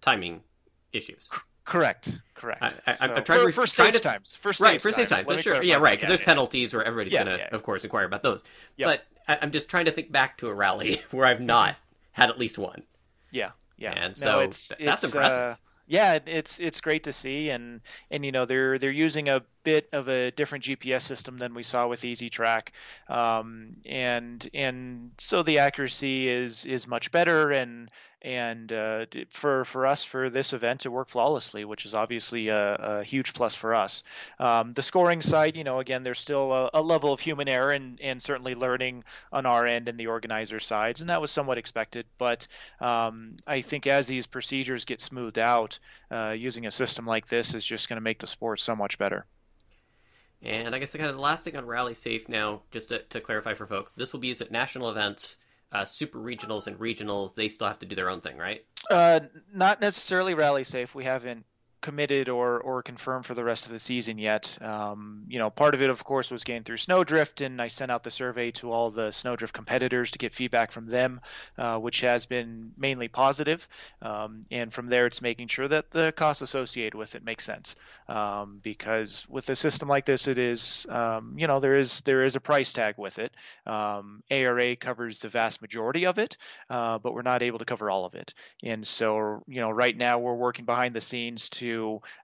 [0.00, 0.42] timing
[0.92, 1.28] issues.
[1.64, 2.62] Correct, correct.
[2.62, 4.82] I- I- I'm trying to for, re- for trying stage to- times, for stage right,
[4.82, 5.10] for stage times.
[5.10, 5.18] time.
[5.18, 6.24] Let But me sure, yeah, right, because Yeah, there's yeah.
[6.26, 7.54] penalties where everybody's Yeah, going to, yeah.
[7.54, 8.44] of course, inquire about those.
[8.76, 8.88] Yep.
[8.88, 11.76] But I- I'm just trying to think back to a rally where I've not
[12.12, 12.82] had at least one.
[13.30, 13.92] Yeah, yeah.
[13.92, 15.42] And No, so it's, that's it's, impressive.
[15.42, 15.54] uh,
[15.86, 17.80] yeah, it's it's great to see, and
[18.10, 21.62] and you know they're they're using a bit of a different GPS system than we
[21.62, 22.72] saw with Easy Track,
[23.08, 27.90] um, and and so the accuracy is is much better, and
[28.22, 32.74] and uh, for for us for this event to work flawlessly, which is obviously a,
[32.74, 34.02] a huge plus for us.
[34.38, 37.70] Um, the scoring side, you know, again, there's still a, a level of human error
[37.70, 41.58] and and certainly learning on our end and the organizer sides, and that was somewhat
[41.58, 42.06] expected.
[42.18, 42.46] But
[42.80, 45.78] um, I think as these procedures get smoothed out,
[46.10, 48.98] uh, using a system like this is just going to make the sport so much
[48.98, 49.24] better.
[50.42, 53.00] And I guess the kind of the last thing on Rally Safe now, just to,
[53.00, 55.36] to clarify for folks, this will be used at national events,
[55.70, 57.34] uh, super regionals, and regionals.
[57.34, 58.64] They still have to do their own thing, right?
[58.90, 59.20] Uh,
[59.54, 60.94] not necessarily rally safe.
[60.94, 61.44] We haven't
[61.80, 64.58] committed or or confirmed for the rest of the season yet.
[64.60, 67.90] Um, you know, part of it, of course, was gained through Snowdrift, and I sent
[67.90, 71.20] out the survey to all the Snowdrift competitors to get feedback from them,
[71.58, 73.66] uh, which has been mainly positive.
[74.02, 77.76] Um, and from there, it's making sure that the costs associated with it make sense,
[78.08, 82.24] um, because with a system like this, it is, um, you know, there is there
[82.24, 83.32] is a price tag with it.
[83.66, 86.36] Um, ARA covers the vast majority of it,
[86.68, 88.34] uh, but we're not able to cover all of it.
[88.62, 91.69] And so, you know, right now we're working behind the scenes to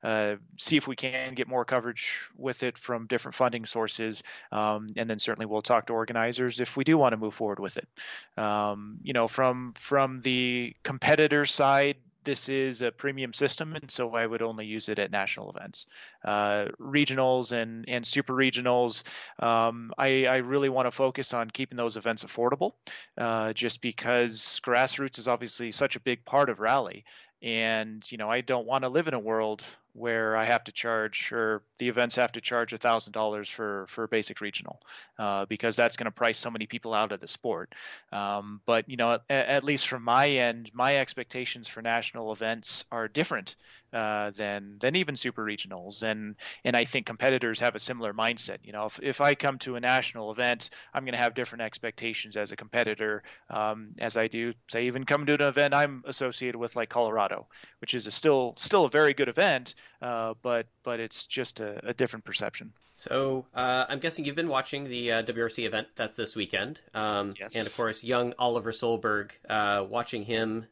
[0.03, 4.23] uh, see if we can get more coverage with it from different funding sources.
[4.53, 7.61] Um, and then certainly we'll talk to organizers if we do want to move forward
[7.61, 7.89] with it.
[8.37, 11.97] Um, you know, from from the competitor side,
[12.27, 15.87] this is a premium system, and so I would only use it at national events.
[16.25, 19.05] Uh, regionals and, and super regionals,
[19.39, 22.73] um, I, I really want to focus on keeping those events affordable,
[23.17, 27.05] uh, just because grassroots is obviously such a big part of rally.
[27.43, 29.63] And, you know, I don't want to live in a world
[29.97, 34.41] where I have to charge or the events have to charge $1,000 for, for basic
[34.41, 34.81] regional
[35.19, 37.75] uh, because that's going to price so many people out of the sport.
[38.13, 42.85] Um, but, you know, at, at least from my end, my expectations for national events
[42.93, 43.57] are different
[43.93, 48.59] uh, than than even super regionals, and and I think competitors have a similar mindset.
[48.63, 51.63] You know, if, if I come to a national event, I'm going to have different
[51.63, 56.03] expectations as a competitor um, as I do, say, even come to an event I'm
[56.07, 57.47] associated with, like Colorado,
[57.81, 61.89] which is a still still a very good event, uh, but but it's just a,
[61.89, 62.73] a different perception.
[62.97, 66.81] So uh, I'm guessing you've been watching the uh, WRC event that's this weekend.
[66.95, 67.55] Um, Yes.
[67.55, 70.67] And of course, young Oliver Solberg, uh, watching him.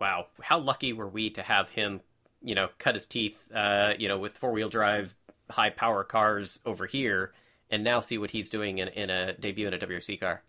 [0.00, 2.00] Wow, how lucky were we to have him,
[2.42, 5.14] you know, cut his teeth, uh, you know, with four wheel drive,
[5.50, 7.32] high power cars over here,
[7.70, 10.42] and now see what he's doing in, in a debut in a WRC car.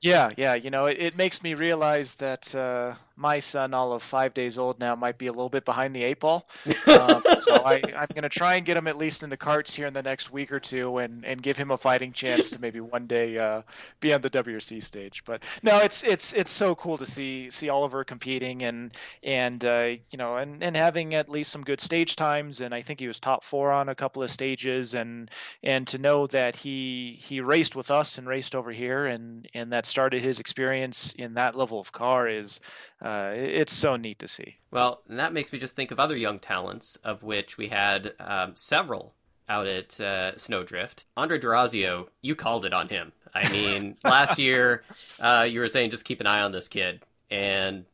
[0.00, 0.54] Yeah, yeah.
[0.54, 4.58] You know, it, it makes me realize that uh, my son, all of five days
[4.58, 6.48] old now, might be a little bit behind the eight ball.
[6.90, 9.86] Um, so I, I'm going to try and get him at least into karts here
[9.86, 12.80] in the next week or two, and, and give him a fighting chance to maybe
[12.80, 13.62] one day uh,
[14.00, 15.22] be on the WRC stage.
[15.24, 18.92] But no, it's it's it's so cool to see see Oliver competing and
[19.22, 22.60] and uh, you know and, and having at least some good stage times.
[22.60, 25.30] And I think he was top four on a couple of stages, and
[25.62, 29.72] and to know that he he raced with us and raced over here, and and
[29.72, 32.60] that started his experience in that level of car is
[33.02, 34.56] uh, it's so neat to see.
[34.70, 38.14] Well, and that makes me just think of other young talents, of which we had
[38.18, 39.14] um, several
[39.48, 41.04] out at uh, Snowdrift.
[41.16, 43.12] Andre Durazio, you called it on him.
[43.34, 44.82] I mean, last year
[45.18, 47.84] uh, you were saying just keep an eye on this kid, and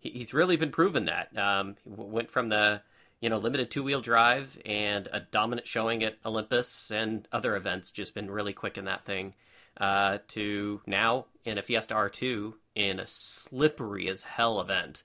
[0.00, 1.36] he, he's really been proven that.
[1.36, 2.80] Um, went from the
[3.20, 7.90] you know limited two wheel drive and a dominant showing at Olympus and other events,
[7.90, 9.34] just been really quick in that thing.
[9.76, 15.02] Uh, to now in a Fiesta R2 in a slippery as hell event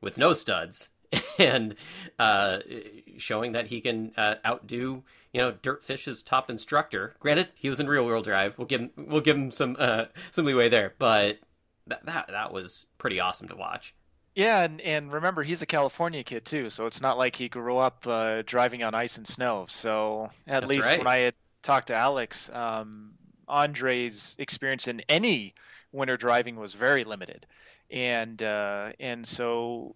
[0.00, 0.90] with no studs
[1.38, 1.74] and
[2.18, 2.58] uh,
[3.18, 7.14] showing that he can uh, outdo you know Dirtfish's top instructor.
[7.20, 8.56] Granted, he was in rear wheel drive.
[8.58, 11.38] We'll give him we'll give him some uh, some leeway there, but
[11.86, 13.94] that that that was pretty awesome to watch.
[14.34, 17.76] Yeah, and, and remember he's a California kid too, so it's not like he grew
[17.76, 19.66] up uh, driving on ice and snow.
[19.68, 20.98] So at That's least right.
[20.98, 23.12] when I had talked to Alex, um,
[23.46, 25.54] Andre's experience in any
[25.92, 27.46] winter driving was very limited,
[27.90, 29.94] and uh, and so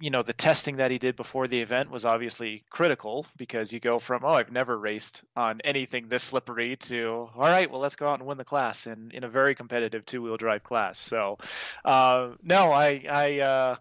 [0.00, 3.80] you know the testing that he did before the event was obviously critical because you
[3.80, 7.96] go from oh I've never raced on anything this slippery to all right well let's
[7.96, 10.98] go out and win the class in in a very competitive two wheel drive class.
[10.98, 11.38] So
[11.84, 13.40] uh, no, I I.
[13.40, 13.76] Uh,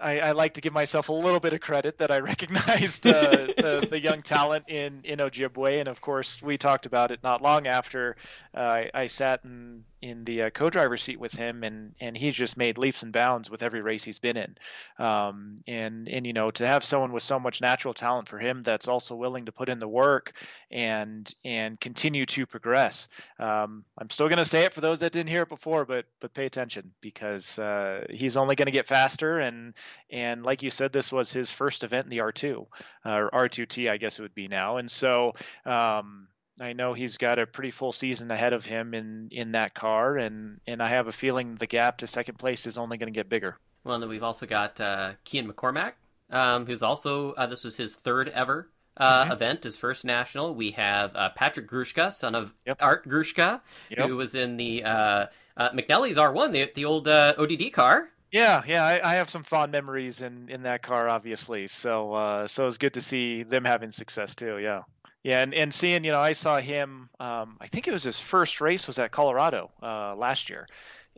[0.00, 3.46] I, I, like to give myself a little bit of credit that I recognized uh,
[3.56, 7.42] the, the, young talent in in Ojibwe, and of course we talked about it not
[7.42, 8.16] long after
[8.56, 12.36] uh, I, I, sat in in the uh, co-driver seat with him, and and he's
[12.36, 14.54] just made leaps and bounds with every race he's been in,
[14.98, 18.62] um, and and you know to have someone with so much natural talent for him
[18.62, 20.32] that's also willing to put in the work
[20.70, 23.08] and and continue to progress.
[23.38, 26.04] Um, I'm still going to say it for those that didn't hear it before, but
[26.20, 29.72] but pay attention because uh, he's only going to get faster and
[30.10, 32.66] and like you said, this was his first event in the R2
[33.06, 34.76] uh, or R2T, I guess it would be now.
[34.76, 35.32] And so
[35.64, 36.28] um,
[36.60, 40.16] I know he's got a pretty full season ahead of him in in that car,
[40.16, 43.16] and and I have a feeling the gap to second place is only going to
[43.16, 43.58] get bigger.
[43.82, 45.92] Well, and then we've also got uh, Cian McCormack,
[46.30, 49.32] um, who's also uh, this was his third ever uh, mm-hmm.
[49.32, 50.54] event, his first national.
[50.54, 52.78] We have uh, Patrick Grushka, son of yep.
[52.80, 53.60] Art Grushka,
[53.90, 54.08] yep.
[54.08, 55.26] who was in the uh,
[55.56, 58.08] uh McNally's R1, the, the old uh, ODD car.
[58.30, 61.68] Yeah, yeah, I, I, have some fond memories in, in that car, obviously.
[61.68, 64.58] So uh, so it's good to see them having success too.
[64.58, 64.82] Yeah,
[65.24, 67.08] yeah, and, and seeing you know I saw him.
[67.18, 70.68] Um, I think it was his first race was at Colorado uh, last year,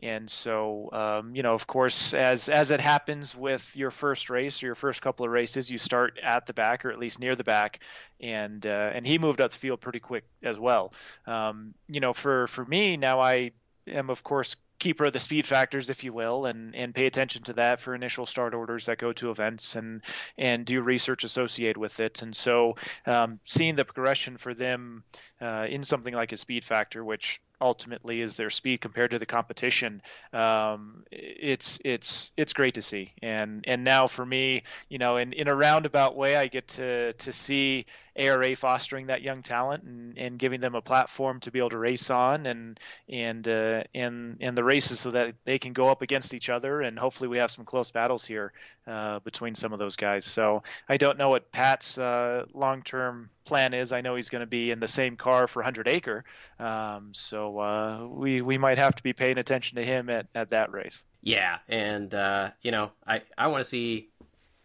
[0.01, 4.63] and so um, you know of course as as it happens with your first race
[4.63, 7.35] or your first couple of races, you start at the back or at least near
[7.35, 7.81] the back,
[8.21, 10.93] and uh, and he moved up the field pretty quick as well.
[11.25, 13.51] Um, you know for for me now I
[13.87, 17.43] am of course keeper of the speed factors, if you will, and and pay attention
[17.43, 20.03] to that for initial start orders that go to events and
[20.37, 22.21] and do research associated with it.
[22.21, 25.03] And so, um, seeing the progression for them
[25.41, 29.25] uh, in something like a speed factor, which ultimately is their speed compared to the
[29.25, 30.01] competition.
[30.31, 35.33] Um, it's it's it's great to see, and and now for me, you know, in,
[35.33, 37.85] in a roundabout way, I get to to see
[38.17, 41.77] ARA fostering that young talent and, and giving them a platform to be able to
[41.77, 42.79] race on, and
[43.09, 46.81] and uh, and and the races so that they can go up against each other,
[46.81, 48.53] and hopefully we have some close battles here
[48.87, 50.25] uh, between some of those guys.
[50.25, 53.93] So I don't know what Pat's uh, long term plan is.
[53.93, 56.25] I know he's going to be in the same car for 100 acre,
[56.59, 60.51] um, so uh, we we might have to be paying attention to him at, at
[60.51, 61.03] that race.
[61.21, 64.09] Yeah, and uh, you know, I I want to see,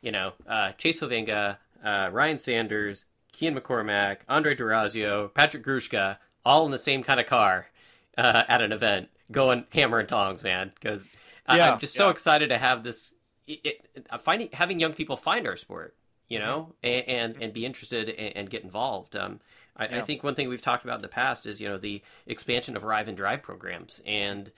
[0.01, 3.05] you know, uh, Chase Hovenga, uh, Ryan Sanders,
[3.35, 7.67] Cian McCormack, Andre Durazio, Patrick Grushka, all in the same kind of car
[8.19, 10.73] uh, at an event, going hammer and tongs, man.
[10.75, 11.09] Because
[11.49, 12.13] yeah, I'm just so yeah.
[12.13, 13.15] excited to have this.
[13.47, 15.95] It, it, finding having young people find our sport
[16.33, 19.15] you know, and and, and be interested and, and, get involved.
[19.15, 19.41] Um,
[19.77, 19.99] I, Yeah.
[19.99, 22.75] I think one thing we've talked about in the past is you know the expansion
[22.75, 24.51] of arrive and drive programs, and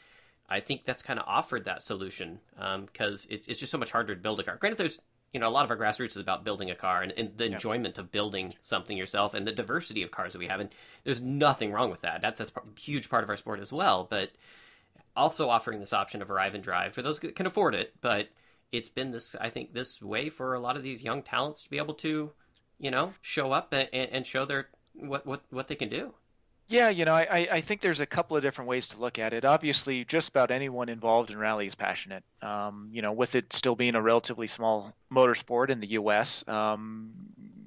[0.49, 2.39] I think that's kind of offered that solution
[2.87, 4.57] because it, it's just so much harder to build a car.
[4.57, 5.01] Granted, there's
[5.35, 7.47] you know a lot of our grassroots is about building a car and, and the
[7.47, 10.71] enjoyment of building something yourself and the diversity of cars that we have, and
[11.03, 12.23] there's nothing wrong with that.
[12.23, 14.31] That's that's a huge part of our sport as well, but
[15.17, 18.29] also offering this option of arrive and drive for those that can afford it, but
[18.73, 21.71] it's been this I think this way for a lot of these young talents to
[21.71, 22.33] be able to,
[22.79, 26.15] you know, show up and, and show their what what what they can do.
[26.67, 29.35] Yeah, you know, I, I think there's a couple of different ways to look at
[29.35, 29.45] it.
[29.45, 32.25] Obviously, just about anyone involved in rally is passionate.
[32.41, 37.13] Um, you know, with it still being a relatively small motorsport in the U.S., um,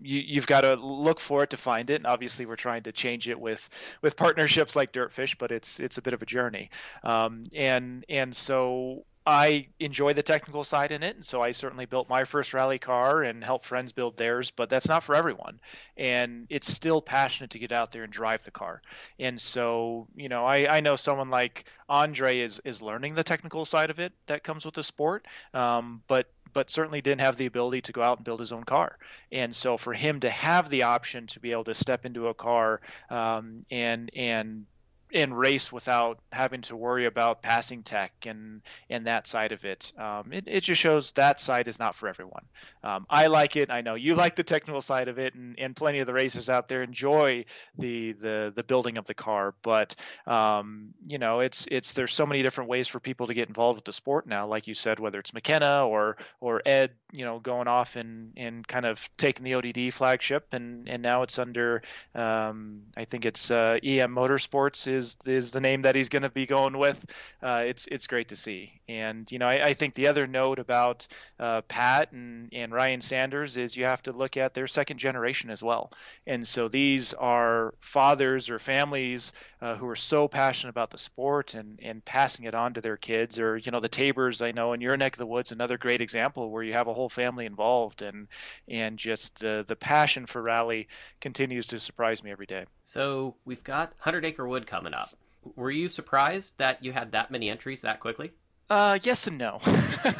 [0.02, 1.96] you, you've got to look for it to find it.
[1.96, 3.70] And obviously, we're trying to change it with
[4.02, 6.72] with partnerships like Dirtfish, but it's it's a bit of a journey.
[7.04, 11.86] Um, and and so I enjoy the technical side in it, and so I certainly
[11.86, 14.52] built my first rally car and helped friends build theirs.
[14.52, 15.60] But that's not for everyone,
[15.98, 18.82] and it's still passionate to get out there and drive the car.
[19.20, 23.66] And so, you know, I, I know someone like Andre is is learning the technical
[23.66, 27.48] side of it that comes with the sport, um, but but certainly didn't have the
[27.48, 28.98] ability to go out and build his own car.
[29.30, 32.34] And so for him to have the option to be able to step into a
[32.34, 32.80] car
[33.10, 34.66] um, and and
[35.14, 39.94] and race without having to worry about passing tech and and that side of it.
[39.98, 42.44] Um, it, it just shows that side is not for everyone.
[42.84, 43.70] Um, I like it.
[43.70, 46.50] I know you like the technical side of it, and, and plenty of the racers
[46.50, 47.46] out there enjoy
[47.78, 49.54] the the the building of the car.
[49.62, 53.48] But um, you know, it's it's there's so many different ways for people to get
[53.48, 54.48] involved with the sport now.
[54.48, 58.68] Like you said, whether it's McKenna or or Ed, you know, going off and and
[58.68, 61.82] kind of taking the ODD flagship, and and now it's under
[62.14, 66.30] um, I think it's uh, EM Motorsports is is the name that he's going to
[66.30, 67.06] be going with.
[67.42, 70.60] Uh, it's it's great to see, and you know I, I think the other note
[70.60, 71.08] about
[71.40, 75.50] uh, Pat and and Ryan Sanders is you have to look at their second generation
[75.50, 75.92] as well,
[76.26, 81.54] and so these are fathers or families uh, who are so passionate about the sport
[81.54, 84.74] and and passing it on to their kids, or you know the Tabers I know
[84.74, 87.46] in your neck of the woods another great example where you have a whole family
[87.46, 88.02] involved.
[88.02, 88.28] And
[88.68, 90.88] and just the the passion for rally
[91.22, 92.66] continues to surprise me every day.
[92.86, 95.12] So we've got Hundred Acre Wood coming up
[95.56, 98.32] were you surprised that you had that many entries that quickly?
[98.70, 99.60] Uh, yes and no.
[99.66, 99.70] uh,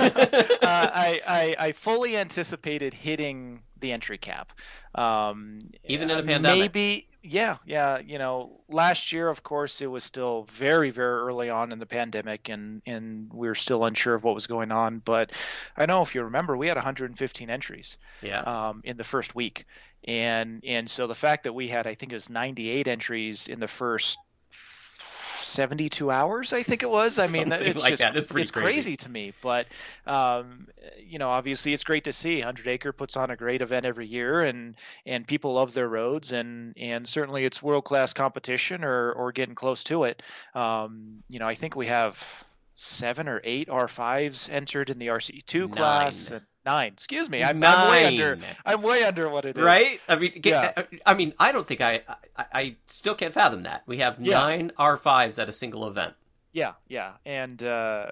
[0.62, 4.54] I, I, I fully anticipated hitting the entry cap.
[4.96, 6.60] Um, Even in a pandemic.
[6.60, 8.00] Maybe, yeah, yeah.
[8.00, 11.86] You know, last year, of course, it was still very, very early on in the
[11.86, 15.00] pandemic, and and we were still unsure of what was going on.
[15.00, 15.34] But
[15.76, 17.98] I know if you remember, we had 115 entries.
[18.22, 18.40] Yeah.
[18.42, 19.66] Um, in the first week,
[20.06, 23.60] and and so the fact that we had, I think, it was 98 entries in
[23.60, 24.18] the first
[24.50, 27.18] 72 hours, I think it was.
[27.18, 28.16] I mean, it's like just that.
[28.16, 28.52] It's, it's crazy.
[28.52, 28.98] crazy.
[28.98, 29.34] to me.
[29.42, 29.68] But,
[30.06, 30.68] um,
[31.04, 32.38] you know, obviously it's great to see.
[32.38, 34.76] 100 Acre puts on a great event every year, and
[35.06, 39.56] and people love their roads, and and certainly it's world class competition or or getting
[39.56, 40.22] close to it.
[40.54, 42.46] Um, you know, I think we have
[42.76, 46.32] seven or eight R5s entered in the RC2 class.
[46.32, 46.94] And, nine.
[46.94, 47.44] Excuse me.
[47.44, 48.40] I'm, I'm, way under.
[48.66, 49.64] I'm way under what it is.
[49.64, 50.00] Right?
[50.08, 50.84] I mean, yeah.
[51.06, 52.02] I mean, I don't think I,
[52.38, 52.76] I, I.
[52.86, 54.40] still can't fathom that we have yeah.
[54.40, 56.14] nine R5s at a single event.
[56.54, 58.10] Yeah, yeah, and uh,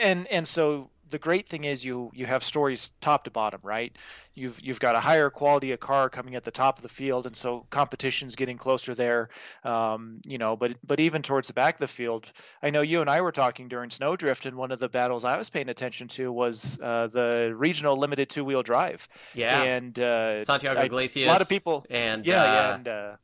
[0.00, 3.96] and and so the great thing is you you have stories top to bottom, right?
[4.34, 7.26] You've you've got a higher quality of car coming at the top of the field,
[7.26, 9.28] and so competition's getting closer there.
[9.62, 12.32] Um, you know, but but even towards the back of the field,
[12.62, 15.36] I know you and I were talking during Snowdrift, and one of the battles I
[15.36, 19.06] was paying attention to was uh, the regional limited two wheel drive.
[19.34, 21.28] Yeah, and uh, Santiago Iglesias.
[21.28, 23.16] A lot of people, and yeah, uh, yeah, and uh,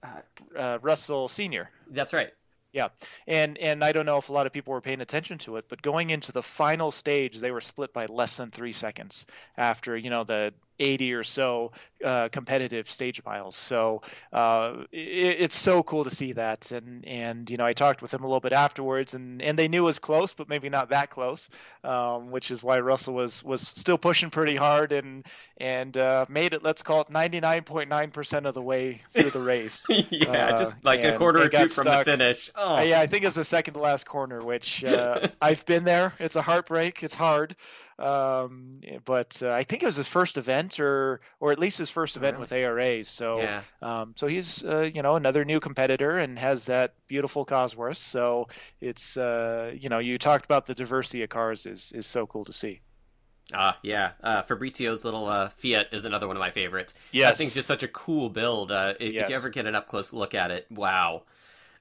[0.56, 1.70] uh, Russell Senior.
[1.90, 2.30] That's right.
[2.72, 2.88] Yeah,
[3.26, 5.66] and and I don't know if a lot of people were paying attention to it,
[5.68, 9.26] but going into the final stage, they were split by less than three seconds
[9.56, 11.72] after you know the 80 or so
[12.04, 13.56] uh, competitive stage miles.
[13.56, 14.02] So
[14.32, 16.70] uh, it, it's so cool to see that.
[16.72, 19.68] And and you know I talked with him a little bit afterwards, and and they
[19.68, 21.50] knew it was close, but maybe not that close,
[21.84, 25.26] um, which is why Russell was was still pushing pretty hard and
[25.56, 26.62] and uh, made it.
[26.62, 29.84] Let's call it 99.9% of the way through the race.
[29.88, 32.04] yeah, just uh, like a quarter or two from stuck.
[32.04, 32.50] the finish.
[32.54, 32.80] Oh.
[32.80, 36.14] yeah, I think it's the second to last corner, which uh, I've been there.
[36.18, 37.02] It's a heartbreak.
[37.02, 37.56] It's hard.
[37.98, 41.90] Um, but uh, I think it was his first event, or or at least his
[41.90, 42.40] first event really?
[42.40, 43.04] with ARA.
[43.04, 43.62] So yeah.
[43.82, 47.96] um, so he's uh, you know another new competitor and has that beautiful Cosworth.
[47.96, 48.48] So
[48.80, 52.44] it's uh, you know you talked about the diversity of cars is is so cool
[52.44, 52.80] to see.
[53.52, 54.12] Ah, yeah.
[54.22, 56.92] Uh, Fabrizio's little uh, Fiat is another one of my favorites.
[57.12, 57.32] Yes.
[57.32, 58.70] I think just such a cool build.
[58.70, 59.24] Uh, if, yes.
[59.24, 61.22] if, you ever get an up close look at it, wow.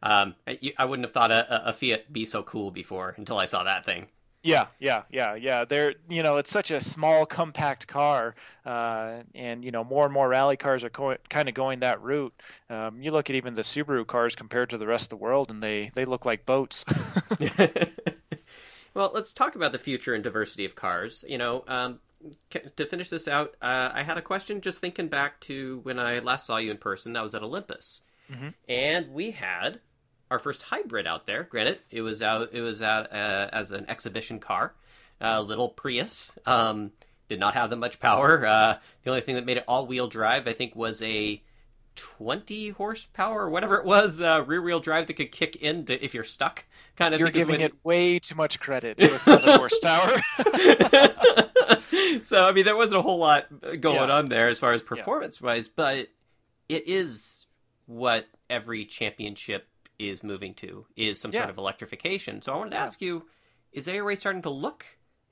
[0.02, 3.46] Um, I, I wouldn't have thought a, a Fiat be so cool before until I
[3.46, 4.08] saw that thing.
[4.48, 5.66] Yeah, yeah, yeah, yeah.
[5.66, 8.34] They're you know it's such a small, compact car,
[8.66, 12.02] uh, and you know more and more rally cars are co- kind of going that
[12.02, 12.34] route.
[12.70, 15.52] Um, you look at even the Subaru cars compared to the rest of the world,
[15.52, 16.86] and they they look like boats.
[18.94, 21.26] well, let's talk about the future and diversity of cars.
[21.28, 22.00] You know, um,
[22.78, 26.20] to finish this out, uh, I had a question just thinking back to when I
[26.20, 27.12] last saw you in person.
[27.12, 28.00] That was at Olympus,
[28.32, 28.50] mm-hmm.
[28.70, 29.82] and we had
[30.30, 31.44] our first hybrid out there.
[31.44, 34.74] Granted, it was out it was out uh, as an exhibition car,
[35.22, 36.38] a uh, little Prius.
[36.46, 36.92] Um,
[37.28, 38.46] did not have that much power.
[38.46, 41.42] Uh, the only thing that made it all wheel drive, I think, was a
[41.96, 46.14] 20 horsepower or whatever it was uh, rear wheel drive that could kick into if
[46.14, 46.64] you're stuck.
[46.96, 47.20] Kind of.
[47.20, 49.00] You're giving it way too much credit.
[49.00, 50.16] It was seven horsepower.
[52.24, 54.16] so I mean, there wasn't a whole lot going yeah.
[54.16, 55.74] on there as far as performance wise, yeah.
[55.76, 56.08] but
[56.70, 57.46] it is
[57.88, 59.68] what every championship
[60.00, 61.42] is moving to is some yeah.
[61.42, 62.42] sort of electrification.
[62.42, 62.84] So I wanted to Yeah.
[62.84, 63.28] ask you,
[63.72, 64.86] is ARA starting to look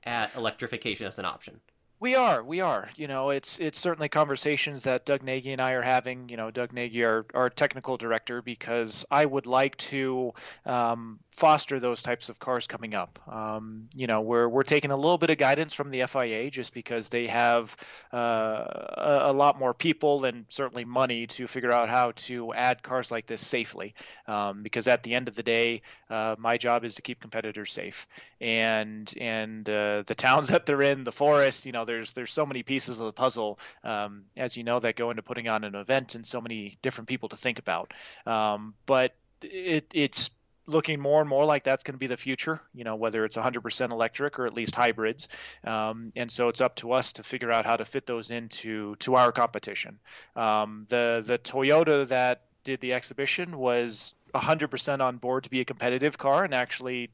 [0.04, 1.60] at electrification as an option?
[2.06, 2.88] We are, we are.
[2.94, 6.28] You know, it's it's certainly conversations that Doug Nagy and I are having.
[6.28, 10.32] You know, Doug Nagy, our, our technical director, because I would like to
[10.66, 13.18] um, foster those types of cars coming up.
[13.26, 16.72] Um, you know, we're we're taking a little bit of guidance from the FIA just
[16.72, 17.76] because they have
[18.12, 22.84] uh, a, a, lot more people and certainly money to figure out how to add
[22.84, 23.94] cars like this safely.
[24.28, 27.72] Um, because at the end of the day, uh, my job is to keep competitors
[27.72, 28.06] safe,
[28.40, 32.46] and and uh, the towns that they're in, the forest, you know there's there's so
[32.46, 35.74] many pieces of the puzzle, um, as you know, that go into putting on an
[35.74, 37.92] event and so many different people to think about.
[38.26, 40.30] Um, but it, it's
[40.66, 43.36] looking more and more like that's going to be the future, you know, whether it's
[43.36, 45.28] 100% electric or at least hybrids.
[45.62, 48.96] Um, and so it's up to us to figure out how to fit those into
[48.96, 49.98] to our competition.
[50.34, 55.64] Um, the the Toyota that did the exhibition was 100% on board to be a
[55.64, 57.10] competitive car and actually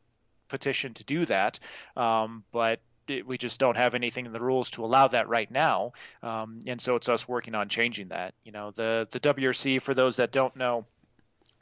[0.49, 1.61] petitioned to do that.
[1.97, 2.81] Um, but
[3.21, 6.81] we just don't have anything in the rules to allow that right now, um, and
[6.81, 8.33] so it's us working on changing that.
[8.45, 10.87] You know, the the WRC for those that don't know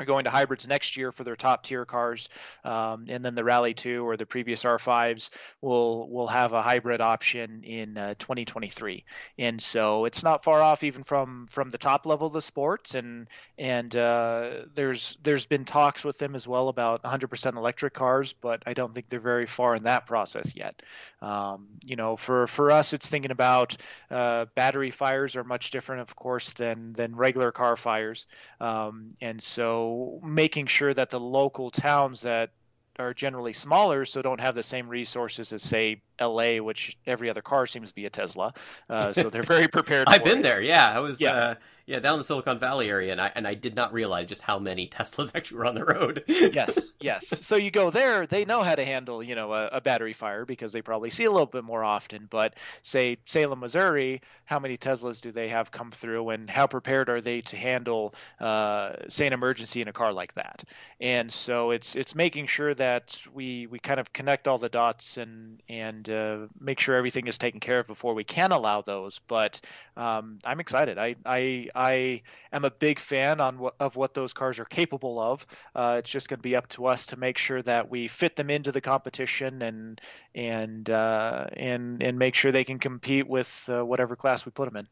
[0.00, 2.28] are going to hybrids next year for their top tier cars,
[2.64, 7.00] um, and then the Rally 2 or the previous R5s will will have a hybrid
[7.00, 9.04] option in uh, 2023.
[9.38, 12.94] And so it's not far off even from from the top level of the sports.
[12.94, 13.28] And
[13.58, 18.62] and uh, there's there's been talks with them as well about 100% electric cars, but
[18.66, 20.82] I don't think they're very far in that process yet.
[21.20, 23.76] Um, you know, for for us, it's thinking about
[24.10, 28.26] uh, battery fires are much different, of course, than than regular car fires,
[28.60, 29.89] um, and so
[30.22, 32.50] making sure that the local towns that
[32.98, 37.42] are generally smaller, so don't have the same resources as say LA, which every other
[37.42, 38.52] car seems to be a Tesla.
[38.88, 40.06] Uh, so they're very prepared.
[40.08, 40.42] I've been it.
[40.42, 40.60] there.
[40.60, 41.20] Yeah, I was.
[41.20, 41.32] Yeah.
[41.32, 41.54] Uh,
[41.90, 44.60] yeah, down the Silicon Valley area, and I and I did not realize just how
[44.60, 46.22] many Teslas actually were on the road.
[46.28, 47.26] yes, yes.
[47.44, 50.44] So you go there, they know how to handle you know a, a, battery fire
[50.44, 52.28] because they probably see a little bit more often.
[52.30, 57.08] But say Salem, Missouri, how many Teslas do they have come through, and how prepared
[57.08, 60.62] are they to handle uh, say an emergency in a car like that?
[61.00, 65.16] And so it's it's making sure that we we kind of connect all the dots
[65.16, 69.20] and and uh, make sure everything is taken care of before we can allow those.
[69.26, 69.60] But
[69.96, 70.96] um, I'm excited.
[70.96, 75.46] I, I I am a big fan on of what those cars are capable of.
[75.74, 78.36] Uh, it's just going to be up to us to make sure that we fit
[78.36, 80.00] them into the competition and
[80.34, 84.66] and uh, and and make sure they can compete with uh, whatever class we put
[84.66, 84.88] them in.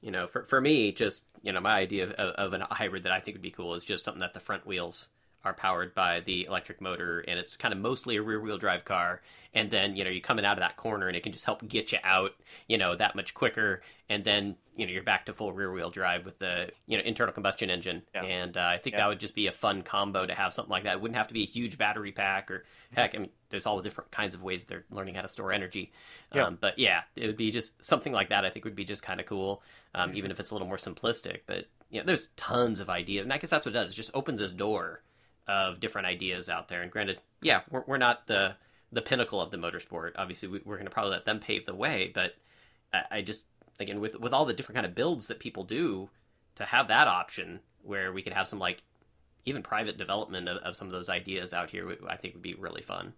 [0.00, 3.04] You know, for for me, just you know, my idea of, of, of a hybrid
[3.04, 5.08] that I think would be cool is just something that the front wheels
[5.46, 8.84] are powered by the electric motor and it's kind of mostly a rear wheel drive
[8.84, 9.22] car
[9.54, 11.66] and then you know you're coming out of that corner and it can just help
[11.68, 12.32] get you out
[12.66, 15.88] you know that much quicker and then you know you're back to full rear wheel
[15.88, 18.24] drive with the you know internal combustion engine yeah.
[18.24, 19.02] and uh, i think yeah.
[19.02, 21.28] that would just be a fun combo to have something like that it wouldn't have
[21.28, 24.34] to be a huge battery pack or heck i mean there's all the different kinds
[24.34, 25.92] of ways they're learning how to store energy
[26.34, 26.44] yeah.
[26.44, 29.04] Um, but yeah it would be just something like that i think would be just
[29.04, 29.62] kind of cool
[29.94, 30.18] um, mm-hmm.
[30.18, 33.32] even if it's a little more simplistic but you know there's tons of ideas and
[33.32, 35.02] i guess that's what it does it just opens this door
[35.48, 36.82] of different ideas out there.
[36.82, 38.56] And granted, yeah, we're, we're not the
[38.92, 40.12] the pinnacle of the motorsport.
[40.16, 42.10] Obviously, we, are going to probably let them pave the way.
[42.14, 42.34] But
[42.92, 43.46] I, I, just
[43.78, 46.08] again with with all the different kind of builds that people do,
[46.56, 48.82] to have that option where we could have some like
[49.44, 52.54] even private development of, of some of those ideas out here, I think would be
[52.54, 53.14] really fun.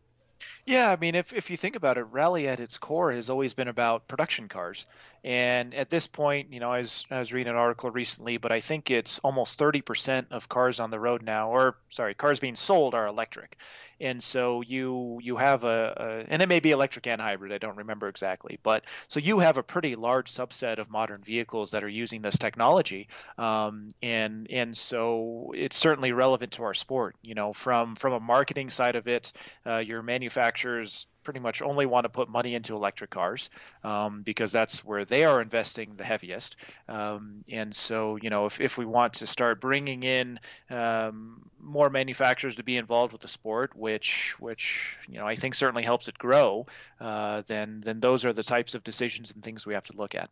[0.67, 3.55] Yeah, I mean, if, if you think about it, Rally at its core has always
[3.55, 4.87] been about production cars.
[5.25, 8.53] And at this point, you know, I was, I was reading an article recently, but
[8.53, 12.55] I think it's almost 30% of cars on the road now, or sorry, cars being
[12.55, 13.57] sold are electric
[14.01, 15.95] and so you you have a,
[16.29, 19.39] a, and it may be electric and hybrid i don't remember exactly but so you
[19.39, 23.09] have a pretty large subset of modern vehicles that are using this technology
[23.39, 28.21] um, and and so it's certainly relevant to our sport you know from from a
[28.21, 29.33] marketing side of it
[29.67, 33.49] uh, your manufacturers pretty much only want to put money into electric cars
[33.83, 36.57] um, because that's where they are investing the heaviest.
[36.87, 40.39] Um, and so, you know, if, if we want to start bringing in
[40.69, 45.55] um, more manufacturers to be involved with the sport, which which you know I think
[45.55, 46.67] certainly helps it grow,
[47.01, 50.15] uh, then then those are the types of decisions and things we have to look
[50.15, 50.29] at.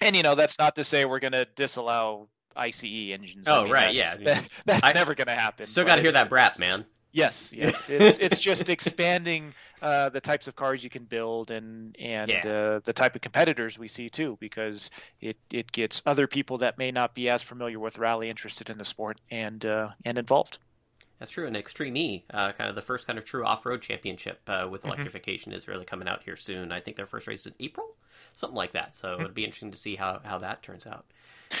[0.00, 3.46] And you know, that's not to say we're going to disallow ICE engines.
[3.46, 4.14] Oh, I mean, right, that, yeah.
[4.24, 5.66] That, that's I, never going to happen.
[5.66, 6.84] Still got to hear that brat, man.
[7.12, 11.96] Yes, yes, it's it's just expanding uh, the types of cars you can build and
[11.98, 12.48] and yeah.
[12.48, 16.78] uh, the type of competitors we see too, because it it gets other people that
[16.78, 20.58] may not be as familiar with rally interested in the sport and uh, and involved.
[21.18, 21.46] That's true.
[21.46, 24.80] And Extreme E, uh, kind of the first kind of true off-road championship uh, with
[24.80, 24.92] mm-hmm.
[24.92, 25.58] electrification, mm-hmm.
[25.58, 26.72] is really coming out here soon.
[26.72, 27.94] I think their first race is in April,
[28.32, 28.94] something like that.
[28.94, 29.22] So mm-hmm.
[29.22, 31.04] it'd be interesting to see how how that turns out.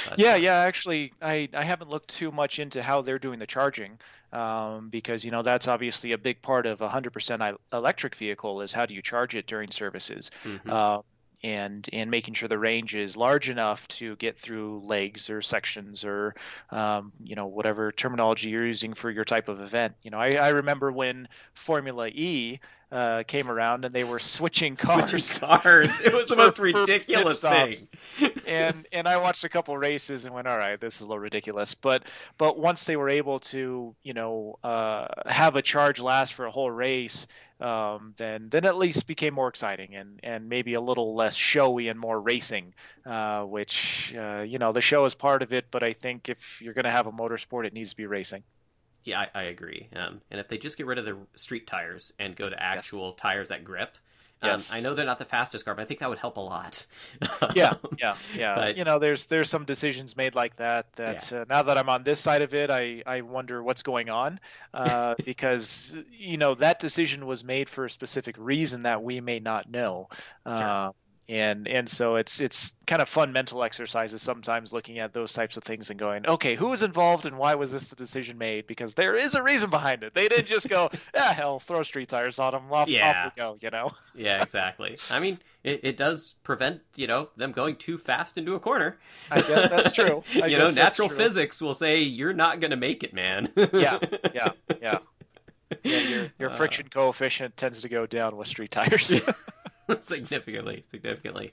[0.08, 0.56] But, yeah, uh, yeah.
[0.56, 3.98] Actually, I, I haven't looked too much into how they're doing the charging
[4.32, 8.72] um, because you know that's obviously a big part of a 100% electric vehicle is
[8.72, 10.30] how do you charge it during services.
[10.44, 10.70] Mm-hmm.
[10.70, 10.98] Uh,
[11.42, 16.04] and and making sure the range is large enough to get through legs or sections
[16.04, 16.34] or
[16.70, 19.94] um, you know whatever terminology you're using for your type of event.
[20.02, 22.60] You know, I, I remember when Formula E
[22.92, 25.10] uh, came around and they were switching cars.
[25.10, 26.00] Switching cars.
[26.00, 27.76] It was the most ridiculous thing.
[28.46, 31.18] and and I watched a couple races and went, all right, this is a little
[31.18, 31.74] ridiculous.
[31.74, 32.04] But
[32.38, 36.50] but once they were able to, you know, uh, have a charge last for a
[36.50, 37.26] whole race,
[37.60, 41.88] um, then then at least became more exciting and and maybe a little less showy
[41.88, 42.74] and more racing.
[43.06, 46.60] Uh, which uh, you know the show is part of it, but I think if
[46.60, 48.42] you're going to have a motorsport, it needs to be racing.
[49.04, 49.88] Yeah, I, I agree.
[49.96, 53.08] Um, and if they just get rid of the street tires and go to actual
[53.08, 53.16] yes.
[53.16, 53.96] tires that grip,
[54.42, 54.72] um, yes.
[54.72, 56.86] I know they're not the fastest car, but I think that would help a lot.
[57.54, 58.54] yeah, yeah, yeah.
[58.54, 60.90] But, you know, there's there's some decisions made like that.
[60.94, 61.40] That yeah.
[61.40, 64.40] uh, now that I'm on this side of it, I I wonder what's going on,
[64.72, 69.40] uh, because you know that decision was made for a specific reason that we may
[69.40, 70.08] not know.
[70.46, 70.56] Sure.
[70.56, 70.92] Uh,
[71.30, 75.56] and and so it's it's kind of fun mental exercises sometimes looking at those types
[75.56, 78.66] of things and going okay who was involved and why was this the decision made?
[78.66, 80.12] Because there is a reason behind it.
[80.12, 83.26] They didn't just go ah hell throw street tires on them off, yeah.
[83.26, 83.92] off we go you know?
[84.14, 84.96] Yeah exactly.
[85.08, 88.98] I mean it, it does prevent you know them going too fast into a corner.
[89.30, 90.24] I guess that's true.
[90.42, 93.52] I you know natural physics will say you're not going to make it man.
[93.56, 93.98] Yeah
[94.34, 94.50] yeah
[94.82, 94.98] yeah.
[95.84, 99.14] Yeah, your, your uh, friction uh, coefficient tends to go down with street tires.
[100.00, 101.52] significantly, significantly.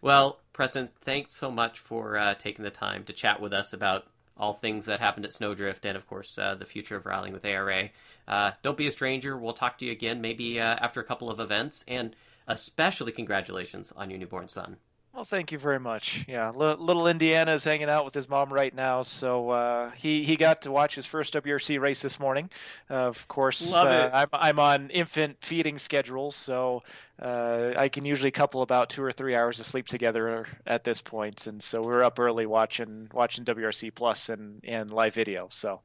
[0.00, 4.06] Well, Preston, thanks so much for uh, taking the time to chat with us about
[4.36, 7.44] all things that happened at Snowdrift and, of course, uh, the future of rallying with
[7.44, 7.90] ARA.
[8.26, 9.36] Uh, don't be a stranger.
[9.36, 11.84] We'll talk to you again, maybe uh, after a couple of events.
[11.86, 12.16] And
[12.46, 14.76] especially congratulations on your newborn son.
[15.14, 16.24] Well, thank you very much.
[16.26, 20.24] Yeah, L- little Indiana is hanging out with his mom right now, so uh, he
[20.24, 22.50] he got to watch his first WRC race this morning.
[22.90, 26.82] Uh, of course, uh, I'm I'm on infant feeding schedule, so
[27.22, 31.00] uh, I can usually couple about two or three hours of sleep together at this
[31.00, 35.46] point, and so we're up early watching watching WRC Plus and and live video.
[35.48, 35.80] So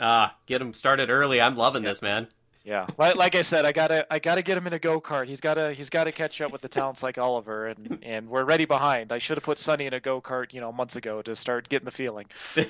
[0.00, 1.42] ah, get him started early.
[1.42, 1.90] I'm loving yeah.
[1.90, 2.28] this, man.
[2.66, 5.28] Yeah, like, like I said, I gotta I gotta get him in a go kart.
[5.28, 8.64] He's gotta he's gotta catch up with the talents like Oliver, and and we're ready
[8.64, 9.12] behind.
[9.12, 11.68] I should have put Sonny in a go kart, you know, months ago to start
[11.68, 12.26] getting the feeling.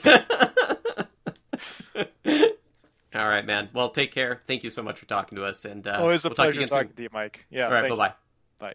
[3.15, 3.71] All right, man.
[3.73, 4.43] Well, take care.
[4.47, 6.69] Thank you so much for talking to us, and uh, always a we'll pleasure talk
[6.69, 6.97] talking soon.
[6.97, 7.47] to you, Mike.
[7.49, 7.65] Yeah.
[7.65, 7.89] All right.
[7.89, 8.13] Bye bye.
[8.59, 8.75] Bye.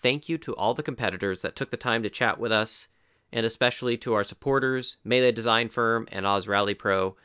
[0.00, 2.88] Thank you to all the competitors that took the time to chat with us,
[3.30, 7.16] and especially to our supporters, Melee Design Firm and Oz Rally Pro.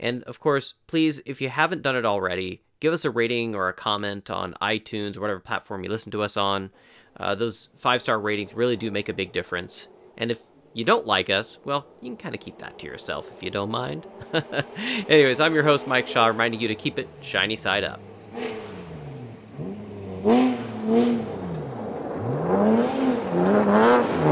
[0.00, 3.68] And of course, please, if you haven't done it already, give us a rating or
[3.68, 6.70] a comment on iTunes or whatever platform you listen to us on.
[7.16, 9.88] Uh, those five star ratings really do make a big difference.
[10.16, 10.40] And if
[10.72, 13.50] you don't like us, well, you can kind of keep that to yourself if you
[13.50, 14.06] don't mind.
[15.08, 18.00] Anyways, I'm your host, Mike Shaw, reminding you to keep it shiny side up.